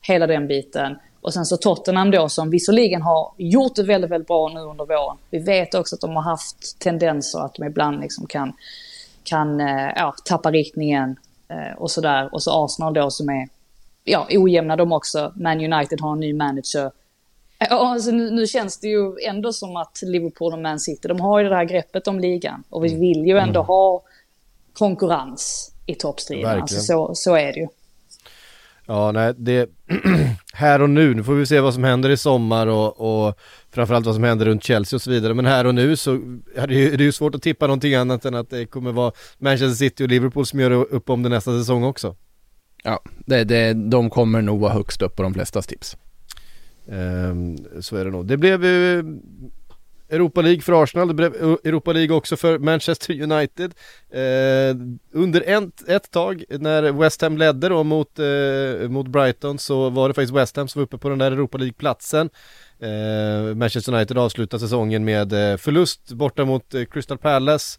[0.00, 0.96] Hela den biten.
[1.20, 4.84] Och sen så Tottenham då som visserligen har gjort det väldigt, väldigt bra nu under
[4.84, 5.16] våren.
[5.30, 8.52] Vi vet också att de har haft tendenser att de ibland liksom kan,
[9.24, 11.16] kan eh, ja, tappa riktningen
[11.76, 12.28] och sådär.
[12.32, 13.48] Och så Arsenal då som är
[14.04, 15.32] ja, ojämna de också.
[15.36, 16.90] Man United har en ny manager
[17.70, 21.40] alltså nu, nu, känns det ju ändå som att Liverpool och Man City, de har
[21.40, 22.64] ju det här greppet om ligan.
[22.70, 23.00] Och vi mm.
[23.00, 23.66] vill ju ändå mm.
[23.66, 24.02] ha
[24.72, 26.60] konkurrens i toppstriden.
[26.60, 27.68] Alltså så, så är det ju.
[28.86, 29.68] Ja, nej, det
[30.52, 33.38] här och nu, nu får vi se vad som händer i sommar och, och
[33.70, 35.34] framförallt vad som händer runt Chelsea och så vidare.
[35.34, 36.14] Men här och nu så
[36.56, 38.92] är det, ju, det är ju svårt att tippa någonting annat än att det kommer
[38.92, 42.16] vara Manchester City och Liverpool som gör upp om det nästa säsong också.
[42.84, 45.96] Ja, det, det, de kommer nog vara högst upp på de flestas tips.
[46.86, 48.26] Um, så är det nog.
[48.26, 49.04] Det blev uh,
[50.14, 51.34] Europa League för Arsenal, blev
[51.64, 53.74] Europa League också för Manchester United.
[54.14, 54.76] Uh,
[55.12, 60.08] under ett, ett tag när West Ham ledde då mot, uh, mot Brighton så var
[60.08, 62.30] det faktiskt West Ham som var uppe på den där Europa League-platsen.
[62.82, 67.78] Uh, Manchester United avslutade säsongen med förlust borta mot Crystal Palace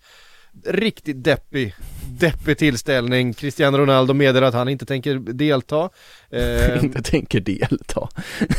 [0.64, 1.76] riktigt deppig,
[2.20, 3.34] deppig tillställning.
[3.34, 5.90] Cristiano Ronaldo meddelar att han inte tänker delta.
[6.30, 8.10] Eh, inte tänker delta.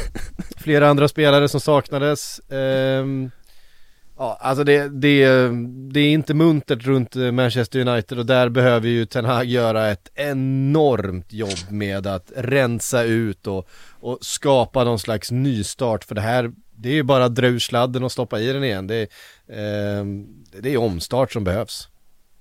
[0.57, 2.41] flera andra spelare som saknades.
[4.19, 5.27] Ja, alltså det, det,
[5.93, 10.11] det är inte muntert runt Manchester United och där behöver ju Ten Hag göra ett
[10.15, 16.53] enormt jobb med att rensa ut och, och skapa någon slags nystart för det här
[16.77, 18.87] det är ju bara att dra ur sladden och stoppa i den igen.
[18.87, 19.03] Det
[19.49, 20.05] eh,
[20.61, 21.89] det är omstart som behövs.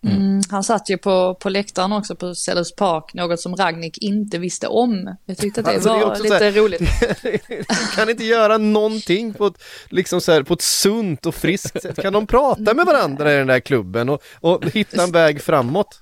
[0.08, 0.42] Mm.
[0.50, 4.68] Han satt ju på, på läktaren också på Sellers Park, något som Ragnik inte visste
[4.68, 5.16] om.
[5.26, 6.82] Jag tyckte att det alltså, var det lite här, roligt.
[7.96, 12.02] kan inte göra någonting på ett, liksom så här, på ett sunt och friskt sätt.
[12.02, 16.02] Kan de prata med varandra i den där klubben och, och hitta en väg framåt?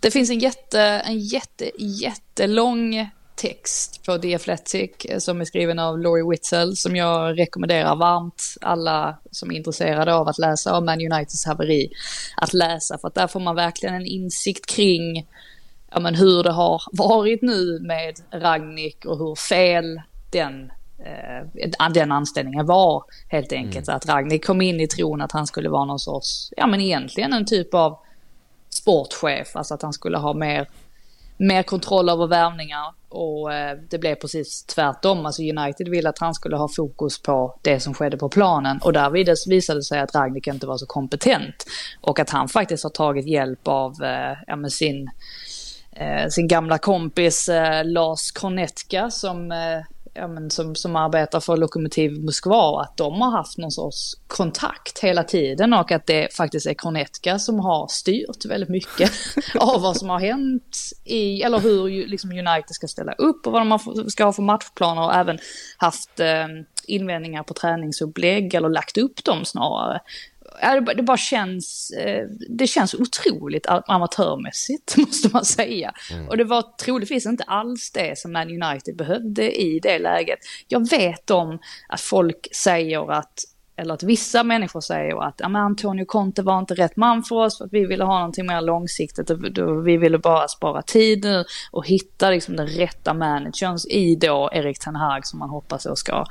[0.00, 5.78] Det finns en jätte, en jätte, jättelång text på The Athletic eh, som är skriven
[5.78, 10.84] av Laurie Whitzel som jag rekommenderar varmt alla som är intresserade av att läsa om
[10.84, 11.90] Man Uniteds haveri
[12.36, 15.26] att läsa för att där får man verkligen en insikt kring
[15.90, 22.12] ja, men hur det har varit nu med Ragnik och hur fel den eh, den
[22.12, 23.88] anställningen var helt enkelt.
[23.88, 23.96] Mm.
[23.96, 27.32] Att Ragnik kom in i tron att han skulle vara någon sorts, ja men egentligen
[27.32, 27.98] en typ av
[28.70, 30.68] sportchef, alltså att han skulle ha mer
[31.36, 35.26] mer kontroll över värvningar och eh, det blev precis tvärtom.
[35.26, 38.92] Alltså United ville att han skulle ha fokus på det som skedde på planen och
[38.92, 39.10] där
[39.50, 41.66] visade det sig att Ragnik inte var så kompetent
[42.00, 45.10] och att han faktiskt har tagit hjälp av eh, ja, sin,
[45.92, 47.50] eh, sin gamla kompis
[47.84, 49.52] Lars Kornetka som
[50.14, 54.98] ja, men som, som arbetar för Lokomotiv Moskva, att de har haft någon sorts kontakt
[54.98, 59.10] hela tiden och att det faktiskt är Kornetka som har styrt väldigt mycket
[59.58, 63.66] av vad som har hänt i, eller hur liksom United ska ställa upp och vad
[63.66, 65.38] de ska ha för matchplaner och även
[65.76, 66.46] haft eh,
[66.86, 70.00] invändningar på träningsupplägg eller lagt upp dem snarare
[70.96, 75.92] det bara känns, eh, det känns otroligt amatörmässigt måste man säga.
[76.12, 76.28] Mm.
[76.28, 80.38] Och det var troligtvis inte alls det som Man United behövde i det läget.
[80.68, 83.44] Jag vet om att folk säger att
[83.76, 87.36] eller att vissa människor säger att ja, men Antonio Conte var inte rätt man för
[87.36, 91.24] oss, för att vi ville ha någonting mer långsiktigt, och vi ville bara spara tid
[91.24, 95.86] nu och hitta liksom den rätta managern i då Erik Ten Hag som man hoppas
[95.98, 96.24] ska,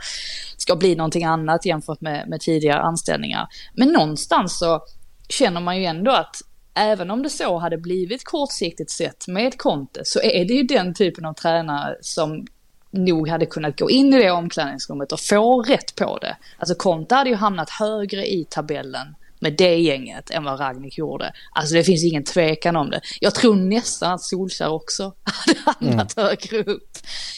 [0.57, 3.47] ska bli någonting annat jämfört med, med tidigare anställningar.
[3.73, 4.81] Men någonstans så
[5.29, 6.35] känner man ju ändå att
[6.75, 10.93] även om det så hade blivit kortsiktigt sett med Conte så är det ju den
[10.93, 12.45] typen av tränare som
[12.93, 16.37] nog hade kunnat gå in i det omklädningsrummet och få rätt på det.
[16.57, 21.33] Alltså Conte hade ju hamnat högre i tabellen med det gänget än vad Ragnik gjorde.
[21.51, 23.01] Alltså det finns ingen tvekan om det.
[23.19, 26.27] Jag tror nästan att Solskär också hade hamnat mm.
[26.27, 26.97] högre upp.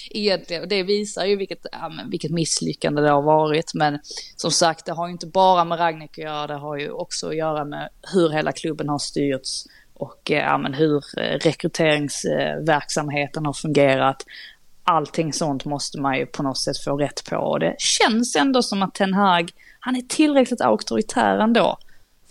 [0.10, 0.64] Egentligen.
[0.64, 3.74] Och det visar ju vilket, ja, vilket misslyckande det har varit.
[3.74, 4.00] Men
[4.36, 7.28] som sagt, det har ju inte bara med Ragnik att göra, det har ju också
[7.28, 14.26] att göra med hur hela klubben har styrts och ja, hur eh, rekryteringsverksamheten har fungerat
[14.86, 17.36] allting sånt måste man ju på något sätt få rätt på.
[17.36, 21.78] Och det känns ändå som att Ten Hag, han är tillräckligt auktoritär ändå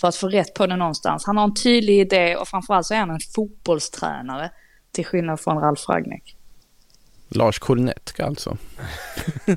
[0.00, 1.24] för att få rätt på det någonstans.
[1.26, 4.50] Han har en tydlig idé och framförallt så är han en fotbollstränare
[4.92, 6.36] till skillnad från Ralf Ragnek.
[7.28, 8.56] Lars Kornetka alltså.
[9.46, 9.56] ja,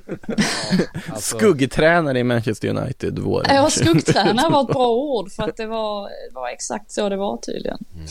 [1.10, 1.38] alltså.
[1.38, 3.56] Skuggtränare i Manchester United våren.
[3.56, 7.38] Ja, skuggtränare var ett bra ord för att det var, var exakt så det var
[7.38, 7.78] tydligen.
[7.96, 8.08] Mm.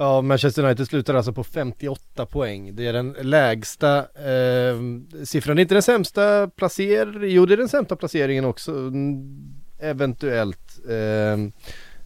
[0.00, 2.76] Ja, Manchester United slutar alltså på 58 poäng.
[2.76, 4.76] Det är den lägsta eh,
[5.24, 5.56] siffran.
[5.56, 9.22] Det är inte den sämsta placeringen, jo det är den sämsta placeringen också, mm,
[9.80, 10.80] eventuellt.
[10.88, 10.96] Eh,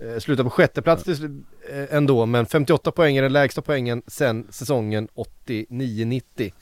[0.08, 1.16] eh, slutar på sjätte plats eh,
[1.90, 5.08] ändå, men 58 poäng är den lägsta poängen sen säsongen
[5.48, 6.52] 89-90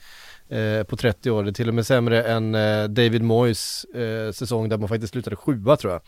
[0.49, 1.43] eh, på 30 år.
[1.43, 5.13] Det är till och med sämre än eh, David Moyes eh, säsong där man faktiskt
[5.13, 6.01] slutade sjua tror jag.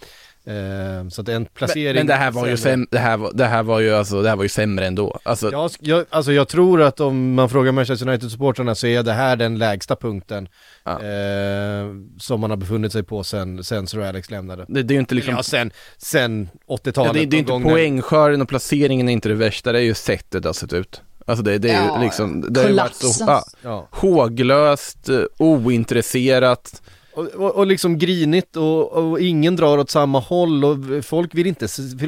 [0.48, 1.86] Eh, så att en placering...
[1.86, 4.30] Men, men det här var ju sämre, det här, det här var ju alltså, det
[4.30, 5.20] här var ju sämre ändå.
[5.24, 5.52] Alltså...
[5.52, 9.36] Ja, jag, alltså jag tror att om man frågar Manchester United-supportrarna så är det här
[9.36, 10.48] den lägsta punkten
[10.84, 10.92] ja.
[10.92, 11.86] eh,
[12.20, 14.66] som man har befunnit sig på sen, sen Sir Alex lämnade.
[14.68, 15.34] Det, det är ju inte liksom...
[15.34, 17.16] Ja, sen, sen 80-talet.
[17.16, 19.94] Ja, det, det är inte poängskörden och placeringen är inte det värsta, det är ju
[19.94, 21.02] sättet det har sett ut.
[21.28, 25.22] Alltså det, det är ja, ju liksom, det har ju varit så ja, håglöst, eh,
[25.38, 26.82] ointresserat,
[27.16, 31.48] och, och, och, liksom grinigt och, och, ingen drar åt samma håll och folk vill
[31.48, 31.68] inte,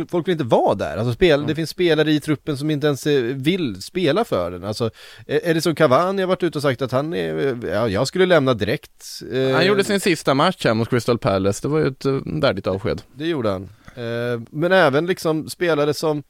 [0.09, 0.97] folk vill inte vara där.
[0.97, 1.47] Alltså spel, mm.
[1.47, 3.05] det finns spelare i truppen som inte ens
[3.35, 4.63] vill spela för den.
[4.63, 4.89] Alltså,
[5.27, 8.25] är, det som Cavani har varit ute och sagt att han är, ja, jag skulle
[8.25, 9.05] lämna direkt.
[9.31, 12.19] Han eh, gjorde sin sista match här mot Crystal Palace, det var ju ett eh,
[12.25, 13.01] värdigt avsked.
[13.15, 13.69] Det gjorde han.
[13.95, 16.23] Eh, men även liksom spelare som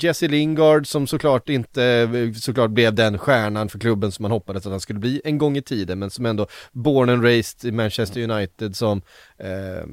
[0.00, 4.72] Jesse Lingard som såklart inte, såklart blev den stjärnan för klubben som man hoppades att
[4.72, 8.30] han skulle bli en gång i tiden men som ändå born and raised i Manchester
[8.30, 9.02] United som
[9.44, 9.86] uh,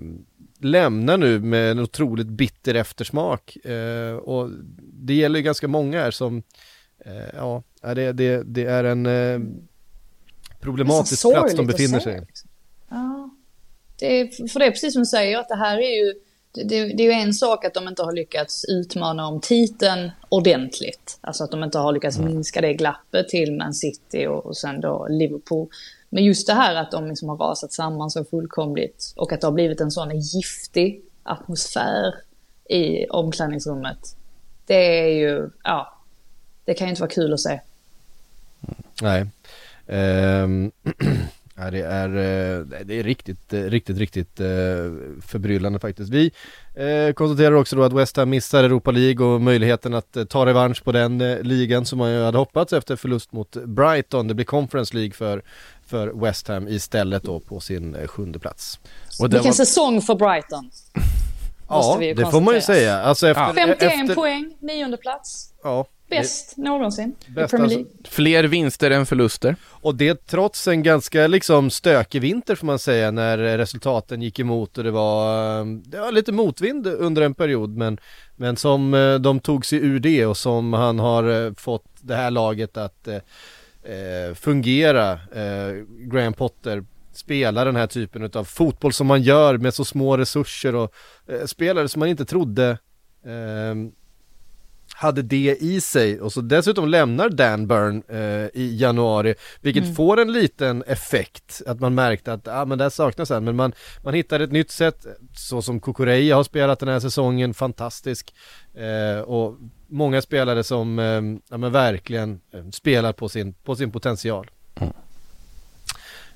[0.60, 3.58] lämnar nu med en otroligt bitter eftersmak.
[3.70, 4.50] Uh, och
[4.94, 6.44] det gäller ju ganska många här som,
[7.34, 9.08] ja, det, det, det är en
[10.60, 12.22] problematisk plats de befinner sig i.
[12.90, 13.30] Ja.
[14.00, 16.14] Det är, för det är precis som du säger, att det här är ju
[16.54, 21.18] det, det, är ju en sak att de inte har lyckats utmana om titeln ordentligt.
[21.22, 24.82] Alltså att de inte har lyckats minska det glappet till Man City och, och sen
[24.82, 25.70] då Liverpool.
[26.10, 29.48] Men just det här att de liksom har rasat samman så fullkomligt och att det
[29.48, 32.14] har blivit en sån giftig atmosfär
[32.70, 34.16] i omklädningsrummet.
[34.66, 35.98] Det är ju, ja,
[36.66, 37.60] det kan ju inte vara kul att se.
[39.02, 39.26] Nej.
[39.88, 40.72] Ehm,
[41.62, 44.48] ja, det, är, eh, det är riktigt, eh, riktigt, riktigt eh,
[45.22, 46.10] förbryllande faktiskt.
[46.12, 46.32] Vi
[47.16, 50.92] konstaterar också då att West Ham missar Europa League och möjligheten att ta revansch på
[50.92, 54.28] den ligan som man ju hade hoppats efter förlust mot Brighton.
[54.28, 55.42] Det blir Conference League för,
[55.86, 58.80] för West Ham istället då på sin sjunde plats.
[59.20, 60.72] Och det Vilken var, säsong för Brighton.
[61.68, 63.02] Ja, det får man ju säga.
[63.02, 65.54] Alltså efter, 51 efter, poäng, nionde plats.
[65.64, 65.86] Ja,
[66.18, 67.78] Bäst någonsin i Bäst Premier alltså.
[67.80, 67.92] League.
[68.04, 69.56] fler vinster än förluster.
[69.70, 74.78] Och det trots en ganska liksom stökig vinter får man säga när resultaten gick emot
[74.78, 77.98] och det var, eh, det var lite motvind under en period men,
[78.36, 82.16] men som eh, de tog sig ur det och som han har eh, fått det
[82.16, 85.12] här laget att eh, fungera.
[85.12, 86.84] Eh, Graham Potter
[87.14, 90.94] spelar den här typen av fotboll som man gör med så små resurser och
[91.28, 92.78] eh, spelare som man inte trodde
[93.26, 93.76] eh,
[95.02, 100.20] hade det i sig och så dessutom lämnar Dan Burn eh, i januari vilket får
[100.20, 103.74] en liten effekt att man märkte att ah, men det här saknas han men man,
[104.04, 108.34] man hittar ett nytt sätt så som Kukureya har spelat den här säsongen fantastisk
[108.74, 113.92] eh, och många spelare som eh, ja, men verkligen eh, spelar på sin, på sin
[113.92, 114.50] potential.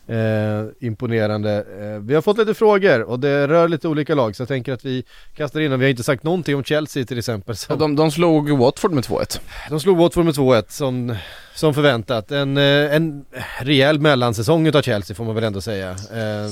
[0.07, 1.51] Eh, imponerande.
[1.55, 4.73] Eh, vi har fått lite frågor och det rör lite olika lag så jag tänker
[4.73, 5.03] att vi
[5.35, 7.55] kastar in och vi har inte sagt någonting om Chelsea till exempel.
[7.55, 9.39] Som, De, de slog Watford med 2-1.
[9.69, 11.15] de slog Watford med 2-1 som,
[11.55, 12.31] som förväntat.
[12.31, 13.25] En, eh, en
[13.59, 15.89] rejäl mellansäsong utav Chelsea får man väl ändå säga.
[15.91, 16.45] Eh,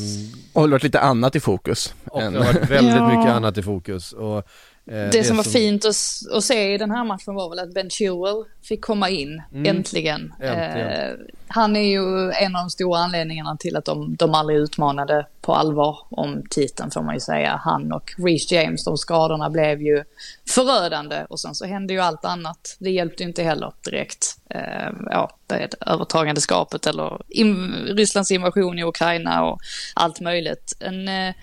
[0.53, 1.93] Och har varit lite annat i fokus.
[2.05, 3.17] och än- det har varit väldigt Ja.
[3.17, 4.13] mycket annat i fokus.
[4.13, 4.43] Och,
[4.91, 5.95] eh, Det, som var fint att,
[6.37, 9.75] att se i den här matchen var väl att Ben Chilwell fick komma in, Mm.
[9.77, 10.33] äntligen.
[10.39, 10.87] Äntligen.
[10.89, 11.15] Eh,
[11.47, 15.53] han är ju en av de stora anledningarna till att de, de aldrig utmanade på
[15.55, 17.61] allvar om titeln får man ju säga.
[17.63, 20.03] Han och Reece James, de skadorna blev ju
[20.49, 22.75] förödande och sen så hände ju allt annat.
[22.79, 24.37] Det hjälpte ju inte heller direkt.
[24.49, 29.59] Eh, ja, det övertagandeskapet eller in, Rysslands invasion i Ukraina och
[29.93, 30.73] allt möjligt.
[30.79, 31.33] En, eh,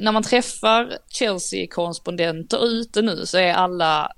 [0.00, 4.12] när man träffar Chelsea-korrespondenter ute nu så är alla,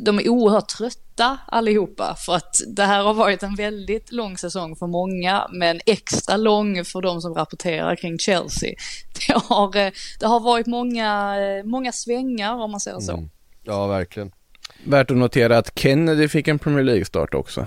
[0.00, 4.76] de är oerhört trötta allihopa för att det här har varit en väldigt lång säsong
[4.76, 8.74] för många men extra lång för de som rapporterar kring Chelsea.
[9.28, 9.90] Det har, eh,
[10.20, 13.12] det har varit många, eh, många svängar om man säger så.
[13.12, 13.30] Mm.
[13.62, 14.32] Ja, verkligen.
[14.84, 17.66] Värt att notera att Kennedy fick en Premier League-start också.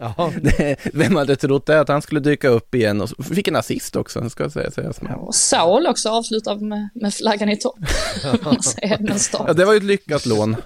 [0.00, 0.32] Ja,
[0.92, 4.30] Vem hade trott det, att han skulle dyka upp igen och fick en assist också,
[4.30, 4.70] ska jag säga.
[4.70, 7.78] säga som- Och Saul också avslutar med, med flaggan i topp.
[9.46, 10.56] Ja, det var ju ett lyckat lån.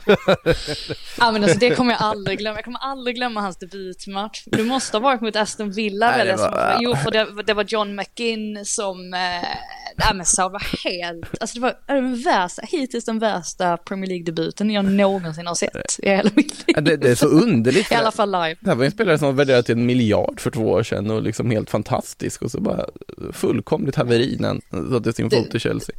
[1.19, 2.57] Ja men alltså det kommer jag aldrig glömma.
[2.57, 4.43] Jag kommer aldrig glömma hans debutmatch.
[4.47, 7.65] Det måste ha varit mot Aston Villa Nej, det var- Jo för det, det var
[7.69, 9.49] John McGinn som, eh,
[9.97, 14.71] nej men så var helt, alltså det var den värsta, hittills den värsta Premier League-debuten
[14.71, 16.75] jag någonsin har sett i hela mitt liv.
[16.77, 17.93] Ja, Det, det är så underligt.
[17.93, 18.57] I alla fall live.
[18.61, 21.11] Det här var en spelare som var värderad till en miljard för två år sedan
[21.11, 22.87] och liksom helt fantastisk och så bara
[23.33, 24.61] fullkomligt haveri när han
[24.93, 25.97] satte sin fot i Chelsea.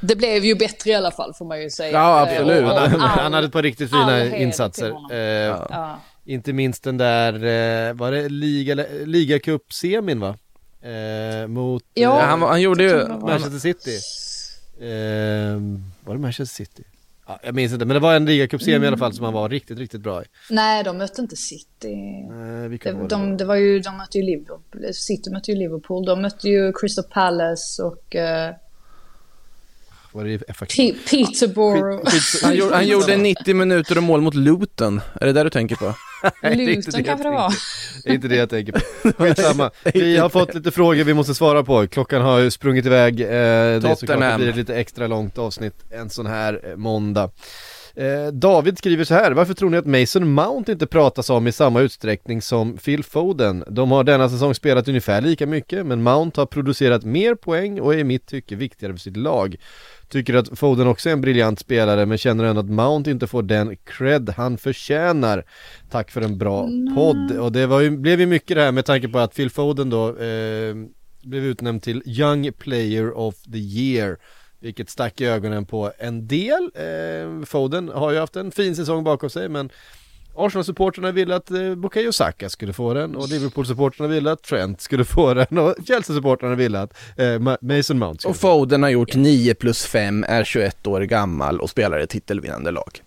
[0.00, 1.92] Det blev ju bättre i alla fall får man ju säga.
[1.92, 2.64] Ja, absolut.
[2.64, 4.92] och- och han, all- han hade ett par riktigt fina insatser.
[5.12, 5.18] Eh,
[5.70, 6.00] Ja.
[6.26, 8.74] Inte minst den där, eh, var det liga,
[9.06, 10.36] ligacup-semin va?
[10.84, 13.08] Eh, mot Ja, Ja, han, han gjorde ju.
[13.08, 13.98] Manchester City.
[14.80, 15.60] Eh,
[16.04, 16.82] var det Manchester City?
[17.26, 19.48] Ja, jag minns inte, men det var en ligacup-semi i alla fall som han var
[19.48, 20.24] riktigt, riktigt bra i.
[20.50, 21.94] Nej, de mötte inte City.
[22.30, 23.08] Eh, vilka Det, var det?
[23.08, 26.72] de, det var ju, de mötte ju Liverpool, City mötte ju Liverpool, de mötte ju
[26.72, 28.54] Crystal Palace och eh,
[30.12, 30.66] Var det FA?
[30.76, 32.02] P- Peterborough.
[32.42, 35.00] han, gjorde, han gjorde 90 minuter och mål mot Luton.
[35.20, 35.94] Är det där du tänker på?
[36.42, 37.54] Luton kanske det var.
[38.04, 39.12] Det är inte det jag tänker på.
[39.24, 39.70] Skitsamma.
[39.94, 41.86] Vi har fått lite frågor vi måste svara på.
[41.86, 43.20] Klockan har ju sprungit iväg.
[43.20, 46.76] Eh, det är såklart det blir ett lite extra långt avsnitt en sån här eh,
[46.76, 47.30] måndag.
[47.96, 51.52] Eh, David skriver så här, varför tror ni att Mason Mount inte pratas om i
[51.52, 53.64] samma utsträckning som Phil Foden?
[53.70, 57.94] De har denna säsong spelat ungefär lika mycket, men Mount har producerat mer poäng och
[57.94, 59.56] är i mitt tycke viktigare för sitt lag.
[60.08, 63.42] Tycker att Foden också är en briljant spelare, men känner ändå att Mount inte får
[63.42, 65.44] den cred han förtjänar.
[65.90, 67.38] Tack för en bra podd.
[67.38, 69.90] Och det var ju, blev ju mycket det här med tanke på att Phil Foden
[69.90, 70.74] då eh,
[71.22, 74.18] blev utnämnd till Young Player of the Year.
[74.64, 76.70] Vilket stack i ögonen på en del.
[76.74, 79.70] Eh, Foden har ju haft en fin säsong bakom sig men
[80.36, 85.04] Arsenal-supporterna ville att eh, Bukayo Saka skulle få den och Liverpool-supporterna ville att Trent skulle
[85.04, 88.58] få den och Chelsea-supporterna ville att eh, Ma- Mason Mount skulle Och få den.
[88.60, 93.00] Foden har gjort 9 plus 5, är 21 år gammal och spelar i titelvinnande lag.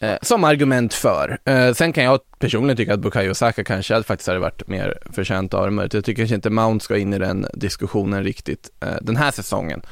[0.00, 1.38] Eh, som argument för.
[1.44, 4.98] Eh, sen kan jag personligen tycka att Bukayo Saka kanske hade- faktiskt hade varit mer
[5.12, 5.82] förtjänt av det.
[5.94, 9.82] Jag tycker kanske inte Mount ska in i den diskussionen riktigt eh, den här säsongen.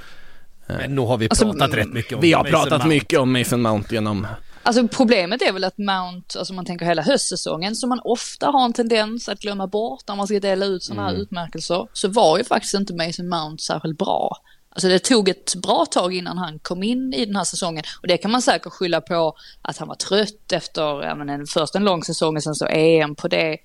[0.66, 2.88] Men nu har vi Alltså, pratat rätt mycket om Vi har Mason pratat Mount.
[2.88, 4.26] mycket om Mason Mount genom
[4.62, 8.64] Alltså problemet är väl att Mount, alltså man tänker hela höstsäsongen, som man ofta har
[8.64, 12.38] en tendens att glömma bort när man ska dela ut sådana här utmärkelser, så var
[12.38, 14.36] ju faktiskt inte Mason Mount särskilt bra.
[14.68, 18.08] Alltså det tog ett bra tag innan han kom in i den här säsongen och
[18.08, 21.74] det kan man säkert skylla på att han var trött efter, ja, men en, först
[21.74, 23.56] en lång säsong och sen så EM på det, eh,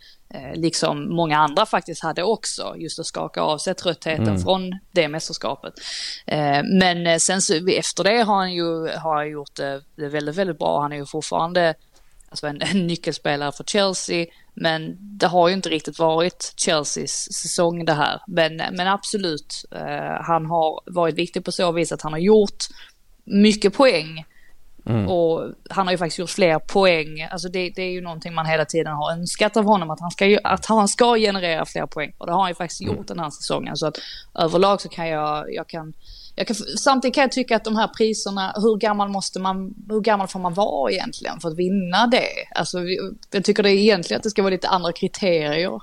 [0.53, 5.74] liksom många andra faktiskt hade också, just att skaka av sig tröttheten från det mästerskapet.
[6.26, 10.36] Eh, men eh, sen så efter det har han ju har han gjort det, väldigt,
[10.36, 10.82] väldigt bra.
[10.82, 11.76] Han är ju fortfarande
[12.30, 14.26] alltså en, en nyckelspelare för Chelsea.
[14.53, 18.22] Men det har ju inte riktigt varit Chelseas säsong det här.
[18.28, 22.68] Men, men absolut, eh, han har varit viktig på så vis att han har gjort
[23.24, 24.26] mycket poäng.
[25.08, 27.28] Och han har ju faktiskt gjort fler poäng.
[27.32, 30.12] Alltså det, det är ju någonting man hela tiden har önskat av honom, att han
[30.12, 32.14] ska, ju- att han ska generera fler poäng.
[32.18, 33.78] Och det har han ju faktiskt gjort den här säsongen.
[33.78, 33.98] Så att
[34.40, 35.94] överlag så kan jag, jag kan,
[36.47, 40.27] kan, samtidigt kan jag tycka att de här priserna, hur gammal måste man, hur gammal
[40.27, 42.26] får man vara egentligen för att vinna det?
[42.55, 42.99] Alltså vi-
[43.31, 45.81] jag tycker det är egentligen att det ska vara lite andra kriterier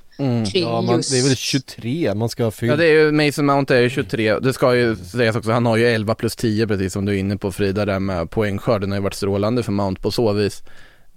[0.52, 1.10] kring Ja, man, just...
[1.12, 2.70] det är väl 23 man ska ha fyllt.
[2.70, 5.66] Ja det är ju, Mason Mount är ju 23, det ska ju sägas också, han
[5.66, 8.90] har ju 11 plus 10 precis som du är inne på Frida där med poängskörden
[8.90, 10.62] har ju varit strålande för Mount på så vis.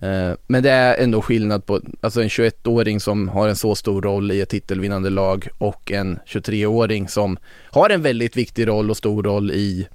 [0.02, 4.02] Eh, Men det är ändå skillnad på, alltså en 21-åring som har en så stor
[4.02, 7.38] roll i ett titelvinnande lag och en 23-åring som
[7.72, 9.88] har en väldigt viktig roll och stor roll i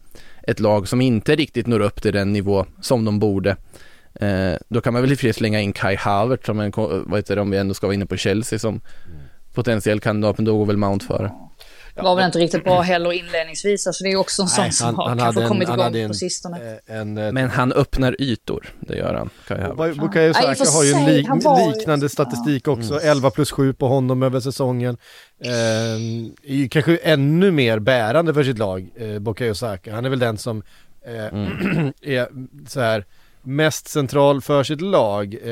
[0.42, 3.56] ett lag som inte riktigt når upp till den nivå som de borde.
[4.20, 6.72] Eh, då kan man väl i och för sig slänga in Kai Havertz som en,
[6.76, 8.80] vad heter det, om vi ändå ska vara inne på Chelsea som
[9.54, 11.32] potentiell kandidat, men då går väl Mount före.
[12.02, 13.86] Var väl inte riktigt bra heller inledningsvis.
[13.86, 15.96] Alltså det är också en sån Nej, som han- har han kanske en- kommit igång
[15.96, 16.78] en- på sistone.
[16.86, 19.30] Eh, En, eh, Men han öppnar ytor, det gör han.
[19.98, 21.26] Bukayo Ja, Saka har ju en lik,
[21.76, 24.96] liknande statistik också, 11 plus 7 på honom över säsongen.
[25.44, 25.50] Eh,
[26.50, 29.94] är ju kanske ännu mer bärande för sitt lag, eh, Bukayo Saka.
[29.94, 30.62] Han är väl den som
[31.06, 31.12] eh,
[32.02, 32.28] är
[32.68, 33.04] så här
[33.42, 35.50] mest central för sitt lag eh,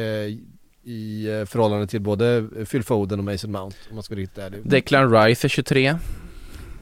[0.86, 4.60] i eh, förhållande till både Phil Foden och Mason Mount, om man ska riktigt ärlig.
[4.64, 5.94] Declan Rice är 23.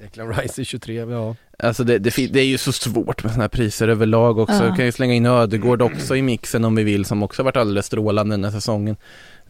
[0.03, 1.37] Declan Rice är 23, ja.
[1.59, 4.65] Alltså det, det, det är ju så svårt med sådana här priser överlag också.
[4.65, 4.71] Ja.
[4.71, 7.57] Vi kan ju slänga in Ödegård också i mixen om vi vill, som också varit
[7.57, 8.97] alldeles strålande den här säsongen.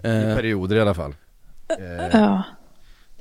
[0.05, 1.15] I Eh, perioder i alla fall.
[1.69, 2.43] Eh, Ja,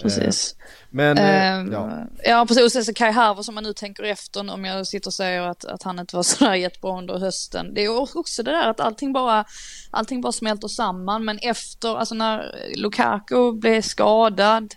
[0.02, 0.56] precis.
[0.90, 2.08] men, eh, Ehm, ja.
[2.24, 2.45] ja.
[2.48, 2.64] precis.
[2.64, 5.41] Och sen så Kai Havertz som man nu tänker efter om jag sitter och säger
[5.41, 7.74] att, att han inte var sådär jättebra under hösten.
[7.74, 9.45] Det är också det där att allting bara,
[9.91, 11.26] allting bara smälter samman.
[11.26, 14.76] Men efter, alltså när Lukaku blev skadad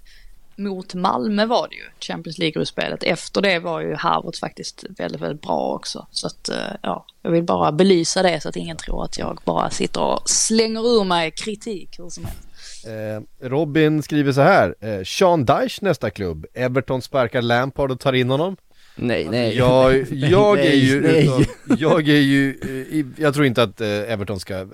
[0.57, 3.03] mot Malmö var det ju, Champions League-gruppspelet.
[3.03, 6.07] Efter det var ju Havertz faktiskt väldigt, väldigt bra också.
[6.11, 9.41] Så att, eh, ja, jag vill bara belysa det så att ingen tror att jag
[9.45, 12.49] bara sitter och slänger ur mig kritik hur som helst.
[12.87, 18.13] Eh, Robin skriver så här, eh, Sean Dyche nästa klubb, Everton sparkar Lampard och tar
[18.13, 18.57] in honom.
[18.97, 19.57] nej, nej.
[19.57, 21.25] Jag, jag är nej, ju, nej.
[21.25, 21.45] utav,
[21.79, 22.59] jag är ju,
[23.17, 24.67] jag tror inte att Everton ska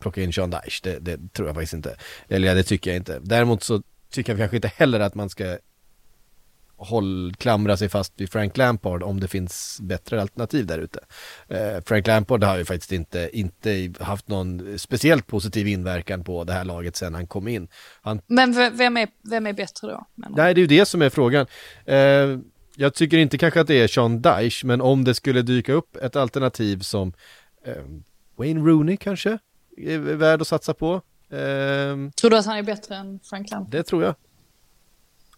[0.00, 1.96] plocka in Sean Dyche, det, det tror jag faktiskt inte.
[2.28, 3.20] Eller ja, det tycker jag inte.
[3.22, 3.82] Däremot så
[4.14, 5.56] tycker jag kanske inte heller att man ska
[6.76, 11.00] håll, klamra sig fast vid Frank Lampard om det finns bättre alternativ där ute.
[11.48, 16.52] Eh, Frank Lampard har ju faktiskt inte, inte haft någon speciellt positiv inverkan på det
[16.52, 17.68] här laget sedan han kom in.
[18.02, 20.06] Han Men vem är, vem är bättre då?
[20.14, 21.46] Nej, det är ju det som är frågan.
[21.84, 22.38] Eh,
[22.76, 25.96] jag tycker inte kanske att det är Sean Dyche, men om det skulle dyka upp
[25.96, 27.12] ett alternativ som
[27.66, 27.82] eh,
[28.36, 29.38] Wayne Rooney kanske
[29.76, 31.02] är värd att satsa på.
[31.30, 33.70] Eh, Tror du att han är bättre än Frank Lampard?
[33.72, 34.14] det tror jag.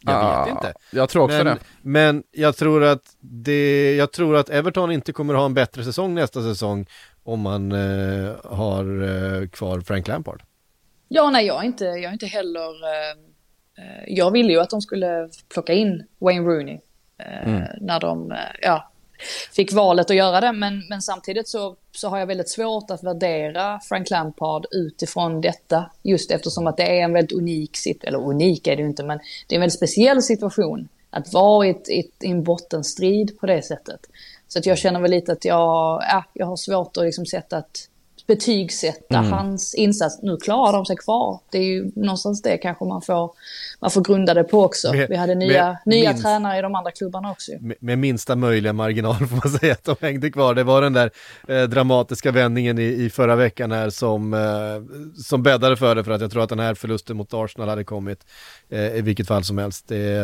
[0.00, 0.74] Jag Ah, vet inte.
[0.92, 1.58] Jag tror också Men, det.
[1.82, 6.14] men jag tror att det, jag tror att Everton inte kommer ha en bättre säsong
[6.14, 6.86] nästa säsong
[7.22, 9.02] om man eh, har
[9.42, 10.42] eh, kvar Frank Lampard.
[11.08, 12.68] Ja, nej, jag är inte, jag är inte heller...
[12.84, 13.10] Eh,
[13.84, 16.80] eh, jag ville ju att de skulle plocka in Wayne Rooney
[17.18, 18.92] eh, när de eh, ja,
[19.52, 20.52] fick valet att göra det.
[20.52, 25.90] Men, men samtidigt så, så har jag väldigt svårt att värdera Frank Lampard utifrån detta.
[26.02, 29.04] Just eftersom att det är en väldigt unik situation, eller unik är det ju inte,
[29.04, 30.88] men det är en väldigt speciell situation.
[31.10, 34.00] Att vara i, ett, i, ett, i en bottenstrid på det sättet.
[34.48, 37.58] Så att jag känner väl lite att jag, äh, jag har svårt att liksom sätta
[37.58, 37.88] ett
[38.26, 40.22] betygsätta hans insats.
[40.22, 41.40] Nu klarar de sig kvar.
[41.50, 43.30] Det är ju någonstans det kanske man får,
[43.80, 44.92] man får grunda det på också.
[44.92, 47.52] Med- Vi hade nya, med nya minst- tränare i de andra klubbarna också.
[47.60, 50.54] med, med minsta möjliga marginal får man säga att de hängde kvar.
[50.54, 51.10] Det var den där
[51.48, 54.40] eh, dramatiska vändningen i, i förra veckan här som, eh,
[55.22, 57.84] som bäddade för det för att jag tror att den här förlusten mot Arsenal hade
[57.84, 58.26] kommit
[58.68, 59.88] eh, i vilket fall som helst.
[59.88, 60.16] Det,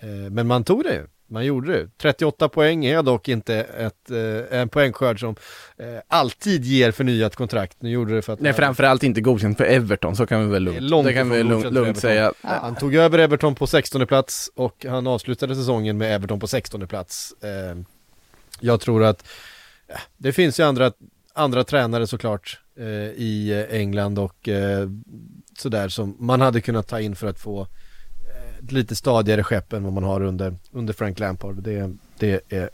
[0.00, 1.06] eh, men man tog det ju.
[1.30, 1.88] Man gjorde det.
[1.98, 5.36] 38 poäng är dock inte ett, eh, en poängskörd som
[5.78, 7.76] eh, alltid ger förnyat kontrakt.
[7.82, 10.62] Nu gjorde det för att Nej, framförallt inte godkänt för Everton, så kan vi väl
[10.62, 12.32] lugnt, långt det kan vi lugnt, lugnt säga.
[12.42, 16.86] Han tog över Everton på 16 plats och han avslutade säsongen med Everton på 16
[16.86, 17.34] plats.
[17.42, 17.76] Eh,
[18.60, 19.28] jag tror att
[19.86, 20.92] ja, det finns ju andra,
[21.34, 22.86] andra tränare såklart eh,
[23.16, 24.88] i England och eh,
[25.58, 27.68] sådär som man hade kunnat ta in för att få eh,
[28.72, 31.62] lite stadigare skepp än vad man har under, under Frank Lampard.
[31.62, 32.70] Det, det är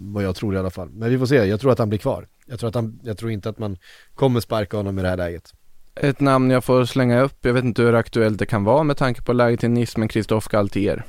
[0.00, 0.88] vad jag tror i alla fall.
[0.92, 2.26] Men vi får se, jag tror att han blir kvar.
[2.46, 3.76] Jag tror, att han, jag tror inte att man
[4.14, 5.52] kommer sparka honom i det här läget.
[5.94, 8.96] Ett namn jag får slänga upp, jag vet inte hur aktuellt det kan vara med
[8.96, 11.04] tanke på läget i Nice, men Christophe Galtier.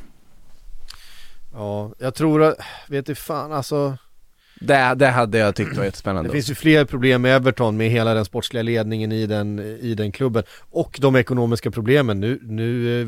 [1.54, 2.58] Ja, jag tror att,
[2.88, 3.98] vet du fan alltså
[4.60, 6.30] Det, det hade jag tyckt var Det jättespännande.
[6.30, 10.12] finns ju fler problem med Everton med hela den sportsliga ledningen i den, i den
[10.12, 12.20] klubben och de ekonomiska problemen.
[12.20, 13.08] Nu, nu, eh,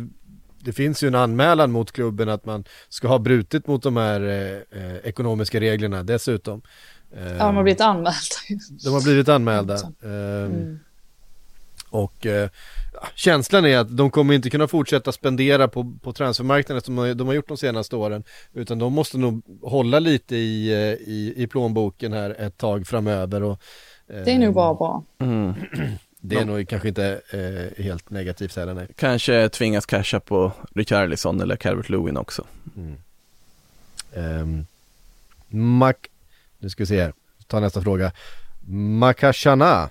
[0.65, 4.21] det finns ju en anmälan mot klubben att man ska ha brutit mot de här
[4.21, 6.61] eh, eh, ekonomiska reglerna dessutom.
[7.17, 8.13] Eh, Ja, de har blivit anmälda.
[8.83, 9.77] de har blivit anmälda.
[9.77, 9.87] Så.
[9.87, 10.79] Eh, Mm.
[11.89, 12.49] Och eh,
[13.15, 17.27] känslan är att de kommer inte kunna fortsätta spendera på, på transfermarknaden som de, de
[17.27, 18.23] har gjort de senaste åren.
[18.53, 23.43] Utan de måste nog hålla lite i, eh, i, i plånboken här ett tag framöver.
[23.43, 23.61] Och,
[24.09, 25.03] eh, Det är nog bara bra.
[25.19, 25.53] Mm.
[26.27, 28.87] Det är nog kanske inte eh, helt negativt heller nej.
[28.95, 32.45] Kanske tvingas casha på Richarlison eller Calvert Lewin också.
[34.13, 34.65] Um,
[35.49, 35.93] Mac...
[36.59, 37.13] Nu ska vi se här,
[37.47, 38.11] ta nästa fråga.
[38.67, 39.89] Makashana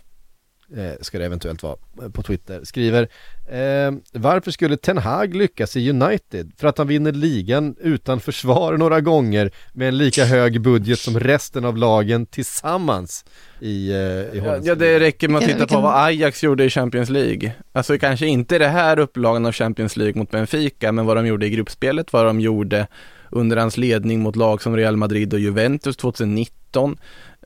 [1.01, 3.03] ska det eventuellt vara eh, på Twitter, skriver
[3.49, 6.53] eh, Varför skulle Ten Hag lyckas i United?
[6.57, 11.21] För att han vinner ligan utan försvar några gånger med en lika hög budget som
[11.21, 13.25] resten av lagen tillsammans
[13.61, 16.71] i, eh, i Ja, ja, det räcker med att titta på vad Ajax gjorde i
[16.71, 17.53] Champions League.
[17.73, 21.47] Alltså kanske inte det här upplagan av Champions League mot Benfica, men vad de gjorde
[21.47, 22.87] i gruppspelet, vad de gjorde
[23.31, 26.97] under hans ledning mot lag som Real Madrid och Juventus 2019.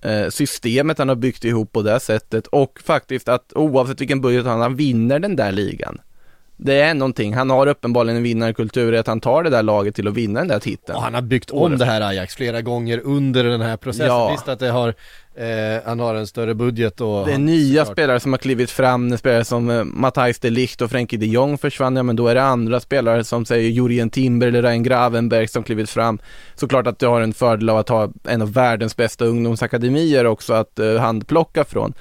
[0.02, 4.46] Eh, systemet han har byggt ihop på det sättet och faktiskt att oavsett vilken budget
[4.46, 6.00] han har, han vinner den där ligan.
[6.60, 9.94] Det är någonting, han har uppenbarligen en vinnarkultur i att han tar det där laget
[9.94, 10.96] till att vinna den där titeln.
[10.96, 14.06] Och han har byggt om det här Ajax flera gånger under den här processen.
[14.06, 14.30] Ja.
[14.30, 14.94] Visst att det har,
[15.38, 17.96] eh, han har en större budget och Det är nya såklart.
[17.96, 21.58] spelare som har klivit fram, spelare som eh, Matthijs de Ligt och Frenkie de Jong
[21.58, 25.48] försvann, ja men då är det andra spelare som säger Jurien Timber eller Ryan Gravenberg
[25.48, 26.18] som klivit fram.
[26.54, 30.52] Såklart att du har en fördel av att ha en av världens bästa ungdomsakademier också
[30.52, 31.94] att eh, handplocka från.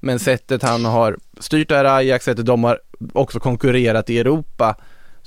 [0.00, 2.78] Men sättet han har styrt det här Ajax, sättet de har
[3.12, 4.76] också konkurrerat i Europa,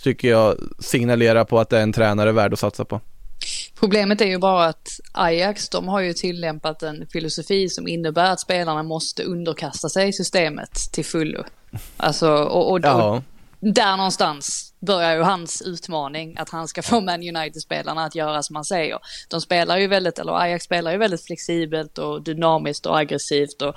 [0.03, 3.01] tycker jag signalerar på att det är en tränare värd att satsa på.
[3.80, 8.39] Problemet är ju bara att Ajax, de har ju tillämpat en filosofi som innebär att
[8.39, 11.43] spelarna måste underkasta sig systemet till fullo.
[11.97, 13.22] Alltså, och, och, och
[13.60, 18.55] där någonstans börjar ju hans utmaning, att han ska få Man United-spelarna att göra som
[18.55, 18.99] han säger.
[19.29, 23.75] De spelar ju väldigt, eller Ajax spelar ju väldigt flexibelt och dynamiskt och aggressivt och,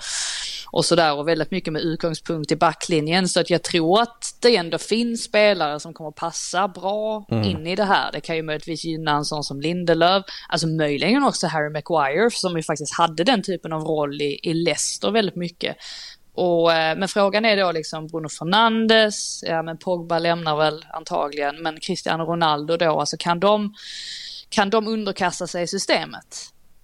[0.70, 3.28] och sådär och väldigt mycket med utgångspunkt i backlinjen.
[3.28, 7.76] Så att jag tror att det ändå finns spelare som kommer passa bra in i
[7.76, 8.12] det här.
[8.12, 12.56] Det kan ju möjligtvis gynna en sån som Lindelöf, alltså möjligen också Harry Maguire som
[12.56, 15.76] ju faktiskt hade den typen av roll i, i Leicester väldigt mycket.
[16.39, 21.62] Och, eh, men frågan är då liksom Bruno Fernandes, ja men Pogba lämnar väl antagligen,
[21.62, 23.74] men Cristiano Ronaldo då, alltså kan de,
[24.48, 26.36] kan de underkasta sig systemet?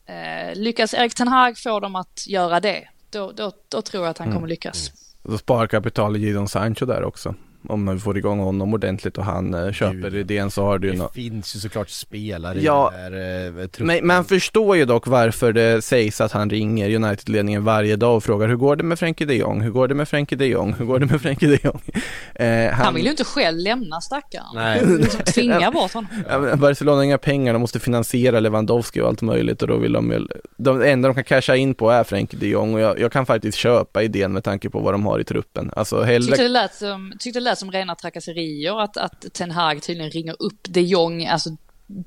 [0.07, 4.11] Eh, lyckas Erik Ten Hag få dem att göra det, då, då, då tror jag
[4.11, 4.93] att han kommer lyckas.
[5.27, 7.35] Så sparkapital i Jadon Sancho där också.
[7.69, 10.15] Om man får igång honom ordentligt och han eh, köper Gud.
[10.15, 11.15] idén så har du ju Det något.
[11.15, 12.93] finns ju såklart spelare Ja.
[12.93, 13.87] i den här eh, truppen.
[13.87, 18.25] Men man förstår ju dock varför det sägs att han ringer United-ledningen varje dag och
[18.25, 19.61] frågar hur går det med Frenkie de Jong?
[19.61, 20.73] Hur går det med Frenkie de Jong?
[20.79, 21.81] Hur går det med Frenkie de Jong?
[22.35, 24.47] Eh, Han vill ju inte själv lämna stackaren.
[24.55, 24.87] Nej.
[24.87, 26.11] Liksom tvinga bort honom.
[26.29, 29.77] Ja, men Barcelona har inga pengar, de måste finansiera Lewandowski och allt möjligt och då
[29.77, 32.81] vill de väl, de enda de kan casha in på är Frenkie de Jong och
[32.81, 35.71] jag, jag kan faktiskt köpa idén med tanke på vad de har i truppen.
[35.77, 39.51] Alltså Tyckte hellre, det lät som, tyckte det lät som rena trakasserier att, att Ten
[39.51, 41.51] Hag tydligen ringer upp de Jong, alltså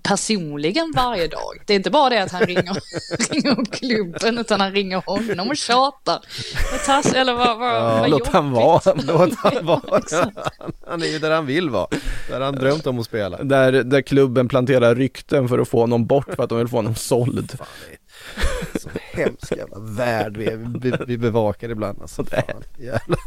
[0.03, 1.63] personligen varje dag.
[1.65, 2.77] Det är inte bara det att han ringer,
[3.33, 6.19] ringer upp klubben utan han ringer honom och tjatar.
[6.71, 8.93] Vad tass, eller vad, vad, vad låt han vara.
[9.07, 10.01] Låt han vara.
[10.11, 10.31] Han-
[10.87, 11.87] Han är ju där han vill vara.
[12.29, 13.43] Där han drömt om att spela.
[13.43, 16.75] där, där klubben planterar rykten för att få honom bort för att de vill få
[16.75, 17.57] honom såld.
[18.81, 20.49] Så hemsk jävla värld vi,
[20.81, 22.25] vi, vi bevakar ibland alltså.
[22.25, 23.17] Fan, jävla.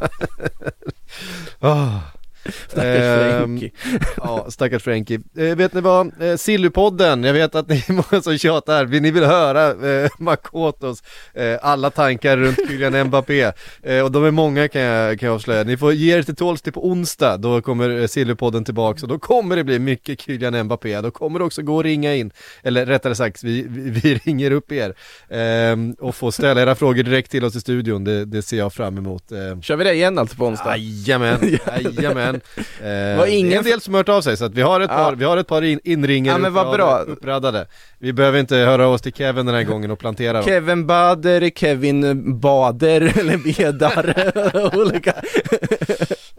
[1.59, 1.99] oh.
[2.67, 3.71] Stackars Frenkie.
[4.17, 5.19] ja, stackars Frenkie.
[5.37, 6.21] Eh, vet ni vad?
[6.21, 10.09] Eh, Sillypodden, jag vet att ni är många som tjatar, vill ni vill höra eh,
[10.19, 11.03] Makotos
[11.33, 13.51] eh, alla tankar runt Kylian Mbappé?
[13.83, 15.63] Eh, och de är många kan jag, kan jag avslöja.
[15.63, 19.07] Ni får ge er till tåls till på onsdag, då kommer eh, Sillypodden tillbaka och
[19.07, 21.01] då kommer det bli mycket Kylian Mbappé.
[21.01, 22.31] Då kommer det också gå att ringa in,
[22.63, 24.93] eller rättare sagt, vi, vi, vi ringer upp er
[25.29, 28.73] eh, och får ställa era frågor direkt till oss i studion, det, det ser jag
[28.73, 29.31] fram emot.
[29.31, 30.77] Eh, Kör vi det igen alltså på onsdag?
[30.77, 31.39] Jajamän,
[31.97, 32.30] jajamän.
[32.83, 34.79] Eh, Var ingen det är en del som hört av sig så att vi har
[34.81, 34.97] ett Ja.
[34.97, 36.99] par, vi har ett par in, inringare Ja, men vad bra.
[36.99, 37.67] uppraddade.
[37.99, 40.43] Vi behöver inte höra oss till Kevin den här gången och plantera dem.
[40.43, 45.13] Kevin Bader, Kevin Bader eller Bedar, olika.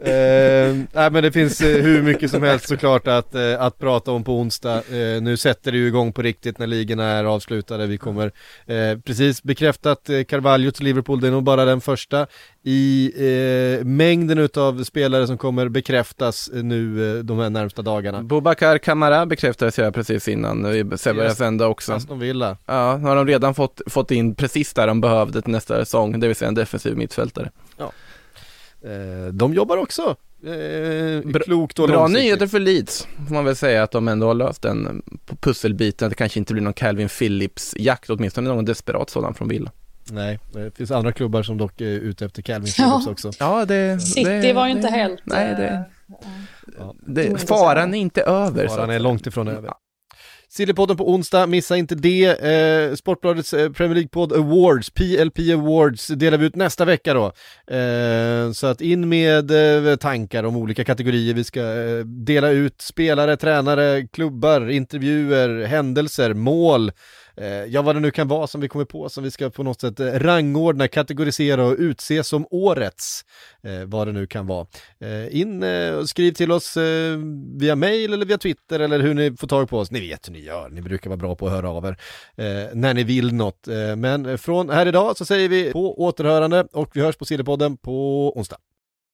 [0.05, 4.11] Eh, nej men det finns eh, hur mycket som helst såklart att, eh, att prata
[4.11, 4.75] om på onsdag.
[4.77, 7.87] Eh, nu sätter det ju igång på riktigt när ligorna är avslutade.
[7.87, 8.31] Vi kommer
[8.65, 12.27] eh, precis bekräftat eh, Carvalho till Liverpool, det är nog bara den första
[12.63, 18.23] i eh, mängden utav spelare som kommer bekräftas eh, nu de här närmsta dagarna.
[18.23, 21.37] Bobakar Kamara bekräftades jag precis innan började Just.
[21.37, 21.93] sända också.
[21.93, 22.57] Aston Villa.
[22.65, 26.19] Ja, nu har de redan fått, fått in precis där de behövde till nästa säsong,
[26.19, 27.51] det vill säga en defensiv mittfältare.
[27.79, 27.85] Eh,
[29.31, 30.15] de jobbar också.
[30.45, 32.23] Eh, Bra- klokt och Bra långsiktigt.
[32.25, 35.01] nyheter för Leeds, får man väl säga att de ändå har löst den
[35.39, 39.71] pusselbiten, att det kanske inte blir någon Calvin Phillips-jakt, åtminstone någon desperat sådan från Villa.
[40.11, 42.83] Nej, det finns andra klubbar som dock är ute efter Calvin Ja.
[42.89, 43.31] Phillips också.
[43.39, 43.99] Ja, det...
[43.99, 45.19] City det, var ju inte det, helt...
[45.23, 45.79] Nej, det, eh,
[46.79, 46.95] Ja.
[47.07, 48.67] det, faran är inte över.
[48.67, 49.71] så Faran att- är långt ifrån över.
[50.55, 52.25] Sillypodden på onsdag, missa inte det.
[52.25, 57.25] Eh, Sportbladets eh, Premier League-podd Awards, PLP Awards, delar vi ut nästa vecka då.
[57.75, 59.51] Eh, så att in med
[59.87, 61.33] eh, tankar om olika kategorier.
[61.33, 66.91] Vi ska eh, dela ut spelare, tränare, klubbar, intervjuer, händelser, mål.
[67.37, 69.63] Eh, ja, vad det nu kan vara som vi kommer på som vi ska på
[69.63, 73.25] något sätt eh, rangordna, kategorisera och utse som årets.
[73.63, 74.67] Eh, vad det nu kan vara.
[74.99, 77.17] Eh, in eh, och skriv till oss eh,
[77.59, 79.91] via mail eller via Twitter eller hur ni får tag på oss.
[79.91, 81.97] Ni vet hur ni gör, ni brukar vara bra på att höra av er
[82.35, 83.67] eh, när ni vill något.
[83.67, 87.77] Eh, men från här idag så säger vi på återhörande och vi hörs på Sillepodden
[87.77, 88.57] på onsdag.